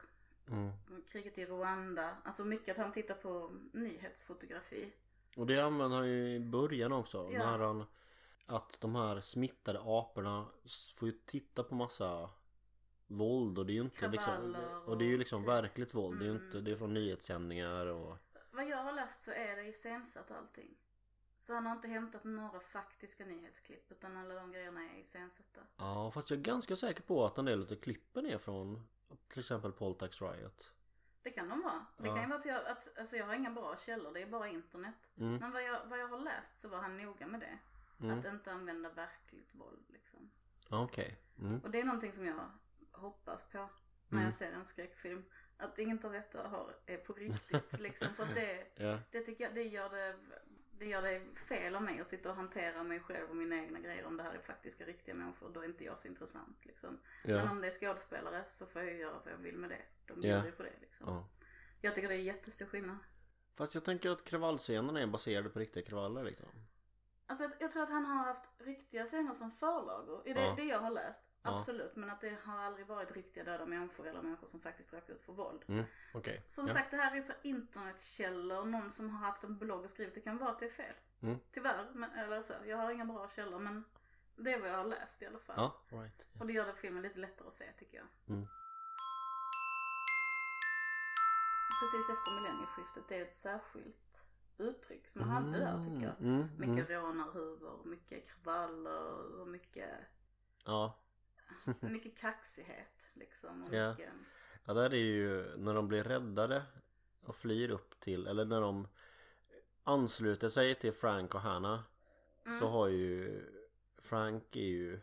Mm. 0.48 0.72
kriget 1.08 1.38
i 1.38 1.44
Rwanda. 1.46 2.16
Alltså 2.24 2.44
mycket 2.44 2.78
att 2.78 2.84
han 2.84 2.92
tittar 2.92 3.14
på 3.14 3.50
nyhetsfotografi. 3.72 4.92
Och 5.36 5.46
det 5.46 5.60
använder 5.60 5.96
han 5.96 6.08
ju 6.08 6.34
i 6.34 6.40
början 6.40 6.92
också. 6.92 7.28
Ja. 7.32 7.38
När 7.38 7.58
han 7.58 7.84
att 8.46 8.80
de 8.80 8.94
här 8.94 9.20
smittade 9.20 9.78
aporna 9.84 10.46
får 10.96 11.08
ju 11.08 11.14
titta 11.24 11.62
på 11.62 11.74
massa 11.74 12.30
våld 13.06 13.58
och 13.58 13.66
det 13.66 13.72
är 13.72 13.74
ju 13.74 13.80
inte 13.80 14.08
liksom 14.08 14.32
Kravaller 14.34 14.88
och 14.88 14.98
det 14.98 15.04
är 15.04 15.08
ju 15.08 15.18
liksom 15.18 15.42
och- 15.42 15.48
verkligt 15.48 15.94
våld. 15.94 16.18
Det 16.18 16.24
är 16.24 16.26
ju 16.28 16.34
Mm. 16.34 16.46
inte, 16.46 16.60
det 16.60 16.70
är 16.72 16.76
från 16.76 16.94
nyhetssändningar 16.94 17.86
och 17.86 18.18
Vad 18.50 18.68
jag 18.68 18.76
har 18.84 18.92
läst 18.92 19.22
så 19.22 19.30
är 19.30 19.56
det 19.56 19.62
iscensatt 19.68 20.30
allting. 20.30 20.74
Så 21.40 21.54
han 21.54 21.66
har 21.66 21.72
inte 21.76 21.88
hämtat 21.88 22.24
några 22.24 22.60
faktiska 22.60 23.24
nyhetsklipp 23.24 23.92
utan 23.92 24.16
alla 24.16 24.34
de 24.34 24.52
grejerna 24.52 24.80
är 24.90 24.98
iscensatta. 25.00 25.60
Ja 25.76 26.10
fast 26.10 26.30
jag 26.30 26.38
är 26.38 26.42
ganska 26.42 26.76
säker 26.76 27.02
på 27.02 27.24
att 27.26 27.38
en 27.38 27.44
del 27.44 27.62
av 27.62 27.74
klippen 27.76 28.26
är 28.26 28.38
från 28.38 28.86
till 29.28 29.40
exempel 29.40 29.72
Poltax 29.72 30.22
Riot. 30.22 30.72
Det 31.22 31.30
kan 31.30 31.48
de 31.48 31.62
vara. 31.62 31.86
Det 31.98 32.06
Ja. 32.08 32.14
kan 32.14 32.22
ju 32.22 32.28
vara 32.28 32.38
att 32.38 32.46
jag, 32.46 32.66
att, 32.66 32.98
alltså 32.98 33.16
jag 33.16 33.26
har 33.26 33.34
inga 33.34 33.50
bra 33.50 33.76
källor, 33.86 34.12
det 34.12 34.22
är 34.22 34.26
bara 34.26 34.48
internet. 34.48 34.94
Mm. 35.16 35.36
Men 35.36 35.50
vad 35.52 35.62
jag, 35.64 35.86
vad 35.86 35.98
jag 35.98 36.08
har 36.08 36.18
läst 36.18 36.60
så 36.60 36.68
var 36.68 36.78
han 36.78 36.96
noga 36.96 37.26
med 37.26 37.40
det. 37.40 37.58
Mm. 38.04 38.18
Att 38.18 38.24
inte 38.24 38.52
använda 38.52 38.90
verkligt 38.90 39.54
våld 39.54 39.84
liksom. 39.88 40.30
Okej. 40.70 41.18
Mm. 41.38 41.58
Och 41.60 41.70
det 41.70 41.80
är 41.80 41.84
någonting 41.84 42.12
som 42.12 42.26
jag 42.26 42.50
hoppas 42.96 43.44
på 43.48 43.58
när 43.58 43.68
Mm. 44.18 44.24
jag 44.24 44.34
ser 44.34 44.52
en 44.52 44.64
skräckfilm. 44.64 45.24
Att 45.56 45.78
inget 45.78 46.04
av 46.04 46.12
detta 46.12 46.48
har, 46.48 46.76
är 46.86 46.96
på 46.96 47.12
riktigt 47.12 47.72
liksom. 47.80 48.08
För 48.16 48.26
det, 48.34 48.66
Ja. 48.76 48.98
det 49.10 49.20
tycker 49.20 49.44
jag, 49.44 49.54
det 49.54 49.62
gör 49.62 49.90
det, 49.90 50.16
det 50.78 50.86
gör 50.86 51.02
det 51.02 51.22
fel 51.48 51.74
av 51.76 51.82
mig 51.82 52.00
att 52.00 52.08
sitta 52.08 52.30
och 52.30 52.36
hantera 52.36 52.82
mig 52.82 53.00
själv 53.00 53.30
och 53.30 53.36
mina 53.36 53.56
egna 53.56 53.78
grejer. 53.80 54.04
Om 54.04 54.16
det 54.16 54.22
här 54.22 54.34
är 54.34 54.38
faktiska 54.38 54.84
riktiga 54.84 55.14
människor, 55.14 55.50
då 55.54 55.60
är 55.60 55.64
inte 55.64 55.84
jag 55.84 55.98
så 55.98 56.08
intressant 56.08 56.64
liksom. 56.64 56.98
Men 57.24 57.34
Ja. 57.36 57.50
om 57.50 57.60
det 57.60 57.66
är 57.66 57.70
skådespelare 57.70 58.44
så 58.50 58.66
får 58.66 58.82
jag 58.82 58.94
göra 58.94 59.18
vad 59.24 59.32
jag 59.32 59.38
vill 59.38 59.56
med 59.56 59.70
det. 59.70 59.82
De 60.06 60.14
Ja. 60.14 60.20
bjuder 60.20 60.44
ju 60.46 60.52
på 60.52 60.62
det 60.62 60.72
liksom. 60.80 61.06
ja. 61.08 61.28
Jag 61.80 61.94
tycker 61.94 62.08
det 62.08 62.14
är 62.14 62.18
jättestor 62.18 62.66
skillnad. 62.66 62.96
Fast 63.54 63.74
jag 63.74 63.84
tänker 63.84 64.10
att 64.10 64.24
kravallscenerna 64.24 65.00
är 65.00 65.06
baserade 65.06 65.48
på 65.50 65.58
riktiga 65.58 65.82
kravaller 65.84 66.24
liksom. 66.24 66.48
Alltså 67.26 67.44
jag, 67.44 67.52
jag 67.60 67.70
tror 67.70 67.82
att 67.82 67.90
han 67.90 68.04
har 68.04 68.24
haft 68.24 68.44
riktiga 68.58 69.06
scener 69.06 69.34
som 69.34 69.52
förlagor. 69.52 70.28
I 70.28 70.32
det, 70.32 70.40
Ja. 70.40 70.54
det 70.56 70.64
jag 70.64 70.78
har 70.78 70.90
läst. 70.90 71.20
Ja. 71.42 71.56
Absolut. 71.56 71.96
Men 71.96 72.10
att 72.10 72.20
det 72.20 72.36
har 72.44 72.58
aldrig 72.58 72.86
varit 72.86 73.12
riktiga 73.12 73.44
döda 73.44 73.66
människor 73.66 74.06
eller 74.06 74.22
människor 74.22 74.46
som 74.46 74.60
faktiskt 74.60 74.92
råkar 74.92 75.14
ut 75.14 75.22
för 75.22 75.32
våld. 75.32 75.64
Mm. 75.68 75.84
Okej. 76.14 76.42
Som 76.48 76.68
ja. 76.68 76.74
sagt 76.74 76.90
det 76.90 76.96
här 76.96 77.16
är 77.16 77.22
så 77.22 77.32
internetkällor. 77.42 78.64
Någon 78.64 78.90
som 78.90 79.10
har 79.10 79.26
haft 79.26 79.44
en 79.44 79.58
blogg 79.58 79.84
och 79.84 79.90
skrivit. 79.90 80.14
Det 80.14 80.20
kan 80.20 80.38
vara 80.38 80.50
att 80.50 80.58
det 80.58 80.66
är 80.66 80.70
fel. 80.70 80.94
Mm. 81.20 81.38
Tyvärr. 81.52 81.86
Men, 81.94 82.10
eller 82.10 82.42
så. 82.42 82.52
Jag 82.66 82.76
har 82.76 82.90
inga 82.90 83.04
bra 83.04 83.28
källor 83.28 83.58
men 83.58 83.84
det 84.36 84.52
är 84.52 84.60
vad 84.60 84.70
jag 84.70 84.76
har 84.76 84.84
läst 84.84 85.22
i 85.22 85.26
alla 85.26 85.38
fall. 85.38 85.56
Ja, 85.56 85.98
right. 85.98 86.26
Ja. 86.32 86.40
Och 86.40 86.46
det 86.46 86.52
gör 86.52 86.66
det 86.66 86.74
filmen 86.74 87.02
lite 87.02 87.18
lättare 87.18 87.48
att 87.48 87.54
se 87.54 87.72
tycker 87.78 87.96
jag. 87.96 88.06
Mm. 88.28 88.46
Precis 91.80 92.10
efter 92.10 92.30
millennieskiftet. 92.40 93.08
Det 93.08 93.18
är 93.18 93.22
ett 93.22 93.34
särskilt 93.34 94.22
uttryck 94.58 95.08
som 95.08 95.20
man 95.20 95.30
hade 95.30 95.58
där 95.58 95.78
tycker 95.78 96.06
jag. 96.06 96.20
Mm, 96.20 96.48
mm. 96.58 96.74
Mycket 96.74 96.90
rånarhuvor, 96.90 97.84
mycket 97.84 98.28
kravaller 98.28 99.40
och 99.40 99.48
mycket 99.48 99.90
Ja. 100.64 100.98
Mycket 101.80 102.18
kaxighet 102.18 103.10
liksom. 103.14 103.64
Och 103.64 103.74
Ja. 103.74 103.90
mycket... 103.90 104.10
Ja 104.64 104.74
där 104.74 104.90
är 104.94 104.96
ju 104.96 105.56
när 105.56 105.74
de 105.74 105.88
blir 105.88 106.04
räddade 106.04 106.62
och 107.20 107.36
flyr 107.36 107.70
upp 107.70 108.00
till 108.00 108.26
eller 108.26 108.44
när 108.44 108.60
de 108.60 108.88
ansluter 109.84 110.48
sig 110.48 110.74
till 110.74 110.92
Frank 110.92 111.34
och 111.34 111.40
Hannah 111.40 111.80
Mm. 112.46 112.58
så 112.60 112.68
har 112.68 112.88
ju 112.88 113.42
Frank 113.98 114.56
är 114.56 114.60
ju 114.60 115.00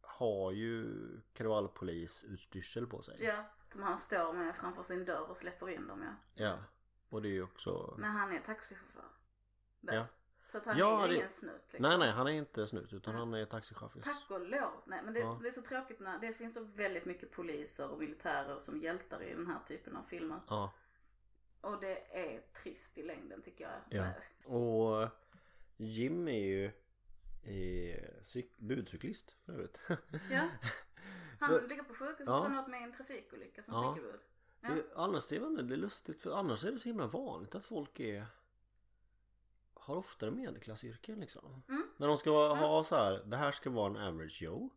har 0.00 0.52
ju 0.52 0.86
kravallpolisutstyrsel 1.32 2.86
på 2.86 3.02
sig. 3.02 3.24
Ja, 3.24 3.44
som 3.72 3.82
han 3.82 3.98
står 3.98 4.32
med 4.32 4.56
framför 4.56 4.82
sin 4.82 5.04
dörr 5.04 5.30
och 5.30 5.36
släpper 5.36 5.68
in 5.68 5.86
dem 5.86 6.02
ja. 6.02 6.44
Ja. 6.44 6.58
Och 7.08 7.22
det 7.22 7.28
är 7.28 7.32
ju 7.32 7.42
också 7.42 7.94
Men 7.98 8.10
han 8.10 8.32
är 8.32 8.40
taxichaufför. 8.40 9.04
Väl? 9.80 9.94
Ja. 9.96 10.06
Så 10.52 10.58
att 10.58 10.64
han 10.64 10.78
Ja, 10.78 11.04
är 11.04 11.08
det- 11.08 11.14
ingen 11.16 11.30
snut 11.30 11.60
liksom. 11.70 11.82
Nej 11.88 11.98
nej 11.98 12.10
han 12.10 12.26
är 12.26 12.30
inte 12.30 12.66
snut 12.66 12.92
utan 12.92 13.14
Mm. 13.14 13.28
han 13.28 13.40
är 13.40 13.44
taxichaufför. 13.44 14.00
Tack 14.00 14.30
och 14.30 14.40
lov. 14.48 14.82
Nej 14.86 15.00
men 15.04 15.14
det, 15.14 15.20
Ja. 15.20 15.38
det 15.42 15.48
är 15.48 15.52
så 15.52 15.62
tråkigt 15.62 16.00
när 16.00 16.18
det 16.18 16.32
finns 16.32 16.54
så 16.54 16.64
väldigt 16.64 17.04
mycket 17.04 17.30
poliser 17.30 17.90
och 17.90 17.98
militärer 17.98 18.58
som 18.60 18.80
hjältar 18.80 19.22
i 19.22 19.34
den 19.34 19.46
här 19.46 19.58
typen 19.68 19.96
av 19.96 20.02
filmer. 20.02 20.40
Ja. 20.48 20.72
Och 21.60 21.80
det 21.80 22.16
är 22.34 22.40
trist 22.62 22.98
i 22.98 23.02
längden 23.02 23.42
tycker 23.42 23.64
jag. 23.64 23.80
Ja. 24.00 24.12
Och 24.56 25.08
Jim 25.76 26.28
är 26.28 26.38
ju 26.38 26.70
cyk- 28.22 28.54
budcyklist 28.56 29.36
för 29.44 29.52
övrigt. 29.52 29.80
ja. 30.30 30.48
Han 31.40 31.60
Så- 31.60 31.66
ligger 31.66 31.82
på 31.82 31.94
sjukhus 31.94 32.26
Ja. 32.26 32.36
och 32.36 32.42
han 32.42 32.52
har 32.54 32.62
varit 32.62 32.70
med 32.70 32.80
i 32.80 32.84
en 32.84 32.92
trafikolycka 32.92 33.62
som 33.62 33.74
Ja. 33.74 33.94
cykelbud. 33.94 34.20
Ja. 34.60 34.68
Det, 34.74 34.84
annars 34.96 35.32
är 35.32 35.62
det, 35.62 35.76
lustigt 35.76 36.22
för 36.22 36.32
annars 36.38 36.64
är 36.64 36.70
det 36.72 36.78
så 36.78 36.88
himla 36.88 37.06
vanligt 37.06 37.54
att 37.54 37.64
folk 37.64 38.00
är 38.00 38.26
har 39.82 39.96
oftare 39.96 40.30
medelklassyrken 40.30 41.20
liksom. 41.20 41.62
Mm. 41.68 41.88
När 41.96 42.06
de 42.06 42.18
ska 42.18 42.32
vara- 42.32 42.54
ha 42.54 42.84
så 42.84 42.96
här, 42.96 43.22
det 43.26 43.36
här 43.36 43.50
ska 43.52 43.70
vara 43.70 43.86
en 43.90 43.96
average 43.96 44.42
Joe 44.42 44.70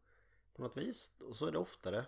på 0.55 0.61
något 0.61 0.77
vis. 0.77 1.13
Och 1.19 1.35
så 1.35 1.45
är 1.47 1.51
det 1.51 1.57
oftare 1.57 2.05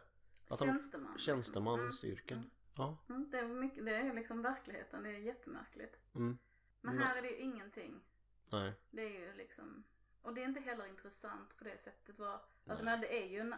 att 0.47 0.60
de, 0.60 0.65
Tjänsteman. 0.65 1.12
liksom. 1.12 1.25
tjänstemansyrken. 1.25 2.38
Mm. 2.38 2.49
Ja. 2.77 2.97
Mm, 3.10 3.29
det, 3.31 3.39
är 3.39 3.47
mycket, 3.47 3.86
det 3.86 3.95
är 3.95 4.13
liksom 4.13 4.41
verkligheten, 4.41 5.03
det 5.03 5.10
är 5.10 5.17
jättemärkligt. 5.19 5.97
Mm. 6.15 6.38
Men 6.81 6.99
här 6.99 7.15
är 7.17 7.21
det 7.21 7.29
ju 7.29 7.38
ingenting. 7.38 8.01
Nej. 8.49 8.73
Det 8.91 9.01
är 9.01 9.19
ju 9.19 9.33
liksom, 9.33 9.83
och 10.21 10.33
det 10.33 10.41
är 10.41 10.45
inte 10.45 10.60
heller 10.60 10.86
intressant 10.86 11.57
på 11.57 11.63
det 11.63 11.81
sättet. 11.81 12.19
Var, 12.19 12.41
alltså 12.67 12.86
men 12.86 13.01
det 13.01 13.23
är 13.23 13.27
ju 13.27 13.39
en, 13.39 13.55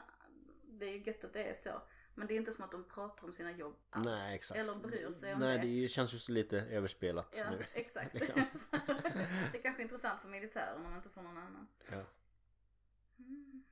det 0.63 0.85
är 0.85 0.91
ju 0.91 1.03
gött 1.03 1.23
att 1.23 1.33
det 1.33 1.43
är 1.43 1.53
så. 1.53 1.81
Men 2.19 2.27
det 2.27 2.33
är 2.33 2.37
inte 2.37 2.53
som 2.53 2.65
att 2.65 2.71
de 2.71 2.83
pratar 2.83 3.27
om 3.27 3.33
sina 3.33 3.51
jobb 3.51 3.75
alls. 3.89 4.05
Nej 4.05 4.35
exakt. 4.35 4.59
Eller 4.59 4.75
bryr 4.75 5.11
sig 5.11 5.33
om 5.33 5.39
Nej 5.39 5.57
det. 5.59 5.81
det 5.81 5.87
känns 5.87 6.29
ju 6.29 6.33
lite 6.33 6.57
överspelat 6.61 7.35
Ja, 7.37 7.51
nu. 7.51 7.65
exakt. 7.73 8.13
liksom. 8.13 8.35
det 9.51 9.57
är 9.57 9.61
kanske 9.61 9.81
intressant 9.81 10.21
för 10.21 10.29
militären 10.29 10.77
om 10.77 10.83
man 10.83 10.95
inte 10.95 11.09
får 11.09 11.21
någon 11.21 11.37
annan. 11.37 11.67
Ja. 11.91 12.03
Mm. 13.19 13.63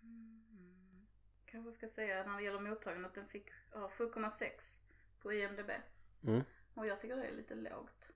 Kanske 1.45 1.71
ska 1.71 1.89
säga 1.89 2.23
när 2.23 2.37
det 2.37 2.43
gäller 2.43 2.59
mottagandet 2.59 3.09
att 3.09 3.15
den 3.15 3.27
fick 3.27 3.49
ja, 3.73 3.91
7,6 3.97 4.81
på 5.21 5.33
IMDB. 5.33 5.71
Mm. 6.23 6.43
Och 6.73 6.87
jag 6.87 7.01
tycker 7.01 7.15
det 7.15 7.27
är 7.27 7.35
lite 7.35 7.55
lågt. 7.55 8.11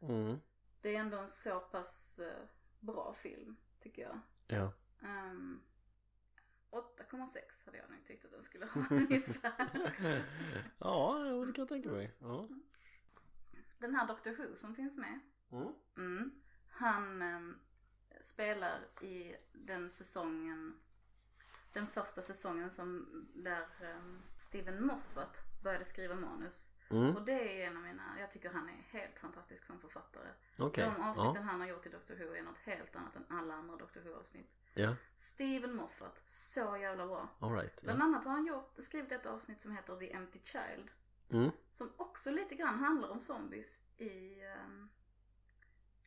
Mm. 0.00 0.40
Det 0.80 0.96
är 0.96 1.00
ändå 1.00 1.18
en 1.18 1.28
så 1.28 1.60
pass 1.60 2.18
eh, 2.18 2.46
bra 2.80 3.14
film, 3.14 3.56
tycker 3.80 4.02
jag. 4.02 4.20
Ja. 4.46 4.72
Um, 5.00 5.62
8,6 6.74 7.64
hade 7.64 7.78
jag 7.78 7.90
nog 7.90 8.04
tyckt 8.06 8.24
att 8.24 8.30
den 8.30 8.42
skulle 8.42 8.66
ha 8.66 8.84
ungefär. 8.90 10.24
ja, 10.78 11.18
det 11.46 11.52
kan 11.52 11.62
jag 11.62 11.68
tänka 11.68 11.88
mig. 11.88 12.14
Ja. 12.18 12.48
Den 13.78 13.94
här 13.94 14.06
Doctor 14.06 14.30
Who 14.30 14.56
som 14.56 14.74
finns 14.74 14.96
med. 14.96 15.20
Mm. 15.52 15.72
Mm, 15.96 16.42
han 16.68 17.22
ehm, 17.22 17.58
spelar 18.20 18.80
i 19.00 19.36
den 19.52 19.90
säsongen, 19.90 20.78
den 21.72 21.86
första 21.86 22.22
säsongen 22.22 22.70
som 22.70 23.06
där 23.34 23.66
um, 23.96 24.22
Steven 24.36 24.86
Moffat 24.86 25.42
började 25.62 25.84
skriva 25.84 26.14
manus. 26.14 26.70
Mm. 26.90 27.16
Och 27.16 27.24
det 27.24 27.62
är 27.62 27.66
en 27.66 27.76
av 27.76 27.82
mina, 27.82 28.20
jag 28.20 28.30
tycker 28.30 28.50
han 28.50 28.68
är 28.68 28.98
helt 28.98 29.18
fantastisk 29.18 29.64
som 29.64 29.80
författare. 29.80 30.28
Okej. 30.58 30.84
De 30.84 31.02
avsnitten 31.02 31.34
Ja. 31.34 31.50
han 31.50 31.60
har 31.60 31.68
gjort 31.68 31.86
i 31.86 31.88
Doctor 31.88 32.14
Who 32.14 32.34
är 32.34 32.42
något 32.42 32.58
helt 32.58 32.96
annat 32.96 33.16
än 33.16 33.24
alla 33.28 33.54
andra 33.54 33.76
Doctor 33.76 34.00
Who 34.00 34.14
avsnitt. 34.14 34.50
Ja. 34.74 34.96
Steven 35.18 35.76
Moffat, 35.76 36.22
så 36.28 36.76
jävla 36.76 37.06
bra. 37.06 37.28
Alright. 37.38 37.82
Bland 37.82 38.00
Ja. 38.00 38.04
annat 38.04 38.24
har 38.24 38.32
han 38.32 38.46
gjort, 38.46 38.74
skrivit 38.78 39.12
ett 39.12 39.26
avsnitt 39.26 39.62
som 39.62 39.72
heter 39.76 39.96
The 39.96 40.12
Empty 40.12 40.38
Child. 40.42 40.90
Mm. 41.30 41.50
Som 41.72 41.92
också 41.96 42.30
lite 42.30 42.54
grann 42.54 42.78
handlar 42.78 43.08
om 43.08 43.20
zombies 43.20 43.80
i 43.96 44.42
ehm, 44.44 44.88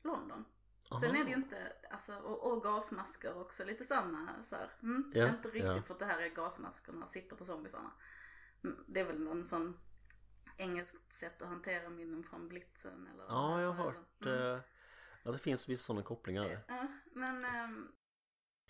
London. 0.01 0.45
Sen 0.83 0.97
Aha. 0.97 1.05
är 1.05 1.23
det 1.23 1.29
ju 1.29 1.35
inte, 1.35 1.73
alltså, 1.91 2.15
och, 2.15 2.51
och 2.51 2.63
gasmasker 2.63 3.37
också, 3.41 3.65
lite 3.65 3.85
samma 3.85 4.43
så 4.43 4.55
här. 4.55 4.71
Mm, 4.83 5.11
Ja, 5.15 5.27
inte 5.29 5.47
riktigt 5.47 5.63
ja. 5.63 5.81
för 5.81 5.93
att 5.93 5.99
det 5.99 6.05
här 6.05 6.19
är 6.21 6.29
gasmaskerna 6.29 7.07
sitter 7.07 7.35
på 7.35 7.45
zombiesarna. 7.45 7.91
Mm, 8.63 8.83
Det 8.87 8.99
är 8.99 9.05
väl 9.05 9.19
någon 9.19 9.43
sån 9.43 9.79
engelskt 10.57 11.13
sätt 11.13 11.41
att 11.41 11.47
hantera 11.47 11.89
minnen 11.89 12.23
från 12.23 12.47
blitzen 12.47 13.07
eller 13.13 13.23
Ja, 13.23 13.61
jag 13.61 13.71
har 13.73 13.83
hört 13.83 14.25
Mm. 14.25 14.53
eh, 14.55 14.59
att 15.23 15.33
det 15.33 15.39
finns 15.39 15.69
vissa 15.69 15.83
sådana 15.85 16.03
kopplingar. 16.03 16.59
Ja, 16.67 16.87
men 17.13 17.45
ehm, 17.45 17.91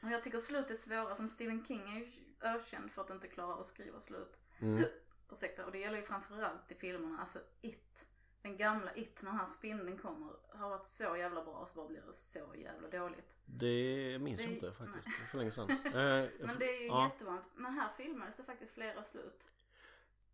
och 0.02 0.10
jag 0.12 0.24
tycker 0.24 0.40
slut 0.40 0.72
är 0.72 0.76
svåra. 0.76 1.16
Som 1.16 1.30
Stephen 1.30 1.66
King 1.66 1.82
är 1.92 2.00
ju 2.00 2.12
ökänd 2.42 2.92
för 2.92 3.02
att 3.02 3.10
inte 3.10 3.28
klara 3.28 3.56
att 3.62 3.68
skriva 3.68 4.02
slut. 4.02 4.38
Mm. 4.60 4.84
Ursäkta, 5.32 5.66
och 5.66 5.72
det 5.72 5.78
gäller 5.80 5.98
ju 5.98 6.04
framförallt 6.04 6.72
i 6.72 6.76
filmerna. 6.76 7.20
Alltså 7.20 7.40
It. 7.62 8.06
Den 8.42 8.58
gamla 8.58 8.96
It, 8.96 9.22
när 9.22 9.32
den 9.32 9.40
här 9.40 9.48
spindeln 9.48 9.98
kommer, 9.98 10.34
har 10.50 10.70
varit 10.70 10.88
så 10.88 11.04
jävla 11.18 11.44
bra 11.44 11.54
och 11.54 11.68
så 11.68 11.74
bara 11.76 11.88
blir 11.88 12.02
det 12.08 12.14
så 12.14 12.56
jävla 12.56 12.88
dåligt. 12.88 13.34
Det 13.46 14.18
minns 14.22 14.40
jag 14.42 14.50
Det- 14.50 14.54
inte 14.54 14.72
faktiskt. 14.72 15.06
Det 15.06 15.24
är 15.24 15.28
för 15.28 15.38
länge 15.38 15.52
sedan. 15.52 15.70
Eh, 15.86 15.92
Men 16.40 16.60
det 16.60 16.76
är 16.78 16.82
ju 16.82 16.88
ja. 16.88 17.04
jättevanligt. 17.14 17.48
Men 17.56 17.74
här 17.74 17.90
filmades 17.98 18.36
det 18.38 18.44
faktiskt 18.44 18.74
flera 18.74 19.04
slut. 19.04 19.50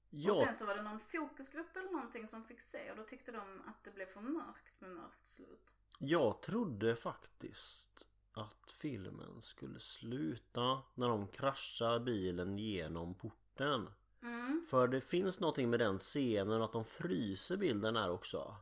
Och 0.10 0.20
Ja, 0.20 0.46
sen 0.46 0.56
så 0.56 0.66
var 0.66 0.76
det 0.76 0.82
någon 0.82 1.00
fokusgrupp 1.00 1.76
eller 1.78 1.92
någonting 1.92 2.28
som 2.28 2.44
fick 2.46 2.60
se 2.62 2.92
och 2.92 2.98
då 2.98 3.04
tyckte 3.04 3.32
de 3.32 3.62
att 3.68 3.84
det 3.84 3.92
blev 3.92 4.06
för 4.06 4.22
mörkt 4.22 4.82
med 4.82 4.90
mörkt 4.92 5.28
slut. 5.28 5.74
jag 6.00 6.42
trodde 6.42 6.96
faktiskt 6.96 8.08
att 8.34 8.72
filmen 8.72 9.42
skulle 9.42 9.80
sluta 9.80 10.82
när 10.96 11.08
de 11.08 11.28
kraschar 11.28 12.00
bilen 12.00 12.58
genom 12.58 13.14
porten. 13.14 13.90
Mm. 14.22 14.66
För 14.70 14.88
det 14.88 15.02
finns 15.02 15.40
någonting 15.40 15.70
med 15.70 15.80
den 15.80 15.98
scenen 16.00 16.62
att 16.62 16.72
de 16.74 16.86
fryser 16.86 17.58
bilden 17.58 17.96
här 17.96 18.12
också. 18.12 18.56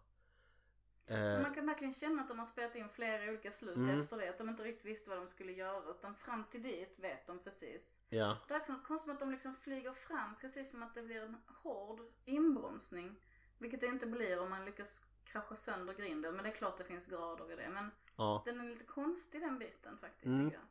Eh, 1.06 1.42
Man 1.42 1.54
kan 1.56 1.66
verkligen 1.66 1.94
känna 1.94 2.22
att 2.22 2.28
de 2.28 2.40
har 2.40 2.46
spelat 2.46 2.76
in 2.76 2.90
flera 2.90 3.30
olika 3.30 3.52
slut 3.52 3.76
Mm. 3.76 4.02
efter 4.02 4.18
det. 4.18 4.30
Att 4.30 4.38
de 4.38 4.50
inte 4.50 4.64
riktigt 4.64 4.86
visste 4.86 5.10
vad 5.10 5.20
de 5.20 5.28
skulle 5.30 5.52
göra 5.52 5.92
utan 5.92 6.16
fram 6.16 6.44
till 6.52 6.64
dit 6.64 7.00
vet 7.00 7.28
de 7.28 7.40
precis. 7.40 7.94
ja, 8.10 8.38
Det 8.48 8.54
är 8.54 8.60
också 8.60 8.74
något 8.74 8.84
konstigt 8.88 9.08
med 9.08 9.14
att 9.14 9.20
de 9.20 9.32
liksom 9.32 9.56
flyger 9.56 9.94
fram 9.94 10.36
precis 10.42 10.72
som 10.72 10.84
att 10.84 10.94
det 10.96 11.02
blir 11.02 11.22
en 11.22 11.38
hård 11.48 12.00
inbromsning. 12.26 13.16
Vilket 13.58 13.80
det 13.82 13.88
inte 13.88 14.06
blir 14.06 14.40
om 14.40 14.50
man 14.50 14.66
lyckas 14.66 15.04
krascha 15.26 15.56
sönder 15.56 15.94
grinden. 15.94 16.36
Men 16.36 16.44
det 16.44 16.50
är 16.50 16.56
klart 16.56 16.78
det 16.78 16.84
finns 16.84 17.06
grader 17.06 17.52
i 17.52 17.56
det. 17.56 17.70
Men 17.70 17.92
ja. 18.16 18.42
den 18.46 18.60
är 18.60 18.66
lite 18.66 18.84
konstig 18.84 19.42
den 19.42 19.60
biten 19.60 19.98
faktiskt 19.98 20.26
Mm. 20.26 20.46
tycker 20.50 20.58
jag. 20.58 20.68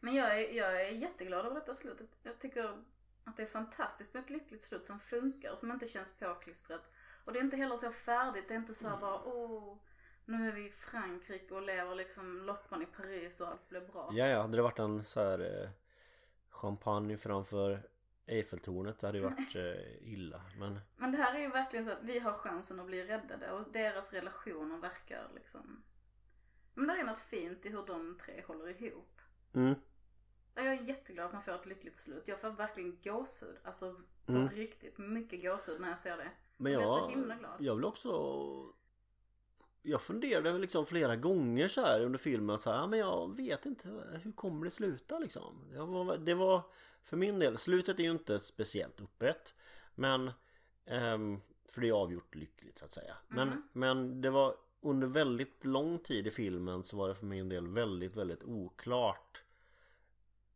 Men 0.00 0.14
jag 0.14 0.40
är, 0.40 0.52
jag 0.52 0.80
är 0.86 0.90
jätteglad 0.90 1.46
över 1.46 1.54
detta 1.54 1.74
slutet. 1.74 2.08
Jag 2.22 2.38
tycker 2.38 2.82
att 3.24 3.36
det 3.36 3.42
är 3.42 3.46
fantastiskt 3.46 4.14
med 4.14 4.22
ett 4.22 4.30
lyckligt 4.30 4.62
slut 4.62 4.86
som 4.86 5.00
funkar. 5.00 5.54
Som 5.56 5.70
inte 5.72 5.88
känns 5.88 6.18
påklistrat. 6.18 6.92
Och 7.24 7.32
det 7.32 7.38
är 7.38 7.42
inte 7.44 7.56
heller 7.56 7.76
så 7.76 7.92
färdigt. 7.92 8.48
Det 8.48 8.54
är 8.54 8.58
inte 8.58 8.74
så 8.74 8.88
här 8.88 8.96
bara 8.96 9.22
åh. 9.24 9.76
Nu 10.24 10.48
är 10.48 10.52
vi 10.52 10.66
i 10.66 10.70
Frankrike 10.70 11.54
och 11.54 11.62
lever 11.62 11.94
liksom 11.94 12.42
loppan 12.42 12.82
i 12.82 12.86
Paris 12.86 13.40
och 13.40 13.48
allt 13.48 13.68
blir 13.68 13.80
bra. 13.80 14.10
Ja, 14.12 14.26
ja, 14.26 14.40
hade 14.42 14.56
det 14.56 14.62
varit 14.62 14.78
en 14.78 15.04
så 15.04 15.20
här 15.20 15.62
eh, 15.62 15.68
champagne 16.50 17.16
framför 17.16 17.88
Eiffeltornet 18.26 18.98
det 18.98 19.06
hade 19.06 19.18
ju 19.18 19.24
varit 19.30 19.56
eh, 19.56 20.12
illa. 20.12 20.42
Men 20.58 20.80
Men 20.96 21.12
det 21.12 21.18
här 21.18 21.34
är 21.34 21.38
ju 21.38 21.48
verkligen 21.48 21.84
så 21.86 21.92
att 21.92 22.02
vi 22.02 22.18
har 22.18 22.32
chansen 22.32 22.80
att 22.80 22.86
bli 22.86 23.04
räddade 23.04 23.52
och 23.52 23.72
deras 23.72 24.12
relationer 24.12 24.78
verkar 24.78 25.28
liksom... 25.34 25.82
Men 26.76 26.86
det 26.86 27.00
är 27.00 27.04
något 27.04 27.18
fint 27.18 27.66
i 27.66 27.68
hur 27.68 27.86
de 27.86 28.18
tre 28.18 28.42
håller 28.46 28.82
ihop. 28.82 29.20
mm, 29.52 29.74
Jag 30.54 30.66
är 30.66 30.82
jätteglad 30.82 31.26
att 31.26 31.32
man 31.32 31.42
får 31.42 31.52
ett 31.52 31.66
lyckligt 31.66 31.96
slut. 31.96 32.28
Jag 32.28 32.40
får 32.40 32.50
verkligen 32.50 32.98
gåshud. 33.04 33.56
Alltså 33.64 33.96
Mm. 34.28 34.48
riktigt 34.48 34.98
mycket 34.98 35.42
gåshud 35.42 35.80
när 35.80 35.88
jag 35.88 35.98
ser 35.98 36.16
det. 36.16 36.30
men 36.56 36.72
Jag 36.72 36.82
är 36.82 36.86
så 36.86 36.92
jag, 36.98 37.10
himla 37.10 37.34
glad. 37.36 37.52
jag 37.58 37.74
vill 37.76 37.84
också 37.84 38.10
Jag 39.82 40.00
funderade 40.02 40.58
liksom 40.58 40.86
flera 40.86 41.16
gånger 41.16 41.68
så 41.68 41.80
här 41.80 42.00
under 42.04 42.18
filmen 42.18 42.58
så 42.58 42.70
här, 42.70 42.76
"Ja, 42.78 42.86
men 42.86 42.98
jag 42.98 43.36
vet 43.36 43.66
inte 43.66 43.88
hur 44.22 44.32
kommer 44.32 44.64
det 44.64 44.70
sluta 44.70 45.18
liksom. 45.18 45.64
Det 45.72 45.78
var, 45.78 46.16
det 46.18 46.34
var 46.34 46.62
för 47.02 47.16
min 47.16 47.38
del, 47.38 47.58
slutet 47.58 47.98
är 47.98 48.02
ju 48.04 48.10
inte 48.10 48.38
speciellt 48.40 49.00
upprätt 49.00 49.54
Men 49.94 50.30
ehm, 50.86 51.40
För 51.70 51.80
det 51.80 51.88
är 51.88 51.92
avgjort 51.92 52.34
lyckligt 52.34 52.78
så 52.78 52.84
att 52.84 52.92
säga. 52.92 53.16
Men, 53.28 53.48
Mhm. 53.48 53.62
men 53.72 54.20
det 54.20 54.30
var 54.30 54.56
under 54.86 55.06
väldigt 55.06 55.64
lång 55.64 55.98
tid 55.98 56.26
i 56.26 56.30
filmen 56.30 56.82
så 56.82 56.96
var 56.96 57.08
det 57.08 57.14
för 57.14 57.26
min 57.26 57.48
del 57.48 57.68
väldigt, 57.68 58.16
väldigt 58.16 58.44
oklart 58.44 59.42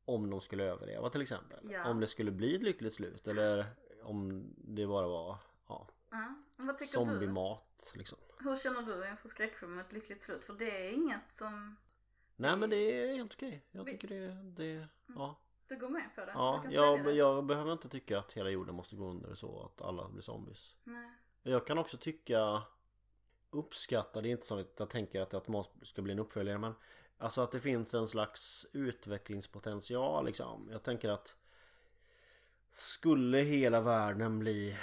Om 0.04 0.30
de 0.30 0.40
skulle 0.40 0.64
överleva 0.64 1.10
till 1.10 1.22
exempel. 1.22 1.70
Ja. 1.70 1.88
Om 1.88 2.00
det 2.00 2.06
skulle 2.06 2.30
bli 2.30 2.54
ett 2.54 2.62
lyckligt 2.62 2.94
slut 2.94 3.28
eller 3.28 3.66
om 4.02 4.44
det 4.56 4.86
bara 4.86 5.08
var 5.08 5.38
ja, 5.68 5.88
Ja. 6.10 6.34
Zombiemat 6.86 7.92
liksom. 7.94 8.18
Hur 8.38 8.56
känner 8.56 8.82
du 8.82 9.08
inför 9.08 9.28
skräckfilm 9.28 9.78
ett 9.78 9.92
lyckligt 9.92 10.22
slut? 10.22 10.44
För 10.44 10.54
det 10.54 10.86
är 10.86 10.92
inget 10.92 11.36
som... 11.36 11.76
Nej 12.36 12.56
men 12.56 12.70
det 12.70 12.76
är 12.76 13.14
helt 13.14 13.34
okej. 13.34 13.64
Jag 13.70 13.86
tycker 13.86 14.08
det, 14.08 14.28
det 14.42 14.88
ja. 15.06 15.36
Du 15.68 15.78
går 15.78 15.88
med 15.88 16.14
på 16.14 16.20
det? 16.20 16.32
Ja, 16.34 16.64
jag, 16.70 17.04
det? 17.04 17.12
jag 17.12 17.44
behöver 17.44 17.72
inte 17.72 17.88
tycka 17.88 18.18
att 18.18 18.32
hela 18.32 18.50
jorden 18.50 18.74
måste 18.74 18.96
gå 18.96 19.04
under 19.04 19.34
så 19.34 19.62
att 19.64 19.82
alla 19.82 20.08
blir 20.08 20.22
zombies. 20.22 20.76
Nej. 20.84 21.10
Jag 21.42 21.66
kan 21.66 21.78
också 21.78 21.96
tycka 21.96 22.62
Uppskatta, 23.50 24.20
det 24.20 24.28
är 24.28 24.30
inte 24.30 24.46
så 24.46 24.58
att 24.58 24.74
jag 24.76 24.90
tänker 24.90 25.20
att 25.20 25.30
det 25.30 25.36
automatiskt 25.36 25.86
ska 25.86 26.02
bli 26.02 26.12
en 26.12 26.18
uppföljare 26.18 26.58
men 26.58 26.74
Alltså 27.20 27.40
att 27.40 27.52
det 27.52 27.60
finns 27.60 27.94
en 27.94 28.08
slags 28.08 28.66
utvecklingspotential 28.72 30.26
liksom. 30.26 30.68
Jag 30.72 30.82
tänker 30.82 31.08
att 31.08 31.36
Skulle 32.72 33.38
hela 33.38 33.80
världen 33.80 34.38
bli 34.38 34.76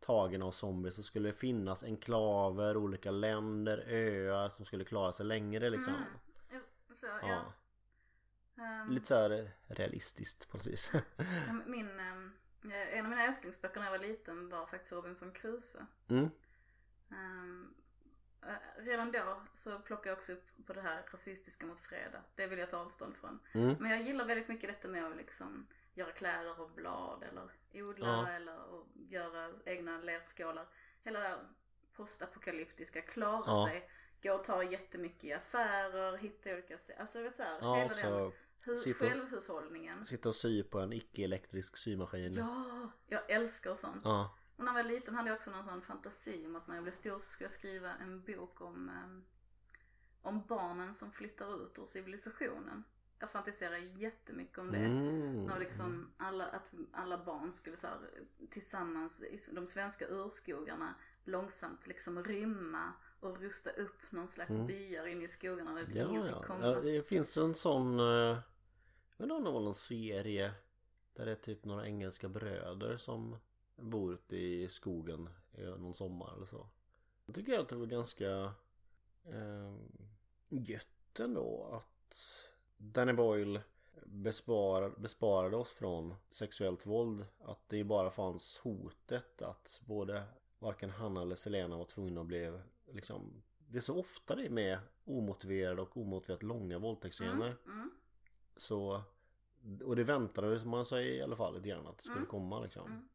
Tagen 0.00 0.42
av 0.42 0.50
zombies 0.50 0.96
så 0.96 1.02
skulle 1.02 1.28
det 1.28 1.32
finnas 1.32 1.84
enklaver, 1.84 2.76
olika 2.76 3.10
länder, 3.10 3.84
öar 3.88 4.48
som 4.48 4.64
skulle 4.64 4.84
klara 4.84 5.12
sig 5.12 5.26
längre 5.26 5.70
liksom. 5.70 5.94
Mm. 6.50 6.62
Så, 6.94 7.06
ja. 7.06 7.18
Ja. 7.22 7.52
Ehm, 8.64 8.90
Lite 8.90 9.06
så 9.06 9.14
här 9.14 9.50
realistiskt 9.66 10.50
på 10.50 10.56
något 10.56 10.66
vis. 10.66 10.92
Min, 11.66 12.00
ehm, 12.00 12.32
en 12.92 13.04
av 13.04 13.10
mina 13.10 13.24
älsklingsböcker 13.24 13.80
när 13.80 13.86
jag 13.86 13.98
var 13.98 14.06
liten 14.06 14.48
var 14.48 14.66
faktiskt 14.66 14.92
Robinson 14.92 15.32
Crusoe. 15.32 15.86
Mm. 16.08 16.30
Ehm, 17.14 17.74
eh, 18.42 18.82
redan 18.84 19.12
då 19.12 19.42
så 19.54 19.78
plockade 19.78 20.08
jag 20.08 20.18
också 20.18 20.32
upp 20.32 20.66
på 20.66 20.72
det 20.72 20.80
här 20.80 21.02
rasistiska 21.12 21.66
mot 21.66 21.80
fredag. 21.80 22.22
Det 22.34 22.46
vill 22.46 22.58
jag 22.58 22.70
ta 22.70 22.76
avstånd 22.78 23.16
från. 23.16 23.38
Mm. 23.52 23.76
Men 23.80 23.90
jag 23.90 24.02
gillar 24.02 24.24
väldigt 24.24 24.48
mycket 24.48 24.70
detta 24.70 24.88
med 24.88 25.04
att 25.06 25.16
liksom 25.16 25.66
göra 25.94 26.12
kläder 26.12 26.60
av 26.60 26.74
blad 26.74 27.22
eller 27.22 27.48
odla 27.74 28.06
Ja. 28.06 28.28
eller 28.28 28.62
och 28.64 28.86
göra 28.94 29.50
egna 29.64 29.98
lerskålar. 29.98 30.66
Hela 31.04 31.20
det 31.20 31.28
här 31.28 31.38
postapokalyptiska, 31.96 33.00
klara 33.02 33.44
Ja. 33.46 33.66
sig, 33.70 33.90
gå 34.22 34.32
och 34.34 34.44
ta 34.44 34.62
jättemycket 34.62 35.24
i 35.24 35.32
affärer, 35.32 36.16
hitta 36.16 36.52
olika, 36.54 36.78
alltså 36.98 37.22
vet 37.22 37.36
så 37.36 37.42
här, 37.42 37.58
Ja, 37.60 37.74
hela 37.74 37.94
den 37.94 38.76
sitta- 38.76 39.08
självhushållningen. 39.08 40.04
sitta 40.06 40.28
och 40.28 40.34
sy 40.34 40.62
på 40.62 40.80
en 40.80 40.92
icke-elektrisk 40.92 41.76
symaskin. 41.76 42.34
Ja, 42.34 42.90
jag 43.06 43.30
älskar 43.30 43.74
sånt. 43.74 44.00
Ja. 44.04 44.36
Och 44.56 44.64
när 44.64 44.72
jag 44.74 44.84
var 44.84 44.90
liten 44.90 45.14
hade 45.14 45.28
jag 45.28 45.36
också 45.36 45.50
någon 45.50 45.64
sån 45.64 45.82
fantasi 45.82 46.46
om 46.46 46.56
att 46.56 46.66
när 46.68 46.74
jag 46.74 46.82
blev 46.84 46.92
stor 46.92 47.18
så 47.18 47.24
skulle 47.24 47.44
jag 47.44 47.52
skriva 47.52 47.94
en 47.94 48.22
bok 48.22 48.60
om, 48.60 48.88
ehm, 48.88 49.24
om 50.22 50.46
barnen 50.48 50.94
som 50.94 51.10
flyttar 51.12 51.64
ut 51.64 51.78
ur 51.78 51.86
civilisationen. 51.86 52.84
Jag 53.18 53.30
fantiserar 53.30 53.76
jättemycket 53.76 54.58
om 54.58 54.72
det. 54.72 54.78
Mm. 54.78 55.44
När 55.44 55.58
liksom 55.58 56.12
alla, 56.16 56.46
att 56.46 56.72
alla 56.92 57.24
barn 57.24 57.52
skulle 57.52 57.76
så 57.76 57.86
här, 57.86 57.98
tillsammans 58.50 59.22
i 59.22 59.40
de 59.52 59.66
svenska 59.66 60.06
urskogarna 60.08 60.94
långsamt 61.24 61.86
liksom 61.86 62.24
rymma 62.24 62.92
och 63.20 63.40
rusta 63.40 63.70
upp 63.70 64.12
någon 64.12 64.28
slags 64.28 64.50
Mm. 64.50 64.66
byar 64.66 65.06
inne 65.06 65.24
i 65.24 65.28
skogarna 65.28 65.74
där 65.74 65.86
Ja, 65.94 66.08
ingen 66.08 66.26
fick 66.34 66.44
komma. 66.46 66.66
ja. 66.66 66.80
Det 66.80 67.02
finns 67.02 67.36
en 67.36 67.54
sån... 67.54 67.98
eh, 68.00 68.04
Jag 68.04 68.38
vet 69.16 69.20
inte 69.20 69.34
om 69.34 69.44
det 69.44 69.50
var 69.50 69.60
någon 69.60 69.74
serie 69.74 70.54
Där 71.14 71.26
det 71.26 71.32
är 71.32 71.36
typ 71.36 71.64
några 71.64 71.86
engelska 71.86 72.28
bröder 72.28 72.96
som 72.96 73.36
bor 73.76 74.12
ute 74.14 74.36
i 74.36 74.68
skogen 74.68 75.28
någon 75.78 75.94
sommar 75.94 76.32
eller 76.36 76.46
så. 76.46 76.66
Jag 77.26 77.34
tycker 77.34 77.58
att 77.58 77.68
det 77.68 77.76
var 77.76 77.86
ganska 77.86 78.52
eh, 79.24 79.74
gött 80.48 81.20
ändå 81.20 81.68
att 81.72 82.16
Danny 82.76 83.12
Boyle 83.12 83.60
besparar, 84.06 84.90
besparade 84.90 85.56
oss 85.56 85.70
från 85.72 86.14
sexuellt 86.30 86.86
våld. 86.86 87.26
Att 87.38 87.68
det 87.68 87.84
bara 87.84 88.10
fanns 88.10 88.58
hotet 88.58 89.42
att 89.42 89.80
både 89.84 90.24
varken 90.58 90.90
han 90.90 91.16
eller 91.16 91.34
Selena 91.34 91.76
var 91.76 91.84
tvungna 91.84 92.20
att 92.20 92.26
bli 92.26 92.58
liksom 92.92 93.42
Det 93.68 93.76
är 93.76 93.82
så 93.82 93.98
ofta 93.98 94.34
det 94.34 94.46
är 94.46 94.50
med 94.50 94.78
omotiverade 95.04 95.82
och 95.82 95.96
omotiverat 95.96 96.42
långa 96.42 96.78
våldtäktsscener. 96.78 97.46
Mm, 97.46 97.56
mm, 97.66 97.90
Så 98.56 99.02
Och 99.84 99.96
det 99.96 100.04
väntade 100.04 100.64
man 100.64 100.84
sig 100.84 101.06
i 101.08 101.22
alla 101.22 101.36
fall 101.36 101.54
lite 101.54 101.68
grann 101.68 101.86
att 101.86 101.96
det 101.96 102.02
skulle 102.02 102.16
Mm. 102.16 102.28
komma 102.28 102.60
liksom. 102.60 103.08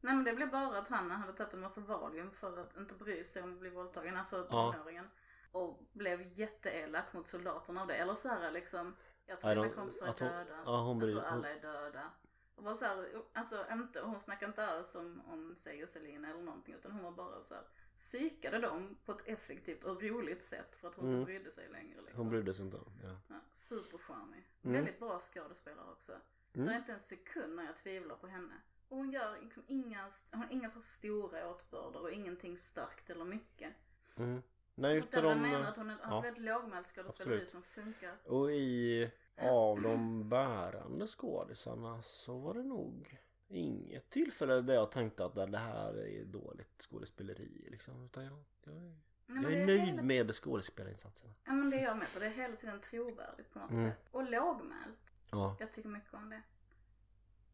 Mm. 0.00 0.06
Nej 0.06 0.14
men 0.14 0.24
det 0.24 0.32
blev 0.32 0.50
bara 0.50 0.78
att 0.78 0.88
han 0.88 1.10
hade 1.10 1.32
tagit 1.32 1.52
en 1.54 1.60
massa 1.60 1.80
Valium 1.80 2.30
för 2.30 2.58
att 2.58 2.76
inte 2.76 2.94
bry 2.94 3.24
sig 3.24 3.42
om 3.42 3.52
att 3.52 3.60
bli 3.60 3.70
våldtagen, 3.70 4.16
alltså 4.16 4.46
Ja. 4.50 4.72
tonåringen. 4.72 5.10
Och 5.52 5.80
blev 5.92 6.38
jätteelak 6.38 7.12
mot 7.12 7.28
soldaterna 7.28 7.80
av 7.80 7.86
det. 7.86 7.94
Eller 7.94 8.14
så 8.14 8.28
här 8.28 8.50
liksom, 8.50 8.96
jag 9.26 9.40
tror 9.40 9.54
mina 9.54 9.68
kompisar 9.68 10.06
är 10.06 10.10
hon- 10.10 10.28
döda. 10.28 10.62
ja, 10.64 10.80
hon 10.80 10.88
jag 10.88 10.98
bryr- 10.98 11.12
tror 11.12 11.24
alla 11.24 11.50
är 11.50 11.60
döda. 11.60 12.10
Och 12.54 12.62
bara 12.64 12.76
så 12.76 12.84
här, 12.84 13.22
alltså 13.32 13.66
inte, 13.72 14.00
hon 14.00 14.20
snackade 14.20 14.50
inte 14.50 14.66
alls 14.66 14.94
om, 14.94 15.22
om 15.26 15.56
sig 15.56 15.82
och 15.82 15.88
Selina 15.88 16.30
eller 16.30 16.42
någonting 16.42 16.74
utan 16.74 16.92
hon 16.92 17.02
var 17.02 17.10
bara 17.12 17.42
så 17.44 17.54
här 17.54 17.64
psykade 17.96 18.58
dem 18.58 18.96
på 19.04 19.12
ett 19.12 19.22
effektivt 19.28 19.84
och 19.84 20.02
roligt 20.02 20.44
sätt 20.44 20.76
för 20.76 20.88
att 20.88 20.94
hon 20.94 21.04
Mm. 21.06 21.18
inte 21.20 21.26
brydde 21.26 21.50
sig 21.50 21.68
längre. 21.68 22.00
Liksom. 22.00 22.16
Hon 22.16 22.28
brydde 22.28 22.54
sig 22.54 22.64
inte 22.64 22.76
om. 22.76 22.92
Ja. 23.02 23.16
Ja, 23.28 23.34
supercharmig. 23.52 24.48
Mm. 24.62 24.74
Väldigt 24.76 24.98
bra 25.00 25.20
skådespelare 25.20 25.90
också. 25.90 26.12
Mm. 26.52 26.66
Det 26.66 26.72
är 26.72 26.76
inte 26.78 26.92
en 26.92 27.00
sekund 27.00 27.56
när 27.56 27.64
jag 27.64 27.76
tvivlar 27.76 28.16
på 28.16 28.26
henne. 28.26 28.54
Och 28.88 28.96
hon 28.96 29.10
gör 29.10 29.38
liksom 29.40 29.62
inga, 29.66 30.08
hon 30.30 30.40
har 30.40 30.48
inga 30.52 30.68
så 30.68 30.80
stora 30.82 31.50
åtbörder 31.50 32.00
och 32.02 32.10
ingenting 32.10 32.58
starkt 32.58 33.10
eller 33.10 33.24
mycket. 33.24 33.72
Mm. 34.16 34.42
Nej 34.74 34.94
just 34.96 35.12
det, 35.12 35.20
de, 35.20 35.42
menar? 35.42 35.68
Att 35.68 35.76
hon 35.76 35.90
har 35.90 35.98
ja. 36.02 36.20
väldigt 36.20 36.42
lågmält 36.44 36.86
skådespeleri 36.86 37.46
som 37.46 37.62
funkar. 37.62 38.16
Och 38.24 38.52
i 38.52 39.10
av 39.40 39.82
de 39.82 40.28
bärande 40.28 41.06
skådisarna 41.06 42.02
så 42.02 42.38
var 42.38 42.54
det 42.54 42.62
nog 42.62 43.18
inget 43.48 44.10
tillfälle 44.10 44.60
där 44.60 44.74
jag 44.74 44.90
tänkte 44.90 45.24
att 45.24 45.34
det 45.34 45.58
här 45.58 45.94
är 46.06 46.24
dåligt 46.24 46.82
skådespeleri 46.82 47.68
liksom. 47.70 48.04
Utan 48.04 48.24
jag, 48.24 48.44
jag, 48.64 48.74
är- 48.74 48.92
jag 49.26 49.52
är 49.52 49.58
är 49.62 49.66
nöjd 49.66 49.80
hela- 49.80 50.02
med 50.02 50.34
skådespelarinsatserna. 50.34 51.32
Ja 51.44 51.52
men 51.52 51.70
det 51.70 51.76
är 51.80 51.84
jag 51.84 51.96
med 51.96 52.06
på. 52.14 52.18
Det 52.20 52.26
är 52.26 52.30
hela 52.30 52.56
tiden 52.56 52.80
trovärdigt 52.80 53.52
på 53.52 53.58
något 53.58 53.70
Mm. 53.70 53.90
sätt. 53.90 54.08
Och 54.10 54.30
lågmält. 54.30 54.98
Ja. 55.30 55.56
Jag 55.60 55.72
tycker 55.72 55.88
mycket 55.88 56.14
om 56.14 56.30
det. 56.30 56.42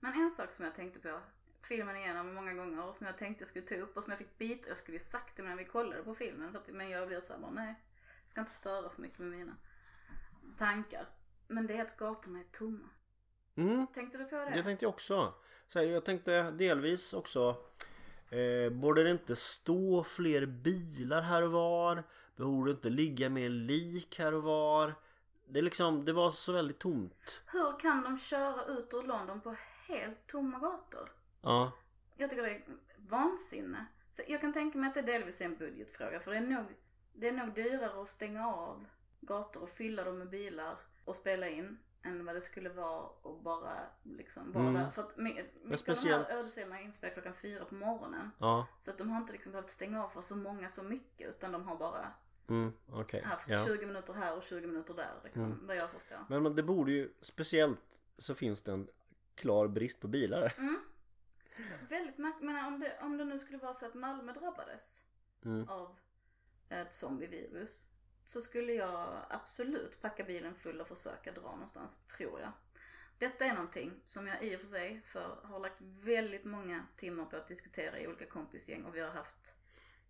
Men 0.04 0.12
en 0.22 0.30
sak 0.30 0.52
som 0.52 0.64
jag 0.64 0.74
tänkte 0.74 0.98
på 0.98 1.20
filmen 1.62 1.96
igenom 1.96 2.34
många 2.34 2.54
gånger 2.54 2.88
och 2.88 2.94
som 2.94 3.06
jag 3.06 3.18
tänkte 3.18 3.42
jag 3.42 3.48
skulle 3.48 3.66
ta 3.66 3.74
upp 3.74 3.96
och 3.96 4.04
som 4.04 4.10
jag 4.10 4.18
fick 4.18 4.38
bita, 4.38 4.68
jag 4.68 4.78
skulle 4.78 4.98
ju 4.98 5.04
sagt 5.04 5.36
det 5.36 5.42
när 5.42 5.56
vi 5.56 5.64
kollade 5.64 6.02
på 6.02 6.14
filmen 6.14 6.52
för 6.52 6.58
att, 6.58 6.68
men 6.68 6.90
jag 6.90 7.08
blir 7.08 7.20
såhär 7.20 7.40
bara 7.40 7.50
nej, 7.50 7.74
jag 8.22 8.30
ska 8.30 8.40
inte 8.40 8.52
störa 8.52 8.90
för 8.90 9.02
mycket 9.02 9.18
med 9.18 9.28
mina 9.28 9.56
tankar. 10.58 11.08
Men 11.48 11.66
det 11.66 11.76
är 11.76 11.82
att 11.82 11.96
gatorna 11.96 12.38
är 12.38 12.44
tomma. 12.44 12.88
Mm, 13.56 13.86
Tänkte 13.86 14.18
du 14.18 14.24
på 14.24 14.36
det? 14.36 14.50
det 14.54 14.62
tänkte 14.62 14.84
jag 14.84 14.94
också. 14.94 15.34
Så 15.66 15.78
här, 15.78 15.86
jag 15.86 16.04
tänkte 16.04 16.50
delvis 16.50 17.12
också 17.12 17.56
eh, 18.30 18.72
Borde 18.72 19.04
det 19.04 19.10
inte 19.10 19.36
stå 19.36 20.04
fler 20.04 20.46
bilar 20.46 21.22
här 21.22 21.42
och 21.42 21.52
var? 21.52 22.02
Borde 22.36 22.70
det 22.70 22.74
inte 22.76 22.90
ligga 22.90 23.28
mer 23.28 23.48
lik 23.48 24.18
här 24.18 24.34
och 24.34 24.42
var? 24.42 24.94
Det, 25.48 25.58
är 25.58 25.62
liksom, 25.62 26.04
det 26.04 26.12
var 26.12 26.30
så 26.30 26.52
väldigt 26.52 26.78
tomt. 26.78 27.42
Hur 27.46 27.78
kan 27.78 28.02
de 28.02 28.18
köra 28.18 28.64
ut 28.64 28.94
ur 28.94 29.02
London 29.02 29.40
på 29.40 29.54
helt 29.88 30.26
tomma 30.26 30.58
gator? 30.58 31.12
Ja. 31.42 31.72
Jag 32.16 32.30
tycker 32.30 32.42
det 32.42 32.50
är 32.50 32.62
vansinne. 32.96 33.86
Så 34.12 34.22
jag 34.28 34.40
kan 34.40 34.52
tänka 34.52 34.78
mig 34.78 34.88
att 34.88 34.94
det 34.94 35.02
delvis 35.02 35.40
är 35.40 35.44
en 35.44 35.56
budgetfråga 35.56 36.20
för 36.20 36.30
det 36.30 36.36
är 36.36 36.40
nog, 36.40 36.64
det 37.12 37.28
är 37.28 37.32
nog 37.32 37.54
dyrare 37.54 38.02
att 38.02 38.08
stänga 38.08 38.48
av 38.48 38.86
gator 39.20 39.62
och 39.62 39.70
fylla 39.70 40.04
dem 40.04 40.18
med 40.18 40.28
bilar 40.30 40.76
och 41.04 41.16
spela 41.16 41.48
in 41.48 41.78
än 42.02 42.24
vad 42.24 42.34
det 42.34 42.40
skulle 42.40 42.68
vara 42.68 43.06
att 43.22 43.40
bara 43.40 43.72
liksom 44.02 44.52
vara 44.52 44.64
Mm. 44.68 44.74
där. 44.82 44.90
För 44.90 45.02
att 45.02 45.16
my- 45.16 45.34
mycket 45.62 45.72
av 45.72 45.76
speciellt- 45.76 46.28
de 46.28 46.32
här 46.32 46.38
ödesdelarna 46.40 46.80
är 46.80 46.84
inspelade 46.84 47.14
klockan 47.14 47.34
fyra 47.34 47.64
på 47.64 47.74
morgonen. 47.74 48.30
Ja. 48.38 48.66
Så 48.80 48.90
att 48.90 48.98
de 48.98 49.10
har 49.10 49.20
inte 49.20 49.32
liksom 49.32 49.52
behövt 49.52 49.70
stänga 49.70 50.04
av 50.04 50.08
för 50.08 50.20
så 50.20 50.36
många 50.36 50.68
så 50.68 50.82
mycket 50.82 51.28
utan 51.28 51.52
de 51.52 51.68
har 51.68 51.76
bara 51.76 52.12
Mm, 52.48 52.72
okej. 52.92 53.22
haft 53.22 53.48
Ja. 53.48 53.66
20 53.66 53.86
minuter 53.86 54.12
här 54.14 54.36
och 54.36 54.42
20 54.42 54.66
minuter 54.66 54.94
där 54.94 55.12
liksom, 55.24 55.44
Mm. 55.44 55.66
vad 55.66 55.76
jag 55.76 55.90
förstår. 55.90 56.18
Men, 56.28 56.42
men 56.42 56.56
det 56.56 56.62
borde 56.62 56.92
ju, 56.92 57.12
speciellt 57.20 57.80
så 58.18 58.34
finns 58.34 58.62
det 58.62 58.72
en 58.72 58.88
klar 59.34 59.68
brist 59.68 60.00
på 60.00 60.08
bilar. 60.08 60.54
Mm. 60.58 60.80
Väldigt 61.88 62.18
märkligt, 62.18 62.42
men 62.44 62.64
om 62.66 62.80
det, 62.80 62.98
om 63.02 63.16
det 63.16 63.24
nu 63.24 63.38
skulle 63.38 63.58
vara 63.58 63.74
så 63.74 63.86
att 63.86 63.94
Malmö 63.94 64.32
drabbades 64.32 65.00
Mm. 65.44 65.68
av 65.68 65.96
ett 66.68 66.94
zombievirus 66.94 67.86
så 68.24 68.40
skulle 68.42 68.72
jag 68.72 69.16
absolut 69.28 70.00
packa 70.00 70.24
bilen 70.24 70.54
full 70.54 70.80
och 70.80 70.88
försöka 70.88 71.32
dra 71.32 71.50
någonstans, 71.50 71.98
tror 72.06 72.40
jag. 72.40 72.52
Detta 73.18 73.44
är 73.44 73.54
någonting 73.54 73.92
som 74.06 74.26
jag 74.26 74.42
i 74.44 74.56
och 74.56 74.60
för 74.60 74.66
sig 74.66 75.00
för, 75.06 75.40
har 75.44 75.58
lagt 75.58 75.80
väldigt 75.80 76.44
många 76.44 76.86
timmar 76.96 77.24
på 77.24 77.36
att 77.36 77.48
diskutera 77.48 77.98
i 77.98 78.06
olika 78.08 78.26
kompisgäng 78.26 78.84
och 78.84 78.94
vi 78.96 79.00
har 79.00 79.10
haft 79.10 79.54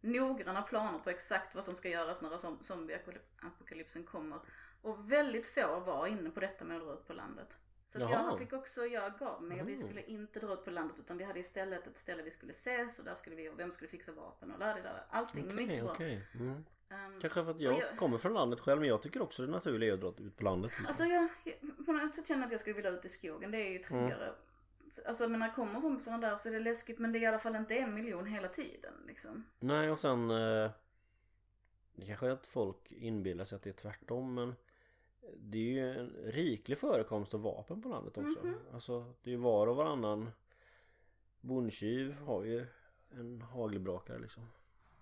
noggranna 0.00 0.62
planer 0.62 0.98
på 0.98 1.10
exakt 1.10 1.54
vad 1.54 1.64
som 1.64 1.76
ska 1.76 1.88
göras 1.88 2.20
när 2.20 2.30
zom- 2.30 2.62
zombieapokalypsen 2.62 4.04
kommer. 4.04 4.38
Och 4.82 5.12
väldigt 5.12 5.46
få 5.46 5.80
var 5.80 6.06
inne 6.06 6.30
på 6.30 6.40
detta 6.40 6.64
med 6.64 6.76
att 6.76 6.82
dra 6.82 6.92
ut 6.92 7.06
på 7.06 7.12
landet. 7.12 7.58
Så 7.94 8.00
Jaha. 8.00 8.10
jag 8.10 8.38
fick 8.38 8.52
också, 8.52 8.86
jag 8.86 9.12
gav 9.18 9.42
mig 9.42 9.60
och 9.62 9.68
vi 9.68 9.74
Mm. 9.74 9.86
skulle 9.86 10.02
inte 10.02 10.40
dra 10.40 10.52
ut 10.52 10.64
på 10.64 10.70
landet 10.70 10.98
utan 10.98 11.18
vi 11.18 11.24
hade 11.24 11.40
istället 11.40 11.86
ett 11.86 11.96
ställe 11.96 12.22
vi 12.22 12.30
skulle 12.30 12.52
ses 12.52 12.98
och 12.98 13.04
där 13.04 13.14
skulle 13.14 13.36
vi, 13.36 13.48
och 13.48 13.58
vem 13.58 13.72
skulle 13.72 13.88
fixa 13.90 14.12
vapen 14.12 14.50
och 14.52 14.58
där, 14.58 14.74
där, 14.74 15.02
Allting 15.10 15.44
Okej, 15.44 15.56
mycket 15.56 15.84
bra. 15.84 15.92
okej. 15.92 16.26
Mm. 16.34 16.64
Ehm, 16.88 17.20
Kanske 17.20 17.44
för 17.44 17.50
att 17.50 17.60
jag 17.60 17.78
jag- 17.78 17.96
kommer 17.98 18.18
från 18.18 18.32
landet 18.34 18.60
själv 18.60 18.80
men 18.80 18.88
jag 18.88 19.02
tycker 19.02 19.22
också 19.22 19.46
det 19.46 19.52
naturliga 19.52 19.90
är 19.90 19.94
att 19.94 20.00
dra 20.00 20.24
ut 20.26 20.36
på 20.36 20.44
landet. 20.44 20.70
Liksom. 20.70 20.86
Alltså 20.86 21.04
jag, 21.04 21.28
jag 21.44 21.86
på 21.86 21.92
något 21.92 22.14
sätt 22.14 22.26
känner 22.28 22.46
att 22.46 22.52
jag 22.52 22.60
skulle 22.60 22.76
vilja 22.76 22.90
ut 22.90 23.04
i 23.04 23.08
skogen. 23.08 23.50
Det 23.50 23.58
är 23.58 23.72
ju 23.72 23.78
tryggare. 23.78 24.32
Alltså 25.06 25.28
men 25.28 25.40
när 25.40 25.48
det 25.48 25.54
kommer 25.54 25.80
som 25.80 26.00
sådana 26.00 26.28
där 26.28 26.36
så 26.36 26.48
är 26.48 26.52
det 26.52 26.60
läskigt 26.60 26.98
men 26.98 27.12
det 27.12 27.18
är 27.18 27.20
i 27.20 27.26
alla 27.26 27.38
fall 27.38 27.56
inte 27.56 27.74
en 27.76 27.94
miljon 27.94 28.26
hela 28.26 28.48
tiden 28.48 28.94
liksom. 29.06 29.44
Nej 29.60 29.90
och 29.90 29.98
sen 29.98 30.30
eh, 30.30 30.70
Det 31.96 32.06
kanske 32.06 32.26
är 32.26 32.30
att 32.30 32.46
folk 32.46 32.92
inbillar 32.92 33.44
sig 33.44 33.56
att 33.56 33.62
det 33.62 33.70
är 33.70 33.74
tvärtom 33.74 34.34
men 34.34 34.54
Det 35.36 35.58
är 35.58 35.72
ju 35.72 35.90
en 35.90 36.10
riklig 36.24 36.78
förekomst 36.78 37.34
av 37.34 37.42
vapen 37.42 37.82
på 37.82 37.88
landet 37.88 38.18
också. 38.18 38.46
Mhm. 38.46 38.58
Alltså 38.72 39.14
det 39.22 39.30
är 39.30 39.32
ju 39.32 39.40
var 39.40 39.66
och 39.66 39.76
varannan 39.76 40.30
Bondtjuv 41.40 42.14
har 42.14 42.44
ju 42.44 42.66
en 43.10 43.42
hagelbrakare 43.42 44.18
liksom. 44.18 44.46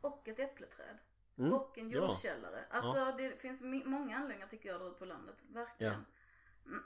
Och 0.00 0.28
ett 0.28 0.38
äppleträd. 0.38 0.98
Mm. 1.38 1.52
Och 1.52 1.78
en 1.78 1.90
ja. 1.90 1.98
jordkällare. 1.98 2.64
Alltså 2.70 3.14
det 3.18 3.40
finns 3.40 3.62
många 3.84 4.16
anledningar 4.16 4.46
tycker 4.46 4.68
jag 4.68 4.76
att 4.76 4.82
dra 4.82 4.88
ut 4.88 4.98
på 4.98 5.04
landet. 5.04 5.36
Verkligen. 5.48 5.92
Ja. 5.92 5.98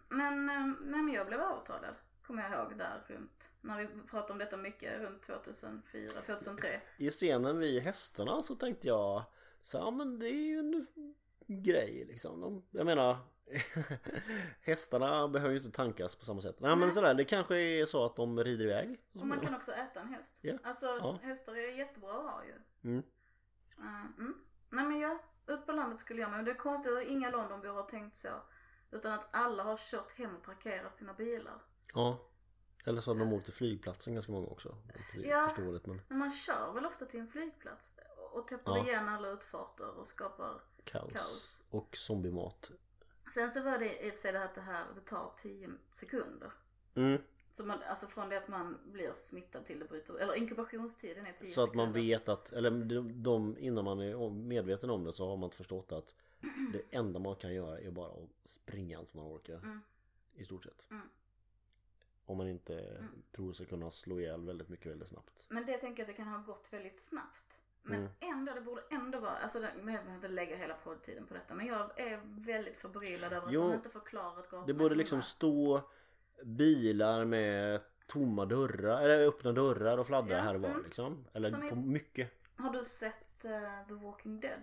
Men, 0.09 0.49
eh, 0.49 0.67
nej, 0.81 1.03
men 1.03 1.15
jag 1.15 1.27
blev 1.27 1.41
övertalad. 1.41 1.95
Kommer 2.23 2.43
jag 2.43 2.53
ihåg 2.53 2.79
där 2.79 3.05
runt. 3.07 3.51
När 3.61 3.79
vi 3.79 3.89
pratade 4.11 4.33
om 4.33 4.39
detta 4.39 4.57
mycket 4.57 5.01
runt 5.01 5.23
2004, 5.23 6.11
2003. 6.27 6.81
I 6.97 7.11
scenen 7.11 7.59
vid 7.59 7.83
hästarna 7.83 8.43
så 8.43 8.55
tänkte 8.55 8.89
jag 8.89 9.23
så 9.63 9.79
ja 9.79 9.91
men 9.91 10.19
det 10.19 10.29
är 10.29 10.47
ju 10.47 10.59
en 10.59 10.87
grej 11.47 12.05
liksom. 12.09 12.41
De, 12.41 12.63
jag 12.71 12.87
menar 12.87 13.19
Hästarna 14.61 15.29
behöver 15.29 15.55
ju 15.55 15.57
inte 15.61 15.71
tankas 15.71 16.17
på 16.17 16.25
samma 16.25 16.41
sätt. 16.41 16.61
Nej 16.61 16.71
men 16.71 16.79
Nej. 16.81 16.91
sådär 16.93 17.15
det 17.15 17.25
kanske 17.25 17.57
är 17.57 17.85
så 17.87 18.05
att 18.05 18.17
de 18.17 18.45
rider 18.45 18.65
iväg. 18.65 19.01
Och 19.13 19.27
man 19.27 19.41
kan 19.41 19.55
också 19.55 19.73
äta 19.73 20.01
en 20.01 20.09
häst. 20.09 20.33
Ja. 20.41 20.55
Alltså 20.63 20.87
Ja. 20.87 21.19
hästar 21.23 21.55
är 21.55 21.79
jättebra 21.79 22.11
att 22.11 22.31
ha 22.31 22.45
ju. 22.45 22.55
Mm. 22.91 23.03
Eh, 23.79 24.05
mm. 24.19 24.35
Nej 24.71 24.85
men 24.85 25.01
ja, 25.01 25.19
ut 25.47 25.67
på 25.67 25.73
landet 25.73 26.01
skulle 26.01 26.21
jag. 26.21 26.31
Men 26.31 26.45
det 26.45 26.51
är 26.51 26.55
konstigt 26.55 26.93
att 26.93 27.05
inga 27.05 27.31
Londonbor 27.31 27.69
har 27.69 27.83
tänkt 27.83 28.19
så. 28.19 28.29
Utan 28.91 29.13
att 29.13 29.29
alla 29.31 29.63
har 29.63 29.77
kört 29.77 30.19
hem 30.19 30.37
och 30.37 30.43
parkerat 30.43 30.99
sina 30.99 31.15
bilar. 31.15 31.63
Ja. 31.95 32.19
Eller 32.85 33.01
så 33.01 33.11
har 33.15 33.19
de 33.19 33.33
åkt 33.33 33.45
till 33.45 33.55
flygplatsen 33.55 34.15
ganska 34.15 34.33
många 34.33 34.47
också. 34.47 34.77
Ja. 35.15 35.49
förståeligt 35.49 35.87
men 35.87 36.03
Men 36.09 36.19
man 36.19 36.33
kör 36.33 36.73
väl 36.73 36.87
ofta 36.87 37.05
till 37.05 37.21
en 37.21 37.29
flygplats 37.29 37.93
och 38.33 38.49
täpper 38.49 38.73
Ja. 38.77 38.87
igen 38.87 39.09
alla 39.09 39.29
utfarter 39.29 39.99
och 39.99 40.07
skapar 40.07 40.61
kaos. 40.87 41.13
kaos. 41.13 41.61
Och 41.71 41.97
zombiemat. 41.97 42.71
Sen 43.35 43.53
så 43.53 43.63
var 43.63 43.79
det 43.79 44.07
i 44.07 44.11
och 44.11 44.13
för 44.13 44.21
sig 44.21 44.33
det 44.33 44.39
här 44.39 44.45
att 44.45 44.55
det 44.55 44.61
här 44.61 44.87
det 44.95 45.01
tar 45.01 45.33
10 45.43 45.71
sekunder. 45.93 46.53
Mm. 46.95 47.23
Så 47.53 47.65
man, 47.65 47.83
alltså 47.83 48.07
från 48.07 48.29
det 48.29 48.37
att 48.37 48.49
man 48.49 48.79
blir 48.85 49.13
smittad 49.15 49.67
till 49.67 49.79
det 49.79 49.85
bryter 49.85 50.15
Eller 50.19 50.35
inkubationstiden 50.35 51.27
är 51.27 51.33
10 51.33 51.53
Så 51.53 51.63
att 51.63 51.75
man 51.75 51.93
sekunder. 51.93 52.19
vet 52.19 52.29
att, 52.29 52.53
eller 52.53 52.71
de, 52.71 53.23
de, 53.23 53.59
innan 53.59 53.85
man 53.85 54.01
är 54.01 54.31
medveten 54.31 54.91
om 54.91 55.05
det 55.05 55.13
så 55.13 55.29
har 55.29 55.37
man 55.37 55.47
inte 55.47 55.57
förstått 55.57 55.93
att 55.93 56.15
det 56.73 56.83
enda 56.91 57.19
man 57.19 57.37
kan 57.37 57.55
göra 57.55 57.79
är 57.81 57.91
bara 57.91 58.09
att 58.13 58.29
springa 58.45 58.99
allt 58.99 59.15
man 59.15 59.27
orkar. 59.27 59.55
Mm. 59.55 59.81
I 60.35 60.45
stort 60.45 60.65
sett. 60.65 60.87
Mm. 60.91 61.09
Om 62.25 62.37
man 62.39 62.49
inte 62.49 63.05
tror 63.33 63.53
sig 63.53 63.67
kunna 63.67 63.91
slå 63.91 64.21
ihjäl 64.21 64.45
väldigt 64.45 64.69
mycket 64.69 64.87
väldigt 64.87 65.09
snabbt. 65.09 65.47
Men 65.49 65.67
det 65.67 65.79
tänker 65.79 66.03
jag 66.03 66.11
att 66.11 66.17
det 66.17 66.23
kan 66.23 66.33
ha 66.33 66.39
gått 66.39 66.73
väldigt 66.73 67.01
snabbt. 67.01 67.59
Men 67.87 67.99
Mm. 68.01 68.13
ändå, 68.21 68.53
det 68.53 68.61
borde 68.61 68.83
ändå 68.91 69.19
vara, 69.21 69.37
alltså 69.37 69.61
det, 69.61 69.71
jag 69.77 69.85
behöver 69.87 70.15
inte 70.15 70.29
lägga 70.29 70.57
hela 70.57 70.75
poddtiden 70.75 71.27
på 71.27 71.35
detta. 71.35 71.55
Men 71.55 71.67
jag 71.67 72.01
är 72.01 72.21
väldigt 72.47 72.77
förbryllad 72.77 73.33
över 73.33 73.47
att 73.47 73.53
Jo, 73.53 73.69
de 73.69 73.75
inte 73.75 73.89
förklarat 73.91 74.45
gatorna 74.45 74.67
Det 74.67 74.75
borde 74.75 74.95
liksom 74.95 75.23
stå 75.23 75.91
bilar 76.45 77.25
med 77.25 77.81
tomma 78.07 78.45
dörrar, 78.45 79.03
eller 79.05 79.27
öppna 79.29 79.53
dörrar 79.53 79.99
och 79.99 80.07
fladdra 80.07 80.37
Ja, 80.37 80.41
här 80.43 80.55
och 80.55 80.61
var 80.61 80.69
mm. 80.71 80.83
liksom. 80.85 81.25
Eller 81.33 81.51
Som 81.51 81.69
på 81.69 81.77
mycket. 81.77 82.33
Har 82.57 82.71
du 82.71 82.85
sett 82.85 83.45
eh, 83.45 83.87
The 83.89 83.95
Walking 83.95 84.41
Dead? 84.41 84.61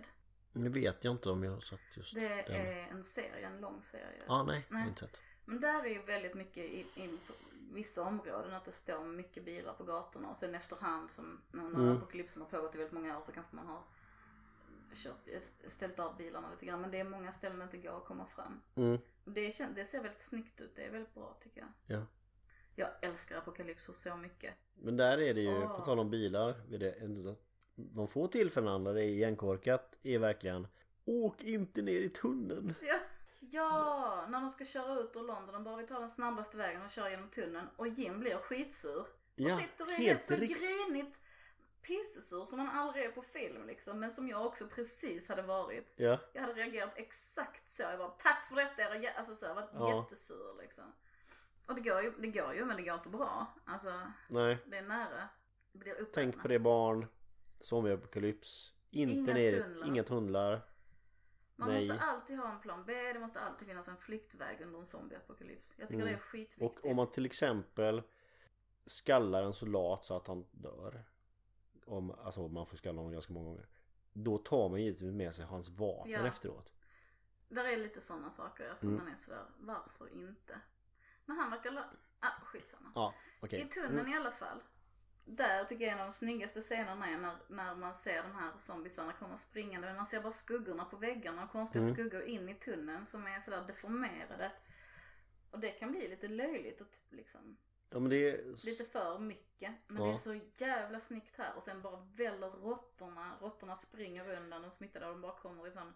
Nu 0.52 0.68
vet 0.68 1.04
jag 1.04 1.10
inte 1.14 1.30
om 1.30 1.44
jag 1.44 1.52
har 1.52 1.60
sett 1.60 1.80
just 1.96 2.14
Det 2.14 2.44
den. 2.46 2.56
är 2.66 2.88
en 2.90 3.02
serie, 3.02 3.46
en 3.46 3.60
lång 3.60 3.82
serie. 3.82 4.22
Ja, 4.26 4.42
nej, 4.42 4.66
jag 4.68 4.74
har 4.76 4.80
Nej. 4.80 4.88
inte 4.88 5.00
sett. 5.00 5.20
Men 5.44 5.60
där 5.60 5.84
är 5.84 5.88
ju 5.88 6.02
väldigt 6.02 6.34
mycket 6.34 6.64
i, 6.64 6.86
in 6.94 7.18
på 7.26 7.32
vissa 7.74 8.02
områden 8.02 8.54
att 8.54 8.64
det 8.64 8.72
står 8.72 9.04
mycket 9.04 9.44
bilar 9.44 9.72
på 9.74 9.84
gatorna 9.84 10.30
och 10.30 10.36
sen 10.36 10.54
efterhand 10.54 11.10
som 11.10 11.40
när 11.52 11.62
när 11.62 11.80
Mm. 11.80 11.96
apokalypsen 11.96 12.42
har 12.42 12.48
pågått 12.48 12.74
i 12.74 12.78
väldigt 12.78 12.92
många 12.94 13.18
år 13.18 13.22
så 13.22 13.32
kanske 13.32 13.56
man 13.56 13.66
har 13.66 13.82
kört, 14.94 15.28
ställt 15.66 15.98
av 15.98 16.16
bilarna 16.16 16.50
lite 16.50 16.66
grann. 16.66 16.80
Men 16.80 16.90
det 16.90 17.00
är 17.00 17.04
många 17.04 17.32
ställen 17.32 17.58
det 17.58 17.64
inte 17.64 17.78
går 17.78 17.96
att 17.96 18.04
komma 18.04 18.26
fram. 18.26 18.60
Mm. 18.74 18.98
Det, 19.24 19.68
det 19.76 19.84
ser 19.84 20.02
väldigt 20.02 20.20
snyggt 20.20 20.60
ut. 20.60 20.76
Det 20.76 20.84
är 20.84 20.90
väldigt 20.90 21.14
bra 21.14 21.36
tycker 21.40 21.60
jag. 21.60 21.98
Ja. 21.98 22.06
Jag 22.74 22.88
älskar 23.02 23.36
apokalypser 23.38 23.92
så 23.92 24.16
mycket. 24.16 24.54
Men 24.74 24.96
där 24.96 25.18
är 25.20 25.34
det 25.34 25.40
ju, 25.40 25.62
Åh. 25.62 25.76
på 25.76 25.84
tal 25.84 25.98
om 25.98 26.10
bilar, 26.10 26.54
det, 26.68 26.94
de 27.76 28.08
få 28.08 28.28
tillfällen 28.28 28.84
där 28.84 28.94
det 28.94 29.04
är 29.04 29.08
igenkorkat 29.08 29.98
är 30.02 30.18
verkligen 30.18 30.66
Åk 31.04 31.42
inte 31.42 31.82
ner 31.82 32.00
i 32.00 32.08
tunneln. 32.08 32.74
Ja. 32.82 32.98
Ja, 33.50 34.24
när 34.28 34.40
de 34.40 34.50
ska 34.50 34.64
köra 34.64 35.00
ut 35.00 35.16
ur 35.16 35.22
London, 35.22 35.52
de 35.54 35.64
bara 35.64 35.76
vi 35.76 35.86
tar 35.86 36.00
den 36.00 36.10
snabbaste 36.10 36.56
vägen 36.56 36.82
och 36.82 36.90
kör 36.90 37.08
genom 37.08 37.28
tunneln 37.30 37.66
och 37.76 37.88
Jim 37.88 38.20
blir 38.20 38.36
skitsur. 38.36 39.06
Ja, 39.34 39.54
och 39.54 39.60
sitter 39.60 39.86
är 39.86 39.90
helt 39.96 40.24
så 40.26 40.34
riktigt. 40.34 40.58
grinigt 40.60 41.16
pissesur 41.82 42.44
som 42.46 42.58
man 42.58 42.68
aldrig 42.68 43.04
är 43.04 43.10
på 43.12 43.22
film 43.22 43.66
liksom. 43.66 44.00
Men 44.00 44.10
som 44.10 44.28
jag 44.28 44.46
också 44.46 44.66
precis 44.66 45.28
hade 45.28 45.42
varit. 45.42 45.92
Ja, 45.96 46.18
Jag 46.32 46.40
hade 46.40 46.52
reagerat 46.54 46.92
exakt 46.96 47.72
så. 47.72 47.82
Jag 47.82 47.98
bara 47.98 48.08
tack 48.08 48.48
för 48.48 48.56
detta 48.56 48.82
era 48.82 48.96
jä-" 48.96 49.14
Alltså 49.18 49.36
så 49.36 49.46
jag 49.46 49.54
var 49.54 49.68
Ja. 49.74 49.96
jättesur 50.02 50.56
liksom. 50.62 50.84
Och 51.66 51.74
det 51.74 51.80
går, 51.80 52.02
ju, 52.02 52.10
det 52.18 52.28
går 52.28 52.54
ju 52.54 52.64
men 52.64 52.76
det 52.76 52.82
går 52.82 52.94
inte 52.94 53.08
bra. 53.08 53.46
Alltså 53.64 54.02
nej. 54.28 54.58
det 54.66 54.76
är 54.76 54.82
nära. 54.82 55.28
Det 55.72 55.78
blir 55.78 55.92
uppätna. 55.92 56.10
Tänk 56.14 56.42
på 56.42 56.48
det 56.48 56.58
barn. 56.58 57.06
Zombieapokalyps. 57.60 58.72
Inte 58.90 59.14
Inga 59.14 59.34
ner, 59.34 59.62
tunnlar. 59.62 59.86
inga 59.86 60.02
tunnlar. 60.02 60.60
Man 61.56 61.68
Nej. 61.68 61.88
måste 61.88 62.04
alltid 62.04 62.38
ha 62.38 62.52
en 62.52 62.60
plan 62.60 62.84
B. 62.86 63.12
Det 63.12 63.18
måste 63.20 63.40
alltid 63.40 63.68
finnas 63.68 63.88
en 63.88 63.96
flyktväg 63.96 64.60
under 64.62 64.78
en 64.78 64.86
zombieapokalyps. 64.86 65.74
Jag 65.78 65.88
tycker 65.88 66.00
Mm. 66.02 66.06
det 66.06 66.18
är 66.18 66.18
skitviktigt. 66.22 66.62
Och 66.62 66.90
om 66.90 66.96
man 66.96 67.10
till 67.10 67.26
exempel 67.26 68.02
skallar 68.86 69.42
en 69.42 69.52
soldat 69.52 70.04
så 70.04 70.16
att 70.16 70.26
han 70.26 70.46
dör. 70.50 71.04
Om, 71.86 72.10
alltså 72.10 72.48
man 72.48 72.66
får 72.66 72.76
skalla 72.76 72.98
honom 72.98 73.12
ganska 73.12 73.32
många 73.32 73.46
gånger. 73.48 73.66
Då 74.12 74.38
tar 74.38 74.68
man 74.68 74.82
givetvis 74.82 75.12
med 75.12 75.34
sig 75.34 75.44
hans 75.44 75.68
vapen 75.68 76.12
Ja. 76.12 76.26
efteråt. 76.26 76.72
Där 77.48 77.64
är 77.64 77.76
lite 77.76 78.00
sådana 78.00 78.30
saker. 78.30 78.70
Alltså 78.70 78.86
Mm. 78.86 78.98
man 79.04 79.12
är 79.12 79.16
sådär, 79.16 79.44
varför 79.58 80.12
inte? 80.14 80.60
Men 81.24 81.36
han 81.36 81.50
verkar... 81.50 81.90
Ah, 82.20 82.40
skitsamma. 82.44 82.92
Ja, 82.94 83.14
okej. 83.40 83.60
I 83.60 83.64
tunneln 83.68 84.08
i 84.08 84.16
alla 84.16 84.30
fall. 84.30 84.62
Där 85.24 85.64
tycker 85.64 85.84
jag 85.84 85.92
en 85.94 86.00
av 86.00 86.06
de 86.06 86.12
snyggaste 86.12 86.62
scenerna 86.62 87.08
är 87.10 87.18
när, 87.18 87.36
när 87.48 87.74
man 87.74 87.94
ser 87.94 88.22
de 88.22 88.34
här 88.34 88.52
zombiesarna 88.60 89.12
komma 89.12 89.36
springande. 89.36 89.86
Men 89.86 89.96
man 89.96 90.06
ser 90.06 90.20
bara 90.20 90.32
skuggorna 90.32 90.84
på 90.84 90.96
väggarna 90.96 91.44
och 91.44 91.50
konstiga 91.50 91.84
Mm. 91.84 91.94
skuggor 91.94 92.22
in 92.22 92.48
i 92.48 92.54
tunneln 92.54 93.06
som 93.06 93.26
är 93.26 93.40
sådär 93.40 93.64
deformerade. 93.66 94.52
Och 95.50 95.58
det 95.60 95.70
kan 95.70 95.90
bli 95.92 96.08
lite 96.08 96.28
löjligt 96.28 96.80
och 96.80 96.90
t- 96.92 96.98
liksom 97.10 97.56
Ja 97.90 97.98
men 98.00 98.10
det 98.10 98.16
är... 98.30 98.44
lite 98.66 98.84
för 98.92 99.18
mycket. 99.18 99.72
Men 99.86 100.02
Ja. 100.02 100.08
det 100.08 100.14
är 100.14 100.18
så 100.18 100.40
jävla 100.64 101.00
snyggt 101.00 101.36
här 101.38 101.56
och 101.56 101.62
sen 101.62 101.82
bara 101.82 102.00
väller 102.14 102.50
råttorna. 102.50 103.36
Råttorna 103.40 103.76
springer 103.76 104.36
undan 104.36 104.62
de 104.62 104.70
smittade 104.70 105.06
och 105.06 105.12
de 105.12 105.20
bara 105.20 105.36
kommer 105.38 105.66
i 105.68 105.70
sån 105.72 105.94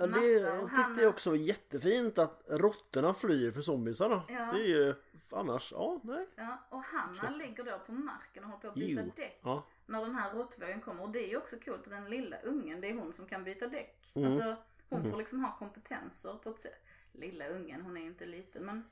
Ja, 0.00 0.06
det 0.06 0.52
massa. 0.52 0.66
tyckte 0.66 0.80
han- 0.82 0.98
jag 0.98 1.08
också 1.08 1.30
var 1.30 1.36
jättefint 1.36 2.18
att 2.18 2.42
råttorna 2.48 3.14
flyr 3.14 3.52
för 3.52 3.60
zombiesarna. 3.60 4.22
Ja. 4.28 4.52
Det 4.52 4.60
är 4.60 4.66
ju 4.68 4.94
annars, 5.30 5.72
ja 5.72 6.00
nej. 6.04 6.26
Ja, 6.36 6.58
och 6.68 6.82
Hanna 6.82 7.30
ligger 7.30 7.64
då 7.64 7.78
på 7.86 7.92
marken 7.92 8.44
och 8.44 8.50
håller 8.50 8.60
på 8.62 8.68
att 8.68 8.74
byta 8.74 9.02
Jo. 9.02 9.12
däck. 9.16 9.40
Ja. 9.42 9.66
när 9.86 10.00
den 10.00 10.14
här 10.14 10.34
råttvågen 10.34 10.80
kommer. 10.80 11.02
Och 11.02 11.10
det 11.10 11.24
är 11.24 11.28
ju 11.28 11.36
också 11.36 11.56
coolt 11.64 11.84
att 11.84 11.90
den 11.90 12.10
lilla 12.10 12.40
ungen, 12.40 12.80
det 12.80 12.90
är 12.90 12.94
hon 12.94 13.12
som 13.12 13.26
kan 13.26 13.44
byta 13.44 13.66
däck. 13.68 14.10
Mm. 14.14 14.28
Alltså 14.32 14.56
hon 14.88 15.00
Mhm. 15.00 15.10
får 15.10 15.18
liksom 15.18 15.44
ha 15.44 15.56
kompetenser 15.58 16.34
på 16.42 16.50
ett 16.50 16.60
sätt. 16.60 16.84
Lilla 17.12 17.48
ungen, 17.48 17.80
hon 17.80 17.96
är 17.96 18.00
inte 18.06 18.26
liten 18.26 18.64
men 18.64 18.84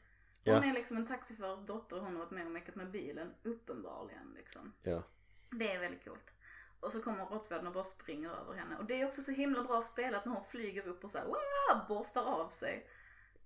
Ja. 0.45 0.55
hon 0.55 0.65
är 0.65 0.73
liksom 0.73 0.97
en 0.97 1.07
taxiförares 1.07 1.67
dotter 1.67 1.97
och 1.97 2.03
hon 2.05 2.13
har 2.13 2.19
varit 2.21 2.31
med 2.31 2.47
och 2.47 2.53
mekat 2.53 2.75
med 2.75 2.91
bilen 2.91 3.35
uppenbarligen 3.43 4.33
liksom. 4.37 4.73
Ja. 4.83 5.03
Det 5.51 5.73
är 5.75 5.81
väldigt 5.81 6.05
coolt. 6.05 6.31
Och 6.81 6.93
så 6.93 7.03
kommer 7.03 7.27
råttvågen 7.27 7.67
och 7.67 7.73
bara 7.73 7.85
springer 7.85 8.31
över 8.31 8.55
henne. 8.55 8.77
Och 8.79 8.85
det 8.85 9.01
är 9.01 9.07
också 9.07 9.23
så 9.23 9.33
himla 9.33 9.63
bra 9.65 9.83
spelat 9.83 10.25
när 10.25 10.33
hon 10.33 10.45
flyger 10.45 10.89
upp 10.89 11.05
och 11.05 11.11
så 11.11 11.19
här, 11.19 11.27
"Wah!" 11.27 11.89
borstar 11.89 12.23
av 12.25 12.49
sig. 12.49 12.89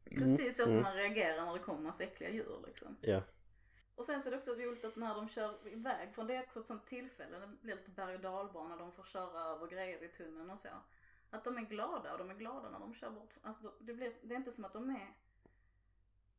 Precis 0.04 0.56
så 0.56 0.62
som 0.62 0.72
Mm. 0.72 0.82
man 0.82 0.94
reagerar 0.94 1.44
när 1.44 1.52
det 1.52 1.58
kommer 1.58 1.80
massa 1.80 2.04
äckliga 2.04 2.30
djur 2.30 2.64
liksom. 2.66 2.96
Ja. 3.00 3.22
Och 3.94 4.04
sen 4.04 4.22
så 4.22 4.28
är 4.28 4.30
det 4.30 4.36
också 4.38 4.54
roligt 4.54 4.84
att 4.84 4.96
när 4.96 5.14
de 5.14 5.28
kör 5.28 5.68
iväg, 5.68 6.14
för 6.14 6.24
det 6.24 6.34
är 6.34 6.42
också 6.42 6.60
ett 6.60 6.66
sånt 6.66 6.86
tillfälle, 6.86 7.38
det 7.38 7.46
blir 7.46 7.76
lite 7.76 7.90
berg 7.90 8.14
och 8.14 8.20
dalbana, 8.20 8.76
de 8.76 8.92
får 8.92 9.04
köra 9.04 9.40
över 9.44 9.66
grejer 9.66 10.04
i 10.04 10.08
tunneln 10.08 10.50
och 10.50 10.58
så. 10.58 10.68
Att 11.30 11.44
de 11.44 11.56
är 11.58 11.62
glada 11.62 12.12
och 12.12 12.18
de 12.18 12.30
är 12.30 12.34
glada 12.34 12.70
när 12.70 12.78
de 12.78 12.94
kör 12.94 13.10
bort. 13.10 13.34
Alltså 13.42 13.72
det, 13.80 13.94
blir, 13.94 14.12
det 14.22 14.34
är 14.34 14.38
inte 14.38 14.52
som 14.52 14.64
att 14.64 14.72
de 14.72 14.90
är 14.90 15.14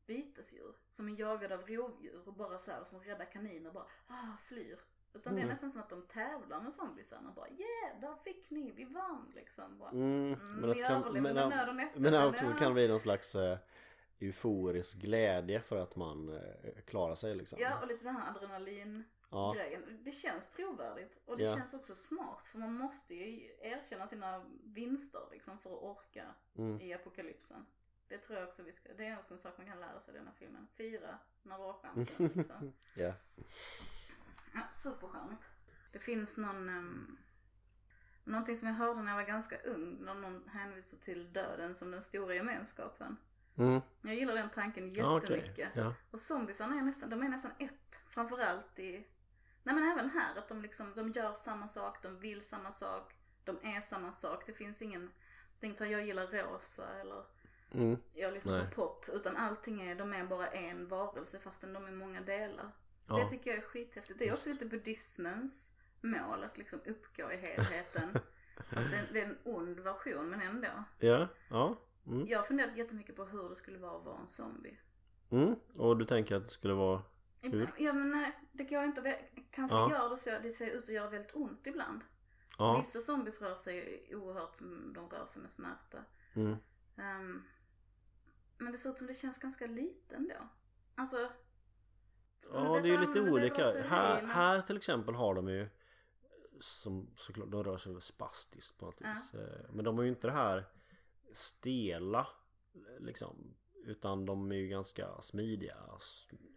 bytesdjur 0.05 0.75
som 0.91 1.09
är 1.09 1.19
jagade 1.19 1.55
av 1.55 1.67
rovdjur 1.67 2.27
och 2.27 2.33
bara 2.33 2.59
så 2.59 2.71
här 2.71 2.83
som 2.83 2.99
rädda 3.03 3.25
kaniner 3.25 3.71
bara 3.71 3.85
ah, 4.07 4.37
flyr. 4.47 4.79
Utan 5.13 5.35
det 5.35 5.39
är 5.41 5.43
Mm. 5.43 5.53
nästan 5.53 5.71
som 5.71 5.81
att 5.81 5.89
de 5.89 6.01
tävlar 6.01 6.61
med 6.61 6.73
zombiesarna 6.73 7.31
bara 7.35 7.49
yeah, 7.49 7.99
där 8.01 8.15
fick 8.23 8.49
ni, 8.49 8.71
vi 8.71 8.83
vann 8.83 9.31
liksom. 9.35 9.77
Bara, 9.77 9.89
Mm, 9.89 10.33
mm, 10.33 10.39
men 10.55 10.73
vi 10.73 10.81
att 10.83 10.87
kan, 10.87 11.01
överlevde 11.03 11.33
men, 11.33 11.49
nöd 11.49 11.69
och 11.69 11.75
näppe. 11.75 11.99
men 11.99 12.27
också 12.27 12.45
ja. 12.45 12.51
kan 12.57 12.67
det 12.67 12.73
bli 12.73 12.87
någon 12.87 12.99
slags 12.99 13.35
eh, 13.35 13.57
euforisk 14.19 14.97
glädje 14.97 15.61
för 15.61 15.77
att 15.77 15.95
man 15.95 16.29
eh, 16.29 16.81
klarar 16.85 17.15
sig 17.15 17.35
liksom. 17.35 17.59
Ja, 17.61 17.81
och 17.81 17.87
lite 17.87 18.03
den 18.03 18.15
här 18.15 18.29
adrenalin 18.35 19.03
Ja. 19.29 19.53
grejen. 19.53 19.99
Det 20.03 20.11
känns 20.11 20.49
trovärdigt 20.49 21.19
och 21.25 21.37
det 21.37 21.43
Ja. 21.43 21.55
känns 21.57 21.73
också 21.73 21.95
smart 21.95 22.47
för 22.47 22.59
man 22.59 22.73
måste 22.73 23.15
ju 23.15 23.49
erkänna 23.61 24.07
sina 24.07 24.45
vinster 24.63 25.21
liksom 25.31 25.59
för 25.59 25.69
att 25.77 25.83
orka 25.83 26.25
Mm. 26.57 26.81
i 26.81 26.93
apokalypsen. 26.93 27.65
Det 28.07 28.17
tror 28.17 28.39
jag 28.39 28.47
också 28.49 28.63
vi 28.63 28.71
ska, 28.71 28.93
det 28.93 29.05
är 29.05 29.19
också 29.19 29.33
en 29.33 29.39
sak 29.39 29.53
man 29.57 29.67
kan 29.67 29.79
lära 29.79 29.99
sig 30.01 30.13
i 30.13 30.17
den 30.17 30.27
här 30.27 30.33
filmen. 30.33 30.67
Fira 30.73 31.17
när 31.43 31.57
du 31.57 31.63
har 31.63 31.73
chansen. 31.73 32.27
Liksom. 32.35 32.73
Ja. 32.95 33.13
Ja, 34.53 34.61
supercharmigt. 34.73 35.43
Det 35.91 35.99
finns 35.99 36.37
någon, 36.37 36.69
um, 36.69 37.17
någonting 38.23 38.57
som 38.57 38.67
jag 38.67 38.75
hörde 38.75 39.01
när 39.01 39.11
jag 39.11 39.17
var 39.17 39.23
ganska 39.27 39.57
ung, 39.57 39.97
när 40.01 40.13
någon 40.13 40.47
hänvisar 40.49 40.97
till 40.97 41.33
döden 41.33 41.75
som 41.75 41.91
den 41.91 42.01
stora 42.01 42.35
gemenskapen. 42.35 43.17
Mm. 43.57 43.81
Jag 44.01 44.15
gillar 44.15 44.35
den 44.35 44.49
tanken 44.49 44.89
jättemycket. 44.89 45.69
Ja. 45.73 45.93
Och 46.11 46.19
zombiesarna 46.19 46.75
är 46.75 46.81
nästan, 46.81 47.09
de 47.09 47.23
är 47.23 47.29
nästan 47.29 47.51
ett. 47.57 47.99
Framförallt 48.07 48.79
i, 48.79 49.07
nej 49.63 49.75
men 49.75 49.91
även 49.91 50.09
här 50.09 50.35
att 50.35 50.47
de 50.47 50.61
liksom, 50.61 50.93
de 50.95 51.11
gör 51.11 51.33
samma 51.33 51.67
sak, 51.67 52.03
de 52.03 52.19
vill 52.19 52.41
samma 52.41 52.71
sak, 52.71 53.15
de 53.43 53.59
är 53.63 53.81
samma 53.81 54.13
sak. 54.13 54.43
Det 54.45 54.53
finns 54.53 54.81
ingen, 54.81 55.11
det 55.59 55.65
är 55.65 55.69
inte 55.69 55.85
så 55.85 55.91
jag 55.91 56.05
gillar 56.05 56.27
rosa 56.27 56.99
eller 57.01 57.23
Mm. 57.73 57.97
jag 58.13 58.33
lyssnar 58.33 58.57
Nej. 58.57 58.67
på 58.67 58.75
pop. 58.75 59.09
Utan 59.09 59.37
allting 59.37 59.81
är, 59.81 59.95
de 59.95 60.13
är 60.13 60.25
bara 60.25 60.47
en 60.47 60.87
varelse 60.87 61.39
fastän 61.39 61.73
de 61.73 61.85
är 61.85 61.91
många 61.91 62.21
delar. 62.21 62.71
Ja. 63.07 63.15
Det 63.15 63.29
tycker 63.29 63.49
jag 63.49 63.57
är 63.57 63.63
skithäftigt. 63.63 64.19
Det 64.19 64.27
är 64.27 64.31
också 64.31 64.49
Just. 64.49 64.61
lite 64.61 64.75
buddhismens 64.77 65.75
mål 66.01 66.43
att 66.43 66.57
liksom 66.57 66.79
uppgå 66.85 67.31
i 67.31 67.37
helheten. 67.37 68.09
Fast 68.69 68.91
det 68.91 68.97
är, 68.97 69.07
det 69.13 69.21
är 69.21 69.25
en 69.25 69.37
ond 69.43 69.79
version 69.79 70.29
men 70.29 70.41
ändå. 70.41 70.83
Ja. 70.99 71.27
Ja. 71.49 71.77
Mm. 72.07 72.27
Jag 72.27 72.39
har 72.39 72.45
funderat 72.45 72.77
jättemycket 72.77 73.15
på 73.15 73.25
hur 73.25 73.49
det 73.49 73.55
skulle 73.55 73.77
vara 73.77 73.97
att 73.97 74.05
vara 74.05 74.19
en 74.19 74.27
zombie. 74.27 74.79
Mm. 75.31 75.55
Och 75.79 75.97
du 75.97 76.05
tänker 76.05 76.35
att 76.35 76.43
det 76.43 76.49
skulle 76.49 76.73
vara 76.73 77.01
Hur? 77.41 77.69
Ja 77.77 77.93
men 77.93 78.11
nej, 78.11 78.39
det 78.51 78.63
går 78.63 78.83
inte. 78.83 79.19
Kanske 79.51 79.75
Ja. 79.77 79.91
gör 79.91 80.09
det 80.09 80.17
så. 80.17 80.29
Det 80.43 80.51
ser 80.51 80.67
ut 80.67 80.83
att 80.83 80.89
göra 80.89 81.09
väldigt 81.09 81.35
ont 81.35 81.67
ibland. 81.67 82.01
Ja. 82.57 82.77
Vissa 82.77 83.01
zombies 83.01 83.41
rör 83.41 83.55
sig 83.55 84.05
oerhört 84.15 84.55
som 84.55 84.93
de 84.93 85.09
rör 85.09 85.25
sig 85.25 85.41
med 85.41 85.51
smärta. 85.51 86.05
Mm. 86.33 86.55
Ehm, 86.97 87.43
men 88.57 88.71
det 88.71 88.77
ser 88.77 88.89
ut 88.89 88.97
som 88.97 89.07
det 89.07 89.13
känns 89.13 89.37
ganska 89.39 89.65
lite 89.65 90.15
ändå. 90.15 90.49
Alltså. 90.95 91.31
Ja, 92.53 92.79
det 92.83 92.89
är 92.89 92.91
ju 92.93 92.99
lite 92.99 93.19
det 93.21 93.31
olika. 93.31 93.71
Här, 93.81 94.21
här 94.25 94.61
till 94.61 94.77
exempel 94.77 95.15
har 95.15 95.35
de 95.35 95.47
ju 95.49 95.69
som 96.59 97.07
såklart, 97.15 97.51
de 97.51 97.63
rör 97.63 97.77
sig 97.77 98.01
spastiskt 98.01 98.77
på 98.77 98.85
något 98.85 98.95
Ja. 98.99 99.13
vis. 99.13 99.33
Eh, 99.33 99.65
Men 99.69 99.85
de 99.85 99.95
har 99.97 100.03
ju 100.03 100.09
inte 100.09 100.27
det 100.27 100.33
här 100.33 100.63
stela 101.33 102.27
liksom. 102.99 103.53
Utan 103.85 104.25
de 104.25 104.51
är 104.51 104.55
ju 104.55 104.67
ganska 104.67 105.21
smidiga 105.21 105.77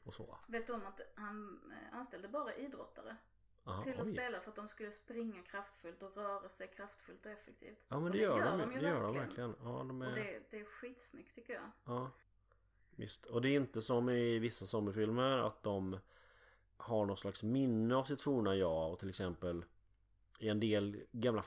och 0.04 0.14
så. 0.14 0.38
Vet 0.48 0.66
du 0.66 0.72
om 0.72 0.86
att 0.86 1.00
han 1.14 1.60
eh, 1.72 1.98
anställde 1.98 2.28
bara 2.28 2.54
idrottare 2.54 3.16
Aha, 3.64 3.82
till 3.82 4.00
att 4.00 4.06
oj. 4.06 4.12
spela 4.12 4.40
för 4.40 4.50
att 4.50 4.56
de 4.56 4.68
skulle 4.68 4.92
springa 4.92 5.42
kraftfullt 5.42 6.02
och 6.02 6.16
röra 6.16 6.48
sig 6.48 6.68
kraftfullt 6.76 7.26
och 7.26 7.32
effektivt. 7.32 7.78
Ja 7.88 7.96
men 7.96 8.04
Och 8.04 8.10
det 8.10 8.18
gör 8.18 8.58
de, 8.58 8.72
ju 8.72 8.80
det 8.80 8.88
gör 8.88 9.02
de 9.02 9.14
verkligen. 9.14 9.54
Ja, 9.62 9.84
de 9.88 10.02
Och 10.02 10.08
är, 10.08 10.14
det, 10.14 10.42
det 10.50 10.60
är 10.60 10.64
skitsnyggt 10.64 11.34
tycker 11.34 11.52
jag. 11.54 11.70
ja. 11.84 12.10
Visst. 12.96 13.26
Och 13.26 13.42
det 13.42 13.48
är 13.48 13.56
inte 13.56 13.82
som 13.82 14.08
i 14.10 14.38
vissa 14.38 14.66
zombiefilmer 14.66 15.38
att 15.38 15.62
de 15.62 15.98
har 16.76 17.06
någon 17.06 17.16
slags 17.16 17.42
minne 17.42 17.96
av 17.96 18.04
sitt 18.04 18.22
forna 18.22 18.54
jag 18.56 18.92
och 18.92 18.98
till 18.98 19.08
exempel 19.08 19.64
i 20.38 20.48
en 20.48 20.60
del 20.60 21.02
gamla 21.12 21.42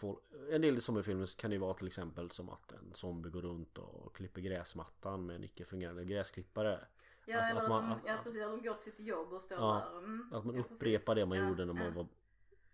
en 0.51 0.61
del 0.61 0.81
zombiefilmer 0.81 1.37
kan 1.39 1.51
det 1.51 1.57
vara 1.57 1.73
till 1.73 1.87
exempel 1.87 2.31
som 2.31 2.49
att 2.49 2.71
en 2.71 2.93
zombie 2.93 3.29
går 3.29 3.41
runt 3.41 3.77
och 3.77 4.15
klipper 4.15 4.41
gräsmattan 4.41 5.25
med 5.25 5.35
en 5.35 5.43
icke 5.43 5.65
fungerande 5.65 6.05
gräsklippare. 6.05 6.79
Ja, 7.25 7.37
Att- 7.37 7.51
eller 7.51 7.57
att 7.59 7.63
att, 7.63 7.69
man- 7.69 7.89
de, 7.89 8.07
ja 8.09 8.17
precis, 8.23 8.41
att 8.43 8.51
de 8.51 8.61
går 8.67 8.73
till 8.73 8.91
sitt 8.91 8.99
jobb 8.99 9.33
och 9.33 9.41
står 9.41 9.57
Ja, 9.57 9.89
där. 9.91 9.97
Mm, 9.97 10.29
Att 10.33 10.45
man 10.45 10.55
ja, 10.55 10.61
upprepar 10.61 11.13
precis. 11.13 11.15
det 11.15 11.25
man 11.25 11.37
Ja, 11.37 11.47
gjorde 11.49 11.65
när 11.65 11.73
man 11.73 11.93
var 11.93 12.07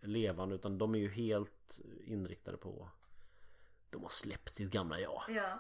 levande 0.02 0.56
utan 0.56 0.78
de 0.78 0.96
är 0.96 1.00
ju 1.00 1.10
helt 1.10 1.80
inriktade 2.06 2.58
på 2.58 2.90
De 3.90 4.04
har 4.04 4.10
släppt 4.10 4.56
sitt 4.56 4.72
gamla 4.72 5.00
jag. 5.00 5.22
Ja, 5.30 5.60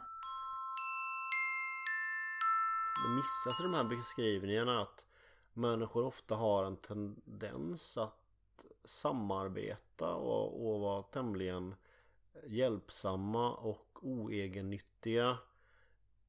Det 3.03 3.15
missas 3.15 3.59
i 3.59 3.63
de 3.63 3.73
här 3.73 3.83
beskrivningarna 3.83 4.81
att 4.81 5.05
människor 5.53 6.05
ofta 6.05 6.35
har 6.35 6.63
en 6.63 6.77
tendens 6.77 7.97
att 7.97 8.65
samarbeta 8.83 10.15
och, 10.15 10.67
och 10.67 10.79
vara 10.79 11.03
tämligen 11.03 11.75
hjälpsamma 12.45 13.55
och 13.55 13.87
oegennyttiga 14.01 15.37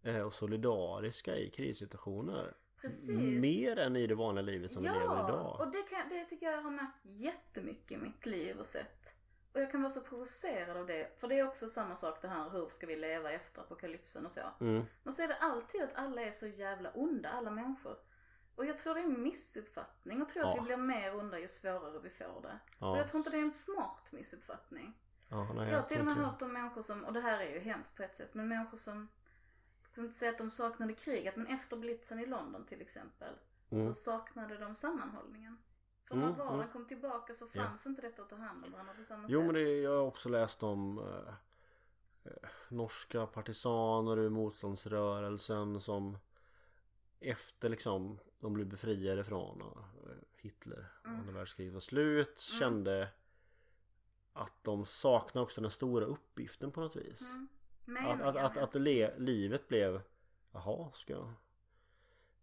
eh, 0.02 0.20
och 0.20 0.34
solidariska 0.34 1.36
i 1.36 1.50
krissituationer. 1.50 2.54
Precis. 2.80 3.40
Mer 3.40 3.78
än 3.78 3.96
i 3.96 4.06
det 4.06 4.14
vanliga 4.14 4.42
livet 4.42 4.72
som 4.72 4.82
vi 4.82 4.88
lever 4.88 5.28
idag. 5.28 5.60
och 5.60 5.70
det, 5.70 5.82
kan, 5.82 6.08
det 6.08 6.24
tycker 6.24 6.46
jag 6.46 6.62
har 6.62 6.70
märkt 6.70 6.98
jättemycket 7.02 7.90
i 7.90 7.96
mitt 7.96 8.26
liv 8.26 8.60
och 8.60 8.66
sett. 8.66 9.15
Och 9.56 9.62
jag 9.62 9.70
kan 9.70 9.82
vara 9.82 9.92
så 9.92 10.00
provocerad 10.00 10.76
av 10.76 10.86
det. 10.86 11.18
För 11.20 11.28
det 11.28 11.38
är 11.38 11.46
också 11.48 11.68
samma 11.68 11.96
sak 11.96 12.22
det 12.22 12.28
här, 12.28 12.50
hur 12.50 12.68
ska 12.68 12.86
vi 12.86 12.96
leva 12.96 13.30
efter 13.32 13.60
apokalypsen 13.62 14.26
och 14.26 14.32
så. 14.32 14.40
Mm. 14.60 14.84
Man 15.02 15.14
ser 15.14 15.28
det 15.28 15.36
alltid 15.36 15.82
att 15.82 15.94
alla 15.94 16.22
är 16.22 16.30
så 16.32 16.46
jävla 16.46 16.90
onda, 16.90 17.28
alla 17.30 17.50
människor. 17.50 17.96
Och 18.54 18.66
jag 18.66 18.78
tror 18.78 18.94
det 18.94 19.00
är 19.00 19.04
en 19.04 19.22
missuppfattning 19.22 20.22
och 20.22 20.28
tror 20.28 20.42
att 20.42 20.48
Ja. 20.56 20.62
vi 20.62 20.66
blir 20.66 20.76
mer 20.76 21.16
onda 21.16 21.38
ju 21.38 21.48
svårare 21.48 21.98
vi 22.02 22.10
får 22.10 22.40
det. 22.42 22.58
Och 22.78 22.86
Ja. 22.86 22.96
jag 22.98 23.08
tror 23.08 23.18
inte 23.18 23.30
det 23.30 23.36
är 23.36 23.42
en 23.42 23.54
smart 23.54 24.12
missuppfattning. 24.12 24.98
Ja, 25.28 25.52
nej, 25.54 25.68
Jag 25.70 25.76
har 25.80 25.88
till 25.88 25.98
och 26.00 26.04
med 26.04 26.14
hört 26.16 26.42
om 26.42 26.52
människor 26.52 26.82
som, 26.82 27.04
och 27.04 27.12
det 27.12 27.20
här 27.20 27.38
är 27.40 27.50
ju 27.52 27.58
hemskt 27.58 27.96
på 27.96 28.02
ett 28.02 28.16
sätt, 28.16 28.34
men 28.34 28.48
människor 28.48 28.78
som, 28.78 29.08
jag 29.82 29.90
ska 29.92 30.00
inte 30.00 30.14
säga 30.18 30.30
att 30.30 30.38
de 30.38 30.50
saknade 30.50 30.92
kriget, 30.94 31.36
men 31.36 31.46
efter 31.46 31.76
blitzen 31.76 32.18
i 32.20 32.26
London 32.26 32.64
till 32.66 32.80
exempel, 32.80 33.34
Mm. 33.70 33.86
så 33.86 33.94
saknade 34.00 34.56
de 34.58 34.74
sammanhållningen. 34.76 35.58
För 36.06 36.14
Mm, 36.14 36.28
när 36.28 36.36
vardagen 36.36 36.54
mm. 36.60 36.72
kom 36.72 36.86
tillbaka 36.86 37.34
så 37.34 37.46
Ja. 37.52 37.64
fanns 37.64 37.86
inte 37.86 38.02
detta 38.02 38.22
att 38.22 38.28
ta 38.30 38.36
hand 38.36 38.64
om 38.64 38.72
varandra 38.72 38.94
på 38.94 39.04
samma 39.04 39.24
Jo 39.28 39.40
sätt. 39.40 39.46
men 39.46 39.54
det, 39.54 39.80
jag 39.80 39.90
har 39.90 40.02
också 40.06 40.28
läst 40.28 40.62
om 40.62 40.98
eh, 40.98 41.34
eh, 42.24 42.48
norska 42.68 43.26
partisaner 43.26 44.18
ur 44.18 44.28
motståndsrörelsen 44.30 45.80
som 45.80 46.18
efter 47.20 47.68
liksom 47.68 48.18
de 48.40 48.54
blev 48.54 48.66
befriade 48.66 49.24
från 49.24 49.62
och, 49.62 49.78
eh, 49.78 50.16
Hitler 50.36 50.86
Mm. 51.04 51.20
andra 51.20 51.32
världskriget 51.32 51.72
var 51.72 51.80
slut 51.80 52.38
kände 52.38 53.08
att 54.32 54.64
de 54.64 54.84
saknar 54.84 55.42
också 55.42 55.60
den 55.60 55.70
stora 55.70 56.04
uppgiften 56.04 56.72
på 56.72 56.80
något 56.80 56.96
vis. 56.96 57.32
Mm. 57.86 58.06
Att, 58.06 58.20
att, 58.20 58.36
att, 58.36 58.56
ja. 58.56 58.62
att 58.62 58.74
le, 58.74 59.18
livet 59.18 59.68
blev 59.68 60.02
Jaha, 60.52 60.90
ska 60.92 61.12
jag 61.12 61.32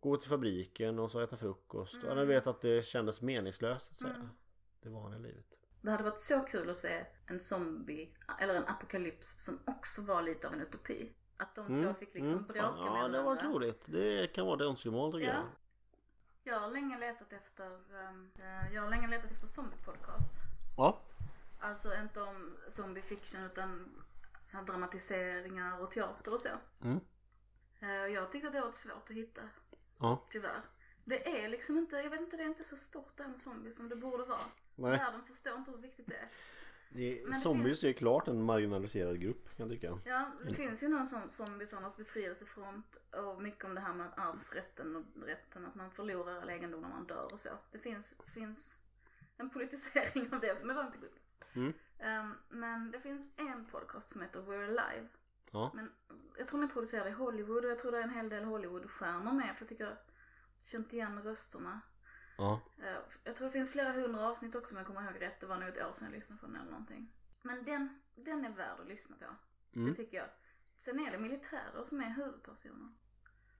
gå 0.03 0.17
till 0.17 0.29
fabriken 0.29 0.99
och 0.99 1.11
så 1.11 1.19
äta 1.19 1.37
frukost? 1.37 2.03
Mm. 2.03 2.17
Jag 2.17 2.25
vet 2.25 2.47
att 2.47 2.61
det 2.61 2.85
kändes 2.85 3.21
meningslöst 3.21 3.91
att 3.91 3.97
säga. 3.97 4.13
Mm. 4.15 4.29
Det 4.81 4.89
vanliga 4.89 5.19
livet. 5.19 5.45
Det 5.81 5.91
hade 5.91 6.03
varit 6.03 6.19
så 6.19 6.39
kul 6.39 6.69
att 6.69 6.77
se 6.77 7.05
en 7.27 7.39
zombie, 7.39 8.15
eller 8.39 8.53
en 8.55 8.65
apokalyps 8.67 9.43
som 9.45 9.59
också 9.65 10.01
var 10.01 10.21
lite 10.21 10.47
av 10.47 10.53
en 10.53 10.61
utopi. 10.61 11.13
Att 11.37 11.55
de 11.55 11.83
två 11.83 11.93
fick 11.93 12.13
liksom 12.13 12.31
mm, 12.33 12.43
bråka 12.43 12.61
med 12.71 12.79
Ja, 12.79 12.91
varandra. 12.93 13.17
det 13.17 13.23
var 13.23 13.35
roligt. 13.35 13.85
Det 13.85 14.27
kan 14.27 14.45
vara 14.45 14.55
ett 14.55 14.61
önskemål 14.61 15.11
tycker 15.11 15.27
Ja. 15.27 15.33
jag. 15.33 15.45
Jag 16.53 16.59
har 16.59 16.71
länge 16.71 16.99
letat 16.99 17.33
efter, 17.33 17.95
ehm, 17.99 18.31
eh, 18.39 18.73
jag 18.73 18.81
har 18.81 18.89
länge 18.89 19.07
letat 19.07 19.31
efter 19.31 19.47
zombie-podcast. 19.47 20.37
Ja. 20.77 21.01
Alltså 21.59 21.95
inte 22.01 22.21
om 22.21 22.57
zombie 22.69 23.01
fiction 23.01 23.43
utan 23.43 24.01
så 24.45 24.57
dramatiseringar 24.61 25.79
och 25.81 25.91
teater 25.91 26.33
och 26.33 26.39
så. 26.39 26.49
Mm. 26.81 26.99
Eh, 27.79 27.89
jag 28.13 28.31
tyckte 28.31 28.47
att 28.47 28.53
det 28.53 28.61
var 28.61 28.71
svårt 28.71 29.09
att 29.09 29.15
hitta, 29.15 29.41
Ja. 30.03 30.25
tyvärr. 30.29 30.61
Det 31.05 31.43
är 31.43 31.49
liksom 31.49 31.77
inte, 31.77 31.95
jag 31.95 32.09
vet 32.09 32.21
inte, 32.21 32.37
det 32.37 32.43
är 32.43 32.47
inte 32.47 32.63
så 32.63 32.77
stort 32.77 33.19
med 33.19 33.41
zombies 33.41 33.75
som 33.75 33.89
det 33.89 33.95
borde 33.95 34.23
vara. 34.25 34.39
Nej. 34.75 34.91
Världen 34.91 35.23
förstår 35.27 35.57
inte 35.57 35.71
hur 35.71 35.77
viktigt 35.77 36.07
det 36.07 36.15
är. 36.15 36.29
Det, 36.89 37.21
Men 37.23 37.31
det 37.31 37.37
zombies 37.37 37.83
är 37.83 37.93
klart 37.93 38.27
en 38.27 38.43
marginaliserad 38.43 39.19
grupp 39.21 39.57
kan 39.57 39.69
jag 39.69 39.75
tycka. 39.75 39.99
Ja, 40.05 40.31
det 40.45 40.53
finns 40.53 40.83
ju 40.83 40.87
någon 40.87 41.07
sån 41.07 41.29
zombiesarnas 41.29 41.97
befrielsefront 41.97 42.97
och 43.11 43.41
mycket 43.41 43.65
om 43.65 43.75
det 43.75 43.81
här 43.81 43.93
med 43.93 44.07
arvsrätten 44.17 44.95
och 44.95 45.03
rätten 45.25 45.65
att 45.65 45.75
man 45.75 45.91
förlorar 45.91 46.41
all 46.41 46.49
egendom 46.49 46.81
när 46.81 46.89
man 46.89 47.05
dör 47.05 47.33
och 47.33 47.39
så. 47.39 47.49
Det 47.71 47.79
finns, 47.79 48.15
finns 48.33 48.75
en 49.37 49.49
politisering 49.49 50.33
av 50.33 50.39
det 50.39 50.53
också, 50.53 50.67
men 50.67 50.75
det 50.75 50.81
var 50.81 50.87
inte 50.87 50.99
good. 50.99 51.19
Mm. 51.53 51.73
Ehm, 51.99 52.33
men 52.49 52.91
det 52.91 52.99
finns 52.99 53.27
en 53.37 53.65
podcast 53.65 54.09
som 54.09 54.21
heter 54.21 54.41
We're 54.41 54.65
Alive. 54.65 55.07
Ja. 55.53 55.71
Men 55.73 55.91
jag 56.37 56.47
tror 56.47 56.59
den 56.59 56.69
är 56.69 56.73
producerad 56.73 57.07
i 57.07 57.11
Hollywood 57.11 57.65
och 57.65 57.71
jag 57.71 57.79
tror 57.79 57.91
det 57.91 57.97
är 57.97 58.03
en 58.03 58.09
hel 58.09 58.29
del 58.29 58.43
Hollywoodstjärnor 58.43 59.33
med 59.33 59.55
för 59.55 59.61
jag 59.63 59.69
tycker 59.69 59.83
jag 59.85 59.97
känt 60.63 60.93
igen 60.93 61.23
rösterna. 61.23 61.81
Ja. 62.37 62.61
Eh, 62.83 62.97
Jag 63.23 63.35
tror 63.35 63.47
det 63.47 63.51
finns 63.51 63.71
flera 63.71 63.91
hundra 63.91 64.27
avsnitt 64.29 64.55
också 64.55 64.73
om 64.73 64.77
jag 64.77 64.87
kommer 64.87 65.03
ihåg 65.11 65.21
rätt. 65.21 65.39
Det 65.39 65.45
var 65.45 65.57
nog 65.57 65.69
ett 65.69 65.85
år 65.85 65.91
sedan 65.91 66.07
jag 66.07 66.15
lyssnade 66.15 66.39
på 66.41 66.47
den 66.47 66.55
eller 66.55 66.71
någonting. 66.71 67.13
Men 67.41 67.65
den, 67.65 68.01
den 68.15 68.45
är 68.45 68.49
värd 68.49 68.79
att 68.79 68.87
lyssna 68.87 69.15
på. 69.15 69.25
Mm. 69.79 69.89
Det 69.89 69.95
tycker 70.03 70.17
jag. 70.17 70.29
Sen 70.77 70.99
är 70.99 71.11
det 71.11 71.17
militärer 71.17 71.85
som 71.85 71.99
är 72.01 72.09
huvudpersoner. 72.09 72.91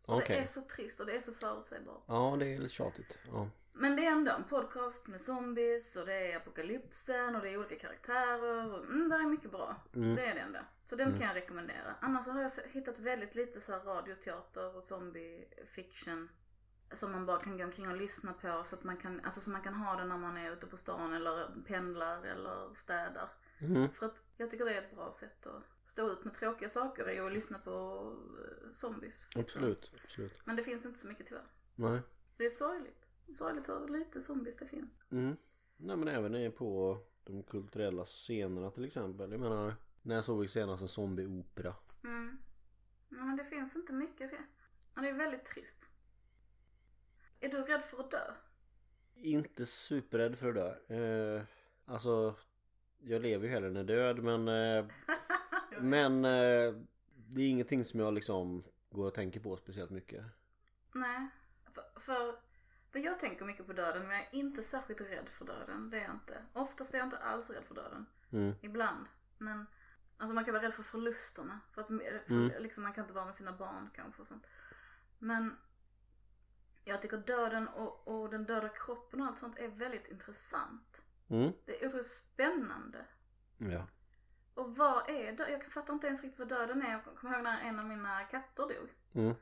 Och 0.05 0.17
Okej. 0.17 0.35
Det 0.35 0.41
är 0.41 0.47
så 0.47 0.61
trist 0.61 0.99
och 0.99 1.05
det 1.05 1.15
är 1.15 1.21
så 1.21 1.33
förutsägbart. 1.33 2.03
Ja, 2.05 2.35
det 2.39 2.45
är 2.45 2.59
lite 2.59 2.73
tjatigt. 2.73 3.17
Ja. 3.31 3.49
Men 3.73 3.95
det 3.95 4.05
är 4.05 4.11
ändå 4.11 4.31
en 4.31 4.43
podcast 4.43 5.07
med 5.07 5.21
zombies 5.21 5.95
och 5.95 6.05
det 6.05 6.31
är 6.31 6.37
apokalypsen 6.37 7.35
och 7.35 7.41
det 7.41 7.49
är 7.49 7.57
olika 7.57 7.75
karaktärer. 7.75 8.73
Och, 8.73 8.85
mm, 8.85 9.09
det 9.09 9.15
är 9.15 9.27
mycket 9.27 9.51
bra. 9.51 9.75
Mm. 9.95 10.15
Det 10.15 10.25
är 10.25 10.35
det 10.35 10.39
ändå. 10.39 10.59
Så 10.85 10.95
den 10.95 11.11
kan 11.11 11.27
jag 11.27 11.35
rekommendera. 11.35 11.95
Annars 11.99 12.27
har 12.27 12.41
jag 12.41 12.51
hittat 12.71 12.99
väldigt 12.99 13.35
lite 13.35 13.61
så 13.61 13.71
här 13.71 13.79
radioteater 13.79 14.75
och 14.77 14.83
zombie 14.83 15.45
fiction. 15.71 16.29
Som 16.93 17.11
man 17.11 17.25
bara 17.25 17.43
kan 17.43 17.57
gå 17.57 17.63
omkring 17.63 17.89
och 17.89 17.97
lyssna 17.97 18.33
på 18.33 18.63
så 18.65 18.75
att 18.75 18.83
man 18.83 18.97
kan, 18.97 19.21
alltså 19.23 19.41
så 19.41 19.49
man 19.49 19.61
kan 19.61 19.73
ha 19.73 19.95
det 19.95 20.05
när 20.05 20.17
man 20.17 20.37
är 20.37 20.51
ute 20.51 20.67
på 20.67 20.77
stan 20.77 21.13
eller 21.13 21.47
pendlar 21.67 22.23
eller 22.23 22.75
städar. 22.75 23.29
Mm. 23.59 23.89
För 23.89 24.05
att 24.05 24.15
jag 24.37 24.51
tycker 24.51 24.65
det 24.65 24.73
är 24.73 24.81
ett 24.81 24.95
bra 24.95 25.11
sätt 25.11 25.47
att 25.47 25.63
stå 25.85 26.11
ut 26.11 26.23
med 26.23 26.33
tråkiga 26.33 26.69
saker 26.69 27.09
i 27.09 27.19
och 27.19 27.31
lyssna 27.31 27.59
på 27.59 27.71
eh, 28.39 28.71
zombies. 28.71 29.27
Absolut. 29.35 29.91
Absolut. 30.03 30.41
Men 30.45 30.55
det 30.55 30.63
finns 30.63 30.85
inte 30.85 30.99
så 30.99 31.07
mycket 31.07 31.27
tyvärr. 31.27 31.47
Nej. 31.75 31.99
Det 32.37 32.45
är 32.45 32.49
sorgligt. 32.49 33.05
Sorgligt 33.33 33.69
hur 33.69 33.87
lite 33.87 34.21
zombies 34.21 34.57
det 34.57 34.65
finns. 34.65 34.91
Mm. 35.11 35.37
Nej 35.77 35.97
men 35.97 36.07
även 36.07 36.51
på 36.51 36.99
de 37.23 37.43
kulturella 37.43 38.05
scenerna 38.05 38.71
till 38.71 38.85
exempel. 38.85 39.31
Jag 39.31 39.39
menar, 39.39 39.75
när 40.01 40.21
såg 40.21 40.41
vi 40.41 40.47
senast 40.47 40.81
en 40.81 40.87
zombieopera? 40.87 41.75
Mm. 42.03 42.37
Ja, 43.09 43.25
men 43.25 43.37
det 43.37 43.45
finns 43.45 43.75
inte 43.75 43.93
mycket. 43.93 44.31
Ja, 44.95 45.01
det 45.01 45.09
är 45.09 45.13
väldigt 45.13 45.45
trist. 45.45 45.85
Är 47.39 47.49
du 47.49 47.57
rädd 47.57 47.83
för 47.83 47.99
att 47.99 48.11
dö? 48.11 48.33
Inte 49.15 49.65
superrädd 49.65 50.37
för 50.37 50.53
det 50.53 50.61
där. 50.87 51.35
Eh, 51.35 51.43
alltså, 51.85 52.35
jag 52.97 53.21
lever 53.21 53.47
ju 53.47 53.51
hellre 53.51 53.67
än 53.67 53.77
är 53.77 53.83
död 53.83 54.23
men 54.23 54.47
eh, 54.47 54.85
Men 55.81 56.25
eh, 56.25 56.73
det 57.15 57.41
är 57.41 57.49
ingenting 57.49 57.83
som 57.83 57.99
jag 57.99 58.13
liksom 58.13 58.63
går 58.89 59.07
och 59.07 59.13
tänker 59.13 59.39
på 59.39 59.57
speciellt 59.57 59.91
mycket. 59.91 60.25
Nej. 60.93 61.27
För, 61.73 61.99
för, 61.99 62.35
för 62.91 62.99
jag 62.99 63.19
tänker 63.19 63.45
mycket 63.45 63.67
på 63.67 63.73
döden 63.73 64.07
men 64.07 64.17
jag 64.17 64.25
är 64.25 64.35
inte 64.35 64.63
särskilt 64.63 65.01
rädd 65.01 65.29
för 65.29 65.45
döden. 65.45 65.89
Det 65.89 65.97
är 65.97 66.03
jag 66.03 66.13
inte. 66.13 66.43
Oftast 66.53 66.93
är 66.93 66.97
jag 66.97 67.07
inte 67.07 67.17
alls 67.17 67.49
rädd 67.49 67.63
för 67.63 67.75
döden. 67.75 68.05
Mm. 68.31 68.53
Ibland. 68.61 69.05
Men 69.37 69.65
alltså 70.17 70.33
man 70.33 70.45
kan 70.45 70.53
vara 70.53 70.63
rädd 70.63 70.73
för 70.73 70.83
förlusterna. 70.83 71.59
För 71.71 71.81
att 71.81 71.87
för, 71.87 72.21
Mm. 72.27 72.63
liksom, 72.63 72.83
man 72.83 72.93
kan 72.93 73.03
inte 73.03 73.13
vara 73.13 73.25
med 73.25 73.35
sina 73.35 73.51
barn 73.51 73.89
kanske 73.95 74.21
och 74.21 74.27
sånt. 74.27 74.45
Men 75.19 75.57
jag 76.85 77.01
tycker 77.01 77.17
döden 77.17 77.67
och, 77.67 78.07
och 78.07 78.29
den 78.29 78.45
döda 78.45 78.69
kroppen 78.69 79.21
och 79.21 79.27
allt 79.27 79.39
sånt 79.39 79.57
är 79.59 79.67
väldigt 79.67 80.07
intressant. 80.07 81.01
Mm. 81.27 81.51
Det 81.65 81.83
är 81.83 81.87
otroligt 81.87 82.07
spännande. 82.07 83.05
Ja. 83.57 83.87
Och 84.55 84.75
vad 84.75 85.09
är 85.09 85.31
döden? 85.31 85.51
Jag 85.51 85.63
fattar 85.65 85.93
inte 85.93 86.07
ens 86.07 86.21
riktigt 86.23 86.39
vad 86.39 86.47
döden 86.49 86.81
är. 86.81 86.91
Jag 86.91 87.01
kommer 87.17 87.33
ihåg 87.35 87.43
när 87.43 87.61
en 87.61 87.79
av 87.79 87.85
mina 87.85 88.23
katter 88.23 88.63
dog. 88.63 88.89
Mm. 89.13 89.35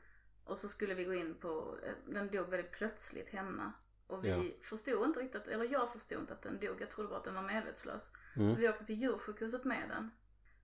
Och 0.44 0.58
så 0.58 0.68
skulle 0.68 0.94
vi 0.94 1.04
gå 1.04 1.14
in 1.14 1.34
på, 1.34 1.78
eh, 1.82 1.92
den 2.06 2.30
dog 2.30 2.48
väldigt 2.48 2.72
plötsligt 2.72 3.28
hemma. 3.28 3.72
Och 4.06 4.24
vi 4.24 4.28
Ja. 4.28 4.66
förstod 4.66 5.06
inte 5.06 5.20
riktigt, 5.20 5.46
eller 5.46 5.64
jag 5.64 5.92
förstod 5.92 6.20
inte 6.20 6.32
att 6.32 6.42
den 6.42 6.60
dog. 6.60 6.80
Jag 6.80 6.90
trodde 6.90 7.08
bara 7.08 7.18
att 7.18 7.24
den 7.24 7.34
var 7.34 7.42
medvetslös. 7.42 8.12
Mm. 8.36 8.50
Så 8.54 8.60
vi 8.60 8.68
åkte 8.68 8.84
till 8.84 9.02
djursjukhuset 9.02 9.64
med 9.64 9.88
den. 9.88 10.10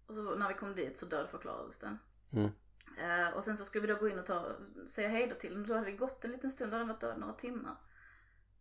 Och 0.07 0.15
så 0.15 0.35
när 0.35 0.49
vi 0.49 0.55
kom 0.55 0.75
dit 0.75 0.99
så 0.99 1.07
dödförklarades 1.07 1.79
den. 1.79 1.99
Mm. 2.33 2.51
Eh, 2.99 3.35
och 3.37 3.45
sen 3.45 3.57
så 3.57 3.65
skulle 3.65 3.87
vi 3.87 3.93
då 3.93 4.01
gå 4.01 4.09
in 4.09 4.19
och 4.19 4.27
ta, 4.27 4.57
säga 4.87 5.09
hejdå 5.09 5.35
till 5.35 5.55
den. 5.55 5.67
Då 5.67 5.75
hade 5.75 5.87
det 5.87 5.93
gått 5.97 6.25
en 6.25 6.33
liten 6.33 6.51
stund, 6.51 6.71
då 6.73 6.75
hade 6.75 6.81
den 6.85 6.89
varit 6.89 7.01
död 7.01 7.19
några 7.19 7.33
timmar. 7.33 7.77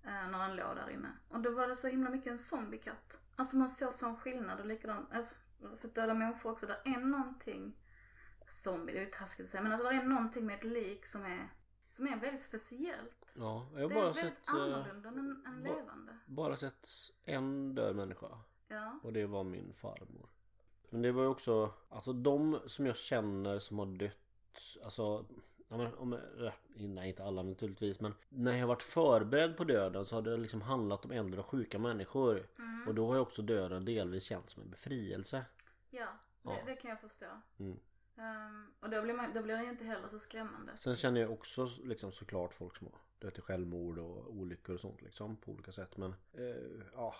Eh, 0.04 0.30
när 0.32 0.48
den 0.48 0.56
låg 0.56 0.76
där 0.76 0.90
inne. 0.90 1.12
Och 1.30 1.40
då 1.40 1.52
var 1.52 1.68
det 1.68 1.76
så 1.76 1.88
himla 1.88 2.10
mycket 2.10 2.32
en 2.32 2.40
zombiekatt. 2.40 3.22
Alltså 3.36 3.58
man 3.58 3.70
såg 3.70 3.94
sån 3.94 4.18
skillnad 4.18 4.60
och 4.60 4.66
likadant, 4.66 5.14
äh, 5.14 5.20
sett 5.78 5.96
döda 5.96 6.14
människor 6.14 6.52
också. 6.52 6.68
Där 6.68 6.82
är 6.86 7.00
någonting, 7.00 7.74
zombie, 8.50 8.94
det 8.94 9.00
är 9.00 9.06
ju 9.06 9.12
taskigt 9.12 9.44
att 9.44 9.50
säga, 9.50 9.64
men 9.64 9.72
alltså 9.72 9.90
det 9.90 9.96
är 9.96 10.04
någonting 10.04 10.46
med 10.46 10.56
ett 10.56 10.64
lik 10.64 11.06
som 11.06 11.26
är, 11.26 11.50
som 11.90 12.08
är 12.08 12.18
väldigt 12.20 12.44
speciellt. 12.44 13.26
Ja, 13.34 13.68
jag 13.74 13.82
har 13.82 13.90
Det 13.90 13.96
bara 13.96 14.10
är 14.10 14.14
väldigt 14.14 14.46
sett, 14.46 14.48
eh, 14.48 14.54
annorlunda 14.56 15.10
än, 15.10 15.44
än 15.48 15.64
ba- 15.64 15.76
levande. 15.76 16.18
bara 16.26 16.56
sett 16.56 16.88
en 17.26 17.76
död 17.76 17.96
människa. 17.96 18.28
Ja. 18.68 19.00
Och 19.04 19.14
det 19.14 19.26
var 19.26 19.44
min 19.44 19.74
farmor. 19.74 20.30
Men 20.90 21.02
det 21.02 21.12
var 21.12 21.24
ju 21.24 21.30
också, 21.30 21.74
alltså 21.90 22.14
de 22.14 22.60
som 22.68 22.86
jag 22.86 22.96
känner 22.96 23.60
som 23.60 23.80
har 23.80 23.86
dött, 23.86 24.18
alltså 24.84 25.26
Ja, 25.70 25.78
men, 25.78 25.94
om, 25.94 26.14
eh, 26.14 26.54
nej 26.76 27.10
inte 27.10 27.24
alla 27.24 27.44
naturligtvis 27.44 28.00
men 28.00 28.14
när 28.30 28.52
jag 28.52 28.60
har 28.60 28.68
varit 28.68 28.84
förberedd 28.84 29.58
på 29.58 29.64
döden 29.64 30.06
så 30.06 30.16
har 30.16 30.22
det 30.22 30.38
liksom 30.38 30.62
handlat 30.62 31.06
om 31.06 31.12
äldre 31.12 31.40
och 31.40 31.46
sjuka 31.46 31.80
människor. 31.80 32.48
Mm. 32.60 32.88
Och 32.88 32.96
då 32.96 33.08
har 33.08 33.16
ju 33.16 33.20
också 33.22 33.42
döden 33.42 33.86
delvis 33.86 34.24
känts 34.24 34.54
som 34.54 34.64
en 34.64 34.70
befrielse. 34.70 35.46
Ja, 35.90 36.08
det, 36.42 36.50
Ja. 36.50 36.58
det 36.66 36.76
kan 36.76 36.90
jag 36.90 37.02
förstå. 37.02 37.26
Mm. 37.60 37.80
Ehm, 38.18 38.72
och 38.80 38.90
då 38.90 39.02
blir, 39.02 39.14
man, 39.14 39.34
då 39.34 39.42
blir 39.42 39.58
det 39.58 39.66
inte 39.66 39.86
heller 39.86 40.08
så 40.08 40.20
skrämmande. 40.20 40.78
Sen 40.78 40.96
känner 40.96 41.22
jag 41.22 41.32
också 41.32 41.70
liksom 41.84 42.12
såklart 42.12 42.54
folk 42.54 42.76
som 42.76 42.88
har 42.88 43.00
dött 43.20 43.38
i 43.38 43.42
självmord 43.42 44.00
och 44.00 44.32
olyckor 44.36 44.74
och 44.76 44.80
sånt 44.82 45.02
liksom 45.02 45.38
på 45.38 45.52
olika 45.52 45.72
sätt 45.72 45.98
men 45.98 46.16
eh, 46.34 46.82
ja 46.94 47.16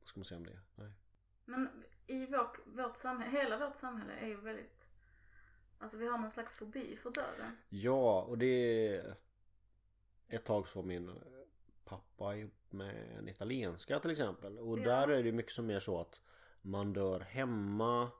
Vad 0.00 0.08
ska 0.08 0.20
man 0.20 0.24
säga 0.24 0.38
om 0.38 0.44
det? 0.46 0.58
Nej. 0.74 0.92
Men 1.44 1.84
i 2.06 2.26
vårt, 2.26 2.58
vårt 2.66 2.96
samhälle, 2.96 3.38
hela 3.38 3.58
vårt 3.66 3.76
samhälle 3.76 4.12
är 4.12 4.26
ju 4.26 4.36
väldigt 4.40 4.87
Alltså 5.78 5.96
vi 5.96 6.06
har 6.08 6.18
någon 6.18 6.30
slags 6.30 6.54
fobi 6.54 6.96
för 6.96 7.10
döden. 7.10 7.56
Ja 7.68 8.22
och 8.22 8.38
det 8.38 9.02
ett 10.28 10.44
tag 10.44 10.68
så 10.68 10.82
min 10.82 11.10
pappa 11.84 12.36
ihop 12.36 12.52
med 12.70 13.18
en 13.18 13.28
italienska 13.28 14.00
till 14.00 14.10
exempel. 14.10 14.58
Och 14.58 14.78
Ja. 14.78 14.84
där 14.84 15.08
är 15.08 15.22
det 15.22 15.32
mycket 15.32 15.52
som 15.52 15.66
mer 15.66 15.80
så 15.80 16.00
att 16.00 16.20
man 16.62 16.92
dör 16.92 17.20
hemma 17.20 18.10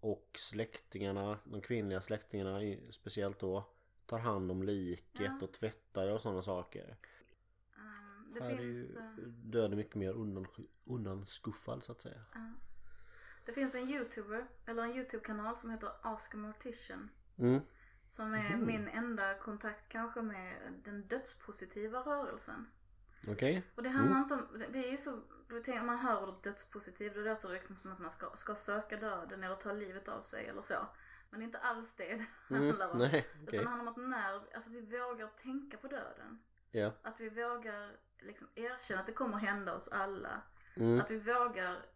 och 0.00 0.30
släktingarna, 0.38 1.38
de 1.44 1.60
kvinnliga 1.60 2.00
släktingarna 2.00 2.76
speciellt 2.90 3.38
då 3.38 3.64
tar 4.06 4.18
hand 4.18 4.50
om 4.50 4.62
liket 4.62 5.20
Ja. 5.24 5.38
och 5.42 5.52
tvättar 5.52 6.08
och 6.10 6.20
sådana 6.20 6.42
saker. 6.42 6.96
Mm, 7.76 8.34
det 8.34 8.42
Här 8.42 8.50
är 8.50 8.56
finns... 8.56 8.90
ju 8.90 8.96
eh, 8.98 9.28
döden 9.28 9.76
mycket 9.78 9.94
mer 9.94 10.10
undan, 10.12 10.46
undanskuffad 10.84 11.82
så 11.82 11.92
att 11.92 12.00
säga. 12.00 12.20
ja. 12.34 12.40
Det 13.44 13.52
finns 13.52 13.74
en 13.74 13.88
youtuber, 13.90 14.46
eller 14.66 14.82
en 14.82 14.90
youtube-kanal 14.96 15.56
som 15.56 15.70
heter 15.70 15.90
Ask 16.02 16.34
a 16.34 16.36
Mortician. 16.36 17.10
Mm. 17.38 17.60
Som 18.10 18.34
är 18.34 18.50
Mhm. 18.56 18.66
min 18.66 18.88
enda 18.88 19.34
kontakt 19.34 19.88
kanske 19.88 20.22
med 20.22 20.72
den 20.84 21.06
dödspositiva 21.06 21.98
rörelsen. 22.00 22.66
Okej? 23.28 23.62
Och 23.74 23.82
det 23.82 23.88
Mm. 23.88 24.00
handlar 24.00 24.20
inte 24.20 24.34
om, 24.34 24.62
det 24.72 24.86
är 24.88 24.90
ju 24.90 24.96
så, 24.98 25.20
tänker, 25.48 25.80
om 25.80 25.86
man 25.86 25.98
hör 25.98 26.22
ordet 26.28 26.42
dödspositiv 26.42 27.14
då 27.14 27.20
låter 27.20 27.48
det 27.48 27.54
liksom 27.54 27.76
som 27.76 27.92
att 27.92 27.98
man 27.98 28.10
ska, 28.12 28.30
ska 28.34 28.54
söka 28.54 28.96
döden 28.96 29.44
eller 29.44 29.56
ta 29.56 29.72
livet 29.72 30.08
av 30.08 30.20
sig 30.20 30.46
eller 30.46 30.62
så. 30.62 30.86
Men 31.30 31.40
det 31.40 31.44
är 31.44 31.46
inte 31.46 31.58
alls 31.58 31.94
det 31.96 32.04
det 32.48 32.54
Mm. 32.54 32.66
handlar 32.68 32.90
om. 32.90 32.98
Nej, 32.98 33.26
Utan 33.32 33.42
okej. 33.44 33.58
det 33.58 33.64
handlar 33.68 33.92
om 33.92 34.02
att 34.04 34.08
när, 34.10 34.54
alltså 34.54 34.70
vi 34.70 34.80
vågar 34.80 35.26
tänka 35.42 35.76
på 35.76 35.88
döden. 35.88 36.42
Ja. 36.70 36.92
Att 37.02 37.20
vi 37.20 37.28
vågar 37.28 37.96
liksom 38.18 38.48
erkänna 38.54 39.00
att 39.00 39.06
det 39.06 39.12
kommer 39.12 39.36
hända 39.36 39.74
oss 39.74 39.88
alla. 39.88 40.42
Mm. 40.76 41.00
Att 41.00 41.10
vi 41.10 41.18
vågar 41.18 41.86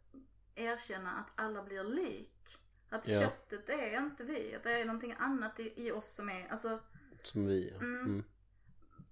erkänna 0.59 1.11
att 1.19 1.31
alla 1.45 1.63
blir 1.63 1.85
lik. 1.85 2.59
Att 2.91 3.09
Ja. 3.09 3.21
köttet 3.21 3.69
är 3.69 3.99
inte 3.99 4.25
vi, 4.25 4.55
att 4.55 4.63
det 4.63 4.73
är 4.81 4.85
någonting 4.85 5.15
annat 5.19 5.61
i, 5.61 5.87
i 5.87 5.93
oss 5.93 6.15
som 6.15 6.29
är, 6.31 6.49
alltså 6.49 6.81
Som 7.23 7.47
vi. 7.47 7.71
Mm. 7.75 8.01
Mm. 8.01 8.25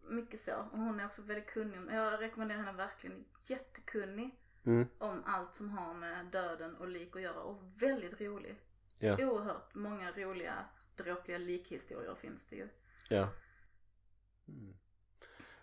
mycket 0.08 0.40
så. 0.40 0.56
Och 0.56 0.78
hon 0.78 1.00
är 1.00 1.06
också 1.06 1.22
väldigt 1.22 1.46
kunnig. 1.46 1.94
Jag 1.94 2.20
rekommenderar 2.20 2.58
henne 2.62 2.72
verkligen. 2.78 3.24
Jättekunnig 3.44 4.40
Mm. 4.64 4.86
om 4.98 5.22
allt 5.26 5.54
som 5.56 5.70
har 5.70 5.94
med 5.94 6.26
döden 6.26 6.76
och 6.76 6.88
lik 6.88 7.16
att 7.16 7.22
göra. 7.22 7.40
Och 7.40 7.62
väldigt 7.82 8.20
rolig. 8.20 8.56
Ja. 8.98 9.26
Oerhört 9.26 9.74
många 9.74 10.12
roliga, 10.12 10.64
dråpliga 10.96 11.38
likhistorier 11.38 12.14
finns 12.14 12.46
det 12.46 12.56
ju. 12.56 12.68
Ja. 13.08 13.28
Mm. 14.48 14.76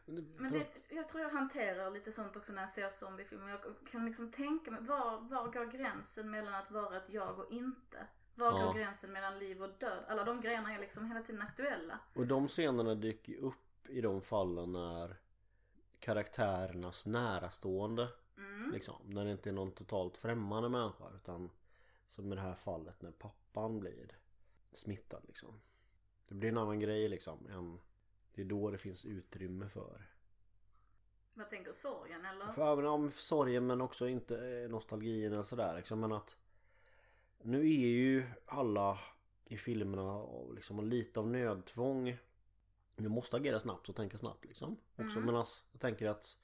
Men 0.06 0.54
det, 0.54 0.68
jag 0.90 1.10
tror 1.10 1.22
jag 1.24 1.30
hanterar 1.30 1.92
lite 1.92 2.12
sånt 2.12 2.36
också 2.38 2.54
när 2.54 2.62
jag 2.62 2.70
ser 2.70 2.90
zombiefilmer. 2.90 3.50
Jag 3.50 3.60
kan 3.92 4.06
liksom 4.06 4.32
tänka 4.32 4.72
mig, 4.72 4.82
var, 4.82 5.20
var 5.20 5.48
går 5.52 5.66
gränsen 5.66 6.32
mellan 6.32 6.54
att 6.54 6.72
vara 6.72 6.98
ett 6.98 7.10
jag 7.10 7.40
och 7.40 7.52
inte? 7.52 8.08
Var 8.36 8.60
Ja. 8.60 8.66
går 8.66 8.74
gränsen 8.74 9.12
mellan 9.12 9.40
liv 9.40 9.64
och 9.64 9.70
död? 9.80 10.04
Alla 10.08 10.24
de 10.24 10.42
grejerna 10.42 10.74
är 10.76 10.80
liksom 10.80 11.06
hela 11.06 11.22
tiden 11.24 11.42
aktuella. 11.42 12.00
Och 12.16 12.28
de 12.28 12.48
scenerna 12.48 12.96
dyker 12.96 13.36
upp 13.38 13.90
i 13.90 14.02
de 14.02 14.22
fallen 14.22 14.72
när 14.72 15.16
karaktärernas 16.00 17.06
närastående 17.06 18.08
Mm. 18.38 18.72
liksom. 18.72 18.96
När 19.06 19.26
det 19.26 19.32
inte 19.32 19.50
är 19.50 19.54
någon 19.54 19.72
totalt 19.72 20.18
främmande 20.18 20.70
människa 20.70 21.10
utan 21.16 21.50
som 22.08 22.32
i 22.34 22.36
det 22.36 22.42
här 22.42 22.56
fallet 22.56 23.02
när 23.02 23.12
pappan 23.12 23.80
blir 23.80 24.18
smittad 24.74 25.22
liksom. 25.28 25.62
Det 26.28 26.36
blir 26.36 26.50
en 26.50 26.58
annan 26.58 26.80
grej 26.80 27.10
liksom 27.10 27.48
än 27.48 27.80
det 28.36 28.42
är 28.42 28.46
då 28.46 28.72
det 28.72 28.78
finns 28.78 29.06
utrymme 29.06 29.70
för. 29.70 30.10
Vad 31.34 31.50
tänker 31.50 31.70
du, 31.72 31.76
sorgen 31.78 32.26
eller? 32.26 32.52
För 32.52 32.74
även 32.74 32.86
om 32.86 33.12
sorgen 33.12 33.68
men 33.68 33.82
också 33.82 34.08
inte 34.08 34.48
eh, 34.48 34.70
nostalgin 34.70 35.34
eller 35.34 35.44
sådär 35.44 35.76
liksom. 35.76 36.00
Men 36.00 36.12
att 36.12 36.38
nu 37.42 37.60
är 37.60 37.88
ju 37.88 38.24
alla 38.46 39.00
i 39.46 39.58
filmerna 39.58 40.14
och 40.14 40.54
liksom 40.54 40.90
lite 40.90 41.20
av 41.20 41.28
nödtvång. 41.28 42.18
Vi 42.96 43.10
måste 43.10 43.38
agera 43.38 43.60
snabbt 43.60 43.90
och 43.90 43.96
tänka 43.96 44.18
snabbt 44.18 44.46
liksom. 44.46 44.78
Också 44.96 45.18
Mm. 45.18 45.26
medan 45.26 45.46
jag 45.72 45.82
tänker 45.82 46.10
att 46.10 46.38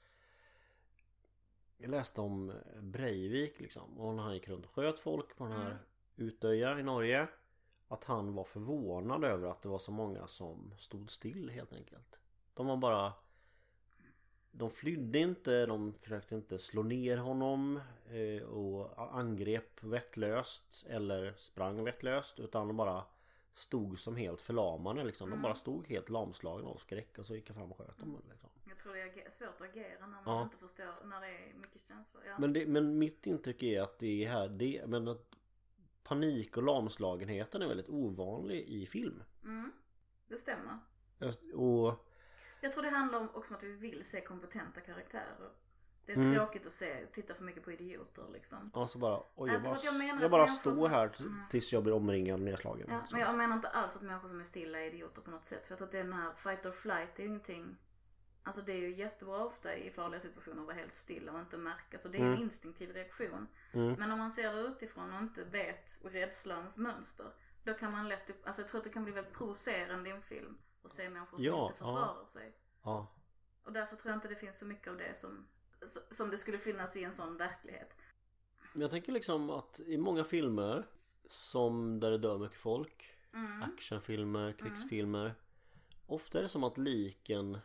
jag 1.76 1.90
läste 1.90 2.20
om 2.20 2.52
Breivik 2.80 3.60
liksom. 3.60 3.98
Och 4.00 4.14
när 4.14 4.22
han 4.22 4.34
gick 4.34 4.48
runt 4.48 4.64
och 4.66 4.72
sköt 4.72 4.98
folk 5.00 5.36
på 5.36 5.44
den 5.44 5.52
här 5.52 5.66
Mm. 5.70 5.78
Utöja 6.16 6.80
i 6.80 6.82
Norge. 6.82 7.28
Att 7.92 8.04
han 8.04 8.34
var 8.34 8.44
förvånad 8.44 9.24
över 9.24 9.48
att 9.48 9.62
det 9.62 9.68
var 9.68 9.78
så 9.78 9.92
många 9.92 10.26
som 10.26 10.74
stod 10.78 11.10
still 11.10 11.50
helt 11.50 11.72
enkelt. 11.72 12.20
De 12.54 12.66
var 12.66 12.76
bara 12.76 13.12
De 14.52 14.70
flydde 14.70 15.18
inte, 15.18 15.66
de 15.66 15.92
försökte 15.92 16.34
inte 16.34 16.58
slå 16.58 16.82
ner 16.82 17.16
honom 17.16 17.80
eh, 18.10 18.42
och 18.42 19.14
angrep 19.18 19.82
vettlöst 19.82 20.86
eller 20.88 21.32
sprang 21.36 21.84
vettlöst 21.84 22.40
utan 22.40 22.66
de 22.66 22.76
bara 22.76 23.04
stod 23.52 23.98
som 23.98 24.16
helt 24.16 24.40
förlamade 24.40 25.04
liksom. 25.04 25.28
De 25.30 25.32
Mm. 25.32 25.42
bara 25.42 25.54
stod 25.54 25.86
helt 25.88 26.08
lamslagna 26.08 26.68
av 26.68 26.76
skräck 26.76 27.18
och 27.18 27.26
så 27.26 27.34
gick 27.34 27.48
jag 27.48 27.56
fram 27.56 27.72
och 27.72 27.78
sköt 27.78 27.98
dem 27.98 28.22
liksom. 28.30 28.48
Jag 28.68 28.78
tror 28.78 28.94
det 28.94 29.00
är 29.00 29.30
svårt 29.30 29.48
att 29.60 29.68
agera 29.70 30.00
när 30.00 30.06
man 30.08 30.22
Ja. 30.26 30.42
inte 30.42 30.56
förstår, 30.56 31.06
när 31.06 31.20
det 31.20 31.26
är 31.26 31.54
mycket 31.60 31.82
känslor. 31.88 32.22
Ja. 32.26 32.38
Men, 32.38 32.52
det, 32.52 32.66
men 32.66 32.98
mitt 32.98 33.26
intryck 33.26 33.62
är 33.62 33.82
att 33.82 33.98
det 33.98 34.24
är 34.24 34.28
här, 34.28 34.48
det, 34.48 34.84
men 34.86 35.08
att 35.08 35.29
panik 36.04 36.56
och 36.56 36.62
lamslagenheten 36.62 37.62
är 37.62 37.66
väldigt 37.68 37.88
ovanlig 37.88 38.68
i 38.68 38.86
film. 38.86 39.22
Mm, 39.44 39.72
det 40.28 40.36
stämmer. 40.38 40.78
Och 41.54 42.06
Jag 42.60 42.72
tror 42.72 42.82
det 42.82 42.90
handlar 42.90 43.18
om 43.20 43.28
också 43.34 43.54
om 43.54 43.56
att 43.58 43.62
vi 43.62 43.72
vill 43.72 44.04
se 44.04 44.20
kompetenta 44.20 44.80
karaktärer. 44.80 45.50
Det 46.06 46.12
är 46.12 46.16
Mm. 46.16 46.34
tråkigt 46.34 46.66
att 46.66 46.72
se, 46.72 47.06
titta 47.06 47.34
för 47.34 47.44
mycket 47.44 47.64
på 47.64 47.72
idioter 47.72 48.24
liksom. 48.32 48.70
ja, 48.74 48.86
så 48.86 48.98
bara, 48.98 49.18
oj, 49.18 49.24
Ja, 49.36 49.52
jag 49.52 49.62
bara, 49.62 49.78
jag 49.84 49.98
menar 49.98 50.22
jag 50.22 50.30
bara 50.30 50.46
står 50.46 50.74
som- 50.74 50.90
här 50.90 51.10
Mm. 51.20 51.40
tills 51.50 51.72
jag 51.72 51.82
blir 51.82 51.92
omringad 51.94 52.34
och 52.34 52.40
nedslagen. 52.40 52.86
Ja, 52.90 53.02
men 53.12 53.20
jag 53.20 53.34
menar 53.36 53.56
inte 53.56 53.68
alls 53.68 53.96
att 53.96 54.02
människor 54.02 54.28
som 54.28 54.40
är 54.40 54.44
stilla 54.44 54.80
är 54.80 54.86
idioter 54.86 55.22
på 55.22 55.30
något 55.30 55.44
sätt. 55.44 55.66
För 55.66 55.72
jag 55.72 55.78
tror 55.78 55.86
att 55.86 55.92
den 55.92 56.12
här 56.12 56.32
fight 56.34 56.66
or 56.66 56.70
flight 56.72 57.18
är 57.18 57.22
ju 57.22 57.28
ingenting 57.28 57.76
Alltså 58.42 58.62
det 58.62 58.72
är 58.72 58.76
ju 58.78 58.94
jättebra 58.94 59.44
ofta 59.44 59.76
i 59.76 59.90
farliga 59.90 60.20
situationer 60.20 60.60
att 60.60 60.66
vara 60.66 60.76
helt 60.76 60.96
stilla 60.96 61.32
och 61.32 61.40
inte 61.40 61.56
märka. 61.56 61.98
Så 61.98 62.08
det 62.08 62.18
är 62.18 62.22
en 62.22 62.26
Mm. 62.28 62.42
instinktiv 62.42 62.92
reaktion. 62.92 63.46
Mm. 63.72 63.92
Men 63.98 64.12
om 64.12 64.18
man 64.18 64.30
ser 64.30 64.52
det 64.52 64.60
utifrån 64.60 65.12
och 65.12 65.18
inte 65.22 65.44
vet 65.44 65.98
rädslans 66.04 66.76
mönster. 66.76 67.26
Då 67.64 67.74
kan 67.74 67.92
man 67.92 68.08
lätt, 68.08 68.46
alltså 68.46 68.62
jag 68.62 68.68
tror 68.68 68.78
att 68.78 68.84
det 68.84 68.90
kan 68.90 69.04
bli 69.04 69.12
väldigt 69.12 69.34
provocerande 69.34 70.08
i 70.10 70.12
en 70.12 70.22
film. 70.22 70.58
Och 70.82 70.90
se 70.90 71.10
människor 71.10 71.36
som 71.36 71.44
Ja, 71.46 71.66
inte 71.66 71.78
försvarar 71.78 72.24
sig. 72.26 72.52
Ja. 72.82 73.06
Och 73.64 73.72
därför 73.72 73.96
tror 73.96 74.10
jag 74.10 74.16
inte 74.16 74.28
det 74.28 74.36
finns 74.36 74.58
så 74.58 74.66
mycket 74.66 74.88
av 74.88 74.96
det 74.96 75.18
som, 75.18 75.46
som 76.10 76.30
det 76.30 76.38
skulle 76.38 76.58
finnas 76.58 76.96
i 76.96 77.04
en 77.04 77.12
sån 77.14 77.36
verklighet. 77.36 77.96
Men 78.72 78.82
jag 78.82 78.90
tänker 78.90 79.12
liksom 79.12 79.50
att 79.50 79.80
i 79.80 79.98
många 79.98 80.24
filmer 80.24 80.86
som 81.28 82.00
där 82.00 82.10
det 82.10 82.18
dör 82.18 82.38
mycket 82.38 82.58
folk 82.58 83.16
Mm. 83.32 83.62
Actionfilmer, 83.62 84.52
krigsfilmer 84.52 85.34
Ofta 86.06 86.38
är 86.38 86.42
det 86.42 86.48
som 86.48 86.64
att 86.64 86.78
liken 86.78 87.58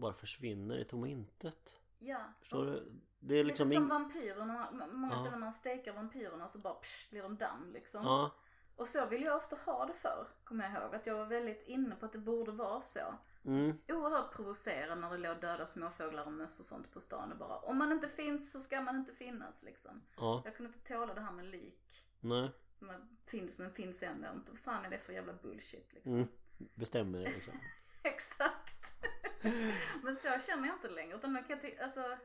bara 0.00 0.12
försvinner 0.12 0.78
i 0.78 0.84
tomma 0.84 1.08
intet 1.08 1.76
Ja. 1.98 2.18
Förstår 2.40 2.66
du? 2.66 2.92
Det 3.18 3.34
är 3.34 3.44
liksom 3.44 3.68
Lite 3.68 3.80
som 3.80 3.88
vampyrerna, 3.88 4.68
många 4.92 5.14
Ja. 5.14 5.20
ställen 5.20 5.40
man 5.40 5.52
stekar 5.52 5.92
vampyrerna 5.92 6.48
så 6.48 6.58
bara 6.58 6.74
psh, 6.74 7.10
blir 7.10 7.22
de 7.22 7.36
damm 7.36 7.70
liksom. 7.72 8.04
Ja, 8.04 8.30
Och 8.76 8.88
så 8.88 9.06
vill 9.06 9.22
jag 9.22 9.36
ofta 9.36 9.56
ha 9.56 9.86
det 9.86 9.92
för 9.92 10.28
kommer 10.44 10.64
jag 10.72 10.82
ihåg. 10.82 10.94
Att 10.94 11.06
jag 11.06 11.14
var 11.16 11.26
väldigt 11.26 11.62
inne 11.66 11.96
på 11.96 12.06
att 12.06 12.12
det 12.12 12.18
borde 12.18 12.52
vara 12.52 12.80
så. 12.80 13.14
mm, 13.44 13.78
Oerhört 13.88 14.32
provocerande 14.36 15.08
när 15.08 15.10
det 15.10 15.28
låg 15.28 15.40
döda 15.40 15.66
småfåglar 15.66 16.26
och 16.26 16.32
möss 16.32 16.60
och 16.60 16.66
sånt 16.66 16.92
på 16.92 17.00
stan 17.00 17.32
och 17.32 17.38
bara 17.38 17.56
om 17.58 17.78
man 17.78 17.92
inte 17.92 18.08
finns 18.08 18.52
så 18.52 18.60
ska 18.60 18.80
man 18.82 18.96
inte 18.96 19.12
finnas 19.14 19.62
liksom. 19.62 20.02
ja, 20.16 20.42
Jag 20.44 20.56
kunde 20.56 20.72
inte 20.74 20.88
tåla 20.94 21.14
det 21.14 21.20
här 21.20 21.32
med 21.32 21.44
lik. 21.44 22.06
nej, 22.20 22.50
Som 22.78 22.92
finns 23.26 23.58
men 23.58 23.72
finns 23.72 24.02
ändå 24.02 24.28
inte. 24.34 24.50
Vad 24.50 24.60
fan 24.60 24.84
är 24.84 24.90
det 24.90 24.98
för 24.98 25.12
jävla 25.12 25.32
bullshit 25.32 25.92
liksom. 25.92 26.12
mm, 26.14 26.28
bestämmer 26.74 27.18
det 27.18 27.30
liksom 27.30 27.54
Exakt. 28.02 28.79
Men 30.02 30.16
så 30.16 30.28
känner 30.46 30.66
jag 30.68 30.76
inte 30.76 30.88
längre. 30.88 31.16
Utan 31.16 31.34
jag, 31.34 31.46
kan 31.48 31.60
ty- 31.60 31.78
alltså, 31.78 32.16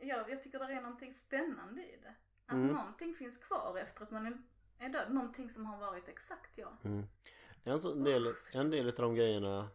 jag, 0.00 0.30
jag 0.30 0.42
tycker 0.42 0.58
det 0.58 0.64
är 0.74 0.80
någonting 0.82 1.12
spännande 1.12 1.82
i 1.82 1.96
det. 2.02 2.14
Att 2.46 2.52
Mm. 2.52 2.66
någonting 2.66 3.14
finns 3.14 3.38
kvar 3.38 3.78
efter 3.82 4.02
att 4.02 4.10
man 4.10 4.26
är, 4.26 4.38
är 4.78 4.88
död. 4.88 5.14
Någonting 5.14 5.50
som 5.50 5.66
har 5.66 5.78
varit 5.78 6.08
exakt 6.08 6.58
jag. 6.58 6.76
mm. 6.84 7.04
en, 7.64 8.04
del, 8.04 8.34
en 8.52 8.70
del 8.70 8.86
av 8.88 8.94
de 8.94 9.14
grejerna 9.14 9.68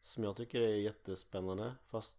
som 0.00 0.24
jag 0.24 0.36
tycker 0.36 0.60
är 0.60 0.74
jättespännande 0.76 1.74
Fast 1.86 2.16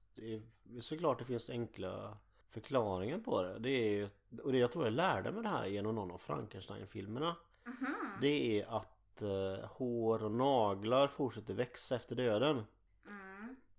såklart 0.82 1.20
det 1.20 1.26
finns 1.26 1.50
enkla 1.50 2.18
förklaringar 2.50 3.20
på 3.20 3.42
det 3.42 3.60
Det 3.60 3.70
är 3.70 4.10
och 4.44 4.52
det 4.52 4.58
jag 4.58 4.72
tror 4.72 4.84
jag 4.86 4.94
lärde 4.94 5.32
mig 5.32 5.44
det 5.44 5.50
här 5.50 5.66
genom 5.66 5.96
någon 5.96 6.12
av 6.12 6.18
Frankenstein-filmerna 6.18 7.36
Mhm. 7.64 7.96
Det 8.22 8.62
är 8.62 8.78
att 8.78 9.22
eh, 9.22 9.66
hår 9.70 10.24
och 10.24 10.32
naglar 10.32 11.08
fortsätter 11.08 11.54
växa 11.54 11.96
efter 11.96 12.16
döden 12.16 12.52
Mm. 12.52 12.66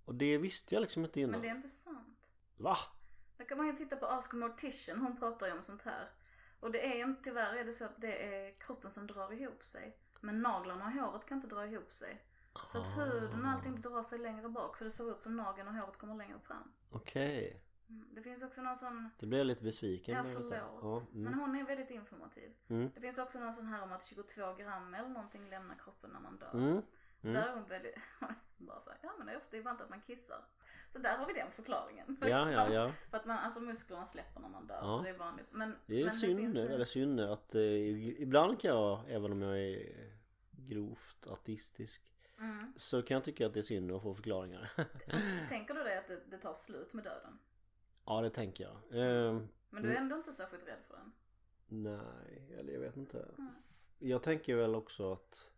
Och 0.09 0.14
det 0.14 0.38
visste 0.38 0.74
jag 0.74 0.80
liksom 0.80 1.04
inte 1.04 1.20
innan 1.20 1.30
Men 1.30 1.40
det 1.40 1.48
är 1.48 1.54
inte 1.54 1.68
sant. 1.68 2.18
Va? 2.56 2.76
Då 3.36 3.44
kan 3.44 3.59
man 3.59 3.66
ju 3.66 3.72
titta 3.72 3.96
på 3.96 4.06
Ask 4.06 4.32
Mortician. 4.32 5.00
Hon 5.00 5.16
pratar 5.16 5.46
ju 5.46 5.52
om 5.52 5.62
sånt 5.62 5.82
här. 5.82 6.11
Och 6.61 6.72
det 6.72 7.00
är 7.00 7.04
inte, 7.04 7.22
tyvärr 7.24 7.54
är 7.54 7.64
det 7.64 7.72
så 7.72 7.84
att 7.84 8.00
det 8.00 8.26
är 8.26 8.54
kroppen 8.54 8.90
som 8.90 9.06
drar 9.06 9.32
ihop 9.32 9.64
sig. 9.64 9.96
Men 10.20 10.42
naglarna 10.42 10.84
och 10.84 10.92
håret 10.92 11.26
kan 11.26 11.38
inte 11.38 11.54
dra 11.54 11.66
ihop 11.66 11.92
sig. 11.92 12.24
Så 12.72 12.78
att 12.78 12.98
huden 12.98 13.44
och 13.44 13.50
allting 13.50 13.80
drar 13.80 14.02
sig 14.02 14.18
längre 14.18 14.48
bak. 14.48 14.78
Så 14.78 14.84
det 14.84 14.90
ser 14.90 15.11
ut 15.11 15.22
som 15.22 15.36
nageln 15.36 15.68
och 15.68 15.74
håret 15.74 15.96
kommer 15.98 16.14
längre 16.14 16.38
fram. 16.40 16.72
Okej 16.90 17.62
Mm. 17.90 18.09
Det 18.14 18.22
finns 18.22 18.42
också 18.42 18.62
någon 18.62 18.78
sån 18.78 19.11
Det 19.18 19.36
jag 19.36 19.46
lite 19.46 19.64
besviken 19.64 20.14
Ja 20.14 20.24
förlåt. 20.24 20.54
Ja, 20.82 21.02
Men 21.12 21.26
mm. 21.26 21.38
hon 21.38 21.56
är 21.56 21.64
väldigt 21.64 21.90
informativ. 21.90 22.52
Mm. 22.68 22.90
Det 22.94 23.00
finns 23.00 23.18
också 23.18 23.38
någon 23.38 23.54
sån 23.54 23.66
här 23.66 23.82
om 23.82 23.92
att 23.92 24.04
22 24.04 24.54
gram 24.54 24.94
eller 24.94 25.09
någonting 25.09 25.50
lämnar 25.50 25.74
kroppen 25.84 26.11
när 26.11 26.20
man 26.20 26.38
dör. 26.38 26.54
Mm. 26.54 26.82
Mm. 27.22 27.34
Där 27.34 27.48
är 27.48 27.54
hon 27.54 27.64
väldigt, 27.64 27.94
bara 28.66 28.80
så 28.80 28.90
här, 28.90 28.98
ja 29.02 29.11
men 29.18 29.26
det 29.26 29.32
är 29.32 29.36
ofta 29.36 29.56
ibland 29.56 29.80
att 29.80 29.90
man 29.90 30.00
kissar. 30.00 30.44
Så 30.92 30.98
där 30.98 31.16
har 31.18 31.26
vi 31.26 31.32
den 31.32 31.50
förklaringen. 31.52 32.16
Ja, 32.20 32.28
ja, 32.28 32.44
Liksom. 32.44 32.72
ja. 32.72 32.92
För 33.11 33.16
att 33.16 33.26
man, 33.26 33.38
alltså 33.38 33.61
musklerna 33.61 34.06
släpper 34.06 34.40
när 34.40 34.48
man 34.48 34.66
dör 34.66 34.74
Ja. 34.82 34.96
så 34.98 35.02
det 35.02 35.09
är 35.11 35.18
vanligt. 35.18 35.46
Men, 35.50 35.74
Det 35.86 36.00
är 36.00 36.04
men 36.04 36.12
synd 36.12 36.38
finns 36.40 36.54
nu, 36.54 36.66
en- 36.66 36.72
eller 36.72 36.84
synd 36.84 37.20
att 37.20 37.54
eh, 37.54 37.62
ibland 38.22 38.61
kan 38.61 38.70
jag, 38.70 39.00
även 39.09 39.32
om 39.32 39.42
jag 39.42 39.59
är 39.59 39.92
grovt 40.50 41.26
autistisk 41.30 42.14
Mm. 42.40 42.72
Så 42.76 43.02
kan 43.02 43.14
jag 43.14 43.24
tycka 43.24 43.46
att 43.46 43.54
det 43.54 43.61
är 43.61 43.62
synd 43.62 43.92
att 43.92 44.02
få 44.02 44.14
förklaringar 44.14 44.70
Tänker 45.48 45.74
du 45.74 45.82
det 45.82 45.98
att 45.98 46.09
det, 46.09 46.20
det 46.30 46.38
tar 46.38 46.54
slut 46.54 46.92
med 46.92 47.04
döden? 47.04 47.38
Ja 48.06 48.20
det 48.20 48.30
tänker 48.30 48.64
jag 48.64 48.72
eh, 49.00 49.40
Men 49.70 49.82
du 49.82 49.88
är 49.88 49.92
Mm. 49.92 50.02
ändå 50.02 50.16
inte 50.16 50.32
särskilt 50.32 50.66
rädd 50.68 50.78
för 50.88 50.96
den? 50.96 51.12
Nej, 51.68 52.54
eller 52.59 52.72
jag 52.72 52.80
vet 52.80 52.96
inte 52.96 53.18
Mm. 53.38 53.54
Jag 53.98 54.22
tänker 54.22 54.54
väl 54.56 54.74
också 54.74 55.12
att 55.12 55.50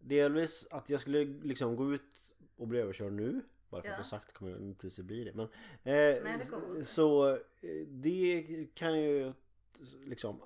Delvis 0.00 0.66
att 0.70 0.90
jag 0.90 1.00
skulle 1.00 1.24
liksom 1.24 1.76
gå 1.76 1.94
ut 1.94 2.34
och 2.56 2.68
bli 2.68 2.78
överkörd 2.78 3.12
nu 3.12 3.40
Bara 3.70 3.82
för 3.82 3.88
Ja. 3.88 3.94
att 3.94 3.98
jag 3.98 4.06
sagt 4.06 4.32
kommer 4.32 4.52
jag 4.52 4.60
inte 4.60 4.86
att 4.86 4.98
bli 4.98 5.24
det 5.24 5.34
men 5.34 5.48
det 5.82 6.16
eh, 6.16 6.38
kommer 6.46 6.68
inte. 6.68 6.84
Så 6.84 7.30
eh, 7.30 7.38
det 7.88 8.46
kan 8.74 9.00
ju 9.02 9.32
liksom 10.04 10.40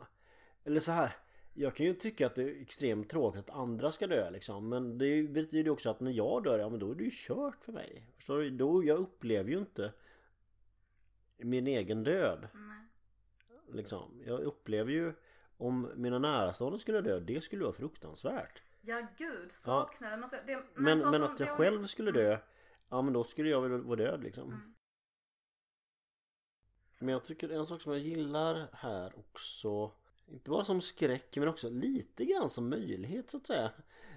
Eller 0.64 0.80
så 0.80 0.92
här 0.92 1.12
Jag 1.54 1.76
kan 1.76 1.86
ju 1.86 1.94
tycka 1.94 2.26
att 2.26 2.34
det 2.34 2.42
är 2.42 2.62
extremt 2.62 3.10
tråkigt 3.10 3.40
att 3.40 3.50
andra 3.56 3.92
ska 3.92 4.06
dö 4.06 4.30
liksom 4.30 4.68
Men 4.68 4.98
det 4.98 5.22
betyder 5.22 5.64
ju 5.64 5.70
också 5.70 5.90
att 5.90 6.00
när 6.00 6.10
jag 6.10 6.44
dör, 6.44 6.58
ja 6.58 6.68
men 6.68 6.78
då 6.80 6.90
är 6.90 6.94
det 6.94 7.04
ju 7.04 7.10
kört 7.12 7.64
för 7.64 7.72
mig 7.72 8.06
Förstår 8.16 8.38
du? 8.38 8.50
Då, 8.50 8.84
jag 8.84 8.98
upplever 8.98 9.50
ju 9.50 9.58
inte 9.58 9.92
Min 11.36 11.66
egen 11.66 12.04
död 12.04 12.48
Nej. 12.54 12.86
liksom 13.72 14.22
Jag 14.26 14.40
upplever 14.40 14.92
ju 14.92 15.12
Om 15.56 15.90
mina 15.96 16.18
närstående 16.18 16.78
skulle 16.78 17.00
dö, 17.00 17.20
det 17.20 17.40
skulle 17.44 17.62
vara 17.64 17.72
fruktansvärt 17.72 18.62
Ja 18.86 19.06
gud, 19.18 19.52
saknar 19.52 20.10
den. 20.10 20.22
Alltså, 20.22 20.36
det, 20.46 20.62
Men, 20.74 20.98
men 20.98 21.22
att 21.22 21.40
jag 21.40 21.48
själv 21.48 21.86
skulle 21.86 22.12
dö 22.12 22.38
Ja 22.88 23.02
men 23.02 23.12
då 23.12 23.24
skulle 23.24 23.50
jag 23.50 23.60
väl 23.60 23.82
vara 23.82 23.96
död 23.96 24.22
liksom 24.22 24.48
Mm. 24.48 24.74
Men 26.98 27.08
jag 27.08 27.24
tycker 27.24 27.48
en 27.48 27.66
sak 27.66 27.82
som 27.82 27.92
jag 27.92 28.00
gillar 28.00 28.68
här 28.72 29.18
också 29.18 29.92
Inte 30.26 30.50
bara 30.50 30.64
som 30.64 30.80
skräck 30.80 31.36
men 31.36 31.48
också 31.48 31.70
lite 31.70 32.24
grann 32.24 32.48
som 32.48 32.68
möjlighet 32.68 33.30
så 33.30 33.36
att 33.36 33.46
säga 33.46 33.70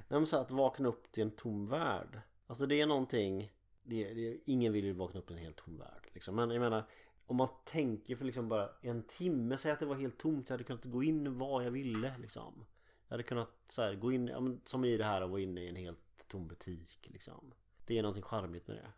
När 0.08 0.20
man 0.20 0.28
säger 0.28 0.44
att 0.44 0.52
vakna 0.52 0.90
upp 0.90 1.12
till 1.12 1.24
en 1.24 1.32
tom 1.32 1.68
värld 1.68 2.22
Alltså 2.48 2.66
det 2.66 2.82
är 2.82 2.88
någonting 2.88 3.52
det, 3.84 4.14
det, 4.14 4.40
Ingen 4.46 4.74
vill 4.74 4.86
ju 4.86 4.94
vakna 4.94 5.20
upp 5.20 5.28
till 5.28 5.36
en 5.36 5.44
helt 5.44 5.58
tom 5.58 5.78
värld 5.78 6.10
liksom. 6.14 6.36
Men 6.36 6.50
jag 6.50 6.60
menar 6.60 6.90
Om 7.26 7.36
man 7.36 7.50
tänker 7.66 8.16
för 8.16 8.26
liksom 8.26 8.50
bara 8.50 8.70
en 8.82 9.04
timme 9.04 9.58
Säg 9.58 9.72
att 9.72 9.80
det 9.80 9.86
var 9.86 9.96
helt 9.96 10.18
tomt 10.18 10.50
Jag 10.50 10.54
hade 10.54 10.64
kunnat 10.64 10.86
gå 10.86 11.04
in 11.04 11.38
var 11.38 11.62
jag 11.62 11.72
ville 11.72 12.18
liksom 12.18 12.66
Jag 13.08 13.14
hade 13.14 13.24
kunnat 13.24 13.50
så 13.68 13.82
här, 13.82 13.96
gå 13.96 14.12
in 14.12 14.28
ja, 14.28 14.40
men, 14.40 14.62
Som 14.66 14.86
i 14.86 14.98
det 14.98 15.04
här 15.04 15.22
att 15.22 15.30
vara 15.30 15.42
inne 15.42 15.62
i 15.62 15.70
en 15.70 15.76
helt 15.76 16.28
tom 16.28 16.48
butik 16.48 17.10
liksom 17.12 17.54
Det 17.86 17.98
är 17.98 18.02
någonting 18.02 18.24
charmigt 18.24 18.68
med 18.68 18.78
det 18.78 18.92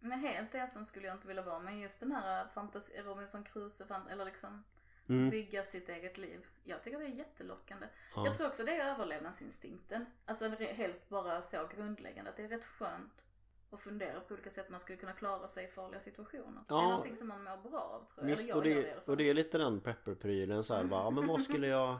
Men 0.00 0.18
helt 0.18 0.54
ensam 0.54 0.86
skulle 0.86 1.06
jag 1.06 1.16
inte 1.16 1.28
vilja 1.28 1.42
vara. 1.42 1.58
Men 1.58 1.78
just 1.80 2.00
den 2.00 2.12
här 2.12 2.46
fantasi, 2.54 3.02
Robinson 3.02 3.44
Crusoe, 3.44 3.86
eller 4.10 4.24
liksom 4.24 4.64
mm. 5.08 5.30
bygga 5.30 5.62
sitt 5.62 5.88
eget 5.88 6.18
liv. 6.18 6.46
Jag 6.64 6.82
tycker 6.82 6.98
det 6.98 7.04
är 7.04 7.08
jättelockande. 7.08 7.86
ja. 8.14 8.26
Jag 8.26 8.36
tror 8.36 8.48
också 8.48 8.64
det 8.64 8.76
är 8.76 8.94
överlevnadsinstinkten. 8.94 10.06
Alltså 10.24 10.48
helt 10.48 11.08
bara 11.08 11.42
så 11.42 11.68
grundläggande. 11.76 12.30
Att 12.30 12.36
det 12.36 12.44
är 12.44 12.48
rätt 12.48 12.64
skönt 12.64 13.24
att 13.70 13.80
fundera 13.80 14.20
på 14.20 14.34
olika 14.34 14.50
sätt 14.50 14.70
man 14.70 14.80
skulle 14.80 14.98
kunna 14.98 15.12
klara 15.12 15.48
sig 15.48 15.64
i 15.64 15.68
farliga 15.68 16.00
situationer. 16.00 16.60
Det 16.68 16.74
Ja. 16.74 16.82
är 16.82 16.88
någonting 16.88 17.16
som 17.16 17.28
man 17.28 17.44
mår 17.44 17.70
bra 17.70 17.80
av 17.80 18.04
tror 18.14 18.28
jag. 18.28 18.36
Visst 18.36 18.42
Eller 18.44 18.56
och 18.56 18.66
jag 18.66 18.74
gör 18.74 18.74
det 18.74 18.80
i 18.80 18.82
det, 18.84 18.92
alla 18.92 19.00
fall. 19.00 19.10
och 19.12 19.16
det 19.16 19.30
är 19.30 19.34
lite 19.34 19.58
den 19.58 19.80
prepper-prylen 19.80 20.64
så 20.64 20.74
här, 20.74 20.84
bara, 20.84 21.10
men 21.10 21.26
vad 21.26 21.42
skulle 21.42 21.66
jag 21.66 21.98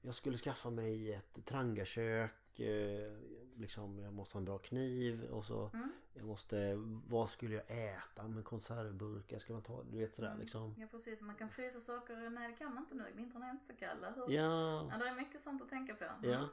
Jag 0.00 0.14
skulle 0.14 0.38
skaffa 0.38 0.70
mig 0.70 1.12
ett 1.12 1.44
trangakök 1.44 2.60
eh, 2.60 3.12
Liksom 3.56 3.98
jag 3.98 4.12
måste 4.12 4.34
ha 4.34 4.38
en 4.38 4.44
bra 4.44 4.58
kniv 4.58 5.24
och 5.24 5.44
så 5.44 5.70
Mm. 5.74 5.92
Jag 6.14 6.26
måste 6.26 6.74
Vad 7.06 7.30
skulle 7.30 7.54
jag 7.54 7.94
äta 7.94 8.28
med 8.28 8.44
konservburkar? 8.44 9.38
Ska 9.38 9.52
man 9.52 9.62
ta 9.62 9.82
Du 9.82 9.98
vet 9.98 10.14
sådär 10.14 10.28
Mm. 10.28 10.40
liksom 10.40 10.74
Ja 10.78 10.86
precis, 10.90 11.20
man 11.20 11.36
kan 11.36 11.50
frysa 11.50 11.80
saker. 11.80 12.30
Nej 12.30 12.48
det 12.48 12.54
kan 12.56 12.74
man 12.74 12.82
inte 12.82 12.94
nu. 12.94 13.12
Vintrarna 13.16 13.46
är 13.46 13.50
inte 13.50 13.64
så 13.66 13.74
kalla. 13.76 14.10
Hur? 14.10 14.30
Ja 14.30 14.88
Ja, 14.90 14.98
det 14.98 15.08
är 15.08 15.14
mycket 15.14 15.42
sånt 15.42 15.62
att 15.62 15.68
tänka 15.68 15.94
på. 15.94 16.04
Ja 16.22 16.48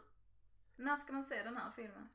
När 0.76 0.96
ska 0.98 1.14
man 1.14 1.24
se 1.24 1.44
den 1.44 1.58
här 1.58 1.72
filmen? 1.72 2.10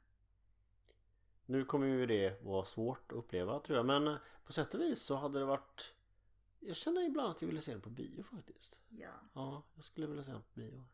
Nu 1.46 1.64
kommer 1.64 1.86
ju 1.86 2.06
det 2.06 2.42
vara 2.42 2.64
svårt 2.64 3.12
att 3.12 3.18
uppleva 3.18 3.60
tror 3.60 3.76
jag 3.76 3.86
men 3.86 4.16
På 4.44 4.52
sätt 4.52 4.74
och 4.74 4.80
vis 4.80 4.98
så 5.02 5.14
hade 5.16 5.38
det 5.38 5.44
varit 5.44 5.94
Jag 6.60 6.76
känner 6.76 7.06
ibland 7.06 7.30
att 7.30 7.42
jag 7.42 7.48
ville 7.48 7.60
se 7.60 7.72
den 7.72 7.80
på 7.80 7.90
bio 7.90 8.22
faktiskt 8.22 8.80
Ja. 8.88 9.08
Ja, 9.32 9.62
jag 9.74 9.84
skulle 9.84 10.06
vilja 10.06 10.22
se 10.22 10.32
den 10.32 10.42
på 10.42 10.60
bio 10.60 10.84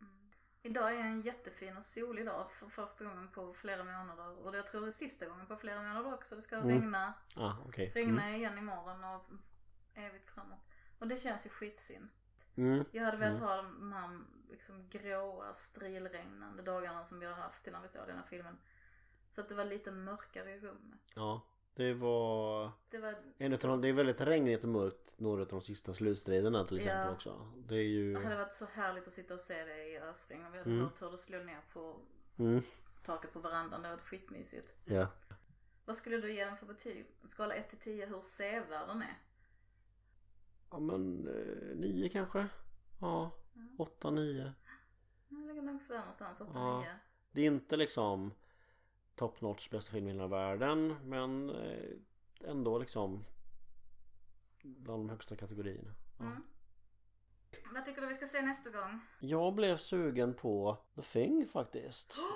Idag 0.66 0.94
är 0.94 1.00
en 1.00 1.20
jättefin 1.20 1.76
och 1.76 1.84
solig 1.84 2.26
dag 2.26 2.50
för 2.52 2.68
första 2.68 3.04
gången 3.04 3.28
på 3.28 3.54
flera 3.54 3.84
månader. 3.84 4.46
Och 4.46 4.56
jag 4.56 4.66
tror 4.66 4.80
det 4.80 4.86
är 4.86 4.90
sista 4.92 5.26
gången 5.26 5.46
på 5.46 5.56
flera 5.56 5.82
månader 5.82 6.14
också. 6.14 6.36
Det 6.36 6.42
ska 6.42 6.56
Mm. 6.56 6.68
regna, 6.68 7.14
ah, 7.36 7.52
okej 7.66 7.92
regna 7.94 8.36
igen 8.36 8.58
imorgon 8.58 9.04
och 9.04 9.30
evigt 9.94 10.30
framåt. 10.30 10.58
Och 10.98 11.08
det 11.08 11.20
känns 11.20 11.46
ju 11.46 11.50
skitsynd. 11.50 12.08
mm. 12.56 12.84
Jag 12.92 13.04
hade 13.04 13.16
velat 13.16 13.36
Mm. 13.36 13.48
ha 13.48 13.56
de 13.56 13.92
här 13.92 14.20
liksom 14.50 14.88
gråa, 14.88 15.54
strilregnande 15.54 16.62
dagarna 16.62 17.04
som 17.04 17.18
vi 17.20 17.26
har 17.26 17.34
haft 17.34 17.66
innan 17.66 17.82
vi 17.82 17.88
såg 17.88 18.06
den 18.06 18.16
här 18.16 18.26
filmen. 18.26 18.58
Så 19.30 19.40
att 19.40 19.48
det 19.48 19.54
var 19.54 19.64
lite 19.64 19.90
mörkare 19.90 20.50
i 20.54 20.60
rummet. 20.60 21.00
Ja, 21.14 21.46
det 21.76 21.94
var 21.94 22.70
Det 22.90 22.98
var... 22.98 23.14
en 23.38 23.52
utav 23.52 23.70
de, 23.70 23.80
Det 23.80 23.88
är 23.88 23.92
väldigt 23.92 24.20
regnigt 24.20 24.62
och 24.62 24.68
mörkt 24.68 25.14
några 25.20 25.42
av 25.42 25.48
de 25.48 25.60
sista 25.60 25.92
slutstriderna 25.92 26.64
till 26.64 26.76
exempel 26.76 27.06
Ja. 27.06 27.12
också 27.14 27.52
Det 27.68 27.74
är 27.74 27.82
ju 27.82 28.12
Det 28.14 28.24
hade 28.24 28.36
varit 28.36 28.54
så 28.54 28.64
härligt 28.64 29.08
att 29.08 29.14
sitta 29.14 29.34
och 29.34 29.40
se 29.40 29.64
det 29.64 29.84
i 29.88 29.98
ösregn. 29.98 30.52
Vi 30.52 30.58
hade 30.58 30.70
Mm. 30.70 30.82
hört 30.84 31.02
hur 31.02 31.10
det 31.10 31.18
slog 31.18 31.46
ner 31.46 31.60
på 31.72 31.96
mm, 32.38 32.60
taket 33.02 33.32
på 33.32 33.38
verandan. 33.40 33.82
Det 33.82 33.88
var 33.88 33.96
skitmysigt. 33.96 34.68
Ja 34.84 35.06
Vad 35.84 35.96
skulle 35.96 36.16
du 36.18 36.32
ge 36.32 36.44
den 36.44 36.56
för 36.56 36.66
betyg? 36.66 37.06
Skala 37.24 37.54
1 37.54 37.68
till 37.70 37.78
10 37.78 38.06
hur 38.06 38.20
sevärd 38.20 38.88
den 38.88 39.02
är? 39.02 39.18
Ja 40.70 40.78
men 40.78 41.28
eh, 41.28 41.76
nio 41.76 42.08
kanske 42.08 42.46
Ja, 43.00 43.30
Mm. 43.56 43.76
åtta, 43.80 44.10
nio 44.10 44.52
Jag 45.28 45.46
ligger 45.46 45.62
nog 45.62 45.82
så 45.82 45.92
där 45.92 46.00
någonstans, 46.00 46.40
8-9. 46.40 46.50
Ja. 46.54 46.84
Det 47.32 47.40
är 47.40 47.46
inte 47.46 47.76
liksom 47.76 48.32
top 49.16 49.40
notch 49.40 49.70
bästa 49.70 49.92
film 49.92 50.08
i 50.08 50.12
hela 50.12 50.26
världen 50.26 50.96
men 51.04 51.50
eh, 51.50 51.90
ändå 52.44 52.78
liksom 52.78 53.24
bland 54.62 55.00
de 55.00 55.10
högsta 55.10 55.36
kategorierna 55.36 55.94
ja. 56.18 56.24
Mm. 56.24 56.42
Vad 57.74 57.84
tycker 57.84 58.00
du 58.00 58.06
vi 58.06 58.14
ska 58.14 58.26
se 58.26 58.42
nästa 58.42 58.70
gång? 58.70 59.00
Jag 59.20 59.54
blev 59.54 59.76
sugen 59.76 60.34
på 60.34 60.76
The 60.94 61.02
Thing 61.02 61.46
faktiskt 61.46 62.18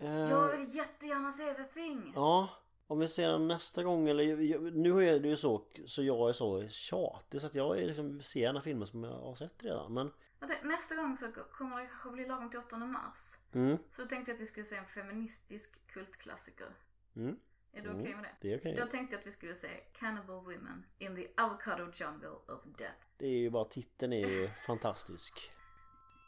Eh, 0.00 0.10
Jag 0.10 0.56
vill 0.56 0.74
jättegärna 0.76 1.32
se 1.32 1.54
The 1.54 1.64
Thing! 1.64 2.12
Ja, 2.14 2.48
om 2.86 2.98
vi 2.98 3.08
ser 3.08 3.28
den 3.28 3.48
nästa 3.48 3.82
gång 3.82 4.08
eller 4.08 4.60
Nu 4.70 5.08
är 5.08 5.20
det 5.20 5.28
ju 5.28 5.36
så 5.36 5.64
så 5.86 6.02
jag 6.02 6.28
är 6.28 6.32
så 6.32 6.68
tjatig 6.68 7.40
så 7.40 7.46
att 7.46 7.54
jag 7.54 7.78
är 7.78 7.86
liksom 7.86 8.20
ser 8.20 8.40
gärna 8.40 8.60
filmer 8.60 8.86
som 8.86 9.04
jag 9.04 9.12
har 9.12 9.34
sett 9.34 9.64
redan 9.64 9.94
men 9.94 10.12
Vänta, 10.48 10.66
Nästa 10.66 10.94
gång 10.96 11.16
så 11.16 11.32
kommer 11.32 11.80
det 11.80 11.86
kanske 11.86 12.10
bli 12.10 12.26
lagom 12.26 12.50
till 12.50 12.58
8 12.58 12.76
mars. 12.76 13.36
mm, 13.54 13.78
Så 13.90 14.02
då 14.02 14.08
tänkte 14.08 14.30
jag 14.30 14.36
att 14.36 14.40
vi 14.42 14.46
skulle 14.46 14.66
se 14.66 14.76
en 14.76 14.86
feministisk 14.86 15.86
kultklassiker. 15.86 16.74
mm, 17.16 17.36
Är 17.72 17.82
du 17.82 17.88
Mm. 17.88 18.00
okej 18.02 18.14
med 18.14 18.24
det? 18.24 18.30
det 18.40 18.52
är 18.54 18.58
okej 18.58 18.76
Då 18.76 18.86
tänkte 18.86 19.14
jag 19.14 19.20
att 19.20 19.26
vi 19.26 19.32
skulle 19.32 19.54
se 19.54 19.68
Cannibal 19.98 20.44
Women 20.44 20.84
in 20.98 21.16
the 21.16 21.28
Avocado 21.36 21.92
Jungle 21.94 22.28
of 22.28 22.60
Death. 22.78 22.98
Det 23.16 23.26
är 23.26 23.38
ju 23.38 23.50
bara 23.50 23.64
titeln 23.64 24.12
är 24.12 24.28
ju 24.28 24.48
fantastisk 24.66 25.52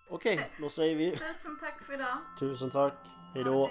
Okej, 0.08 0.50
då 0.60 0.68
säger 0.68 0.96
vi 0.96 1.16
Tusen 1.16 1.58
tack 1.60 1.82
för 1.82 1.94
idag. 1.94 2.16
tusen 2.38 2.70
tack 2.70 2.94
Hejdå. 3.34 3.70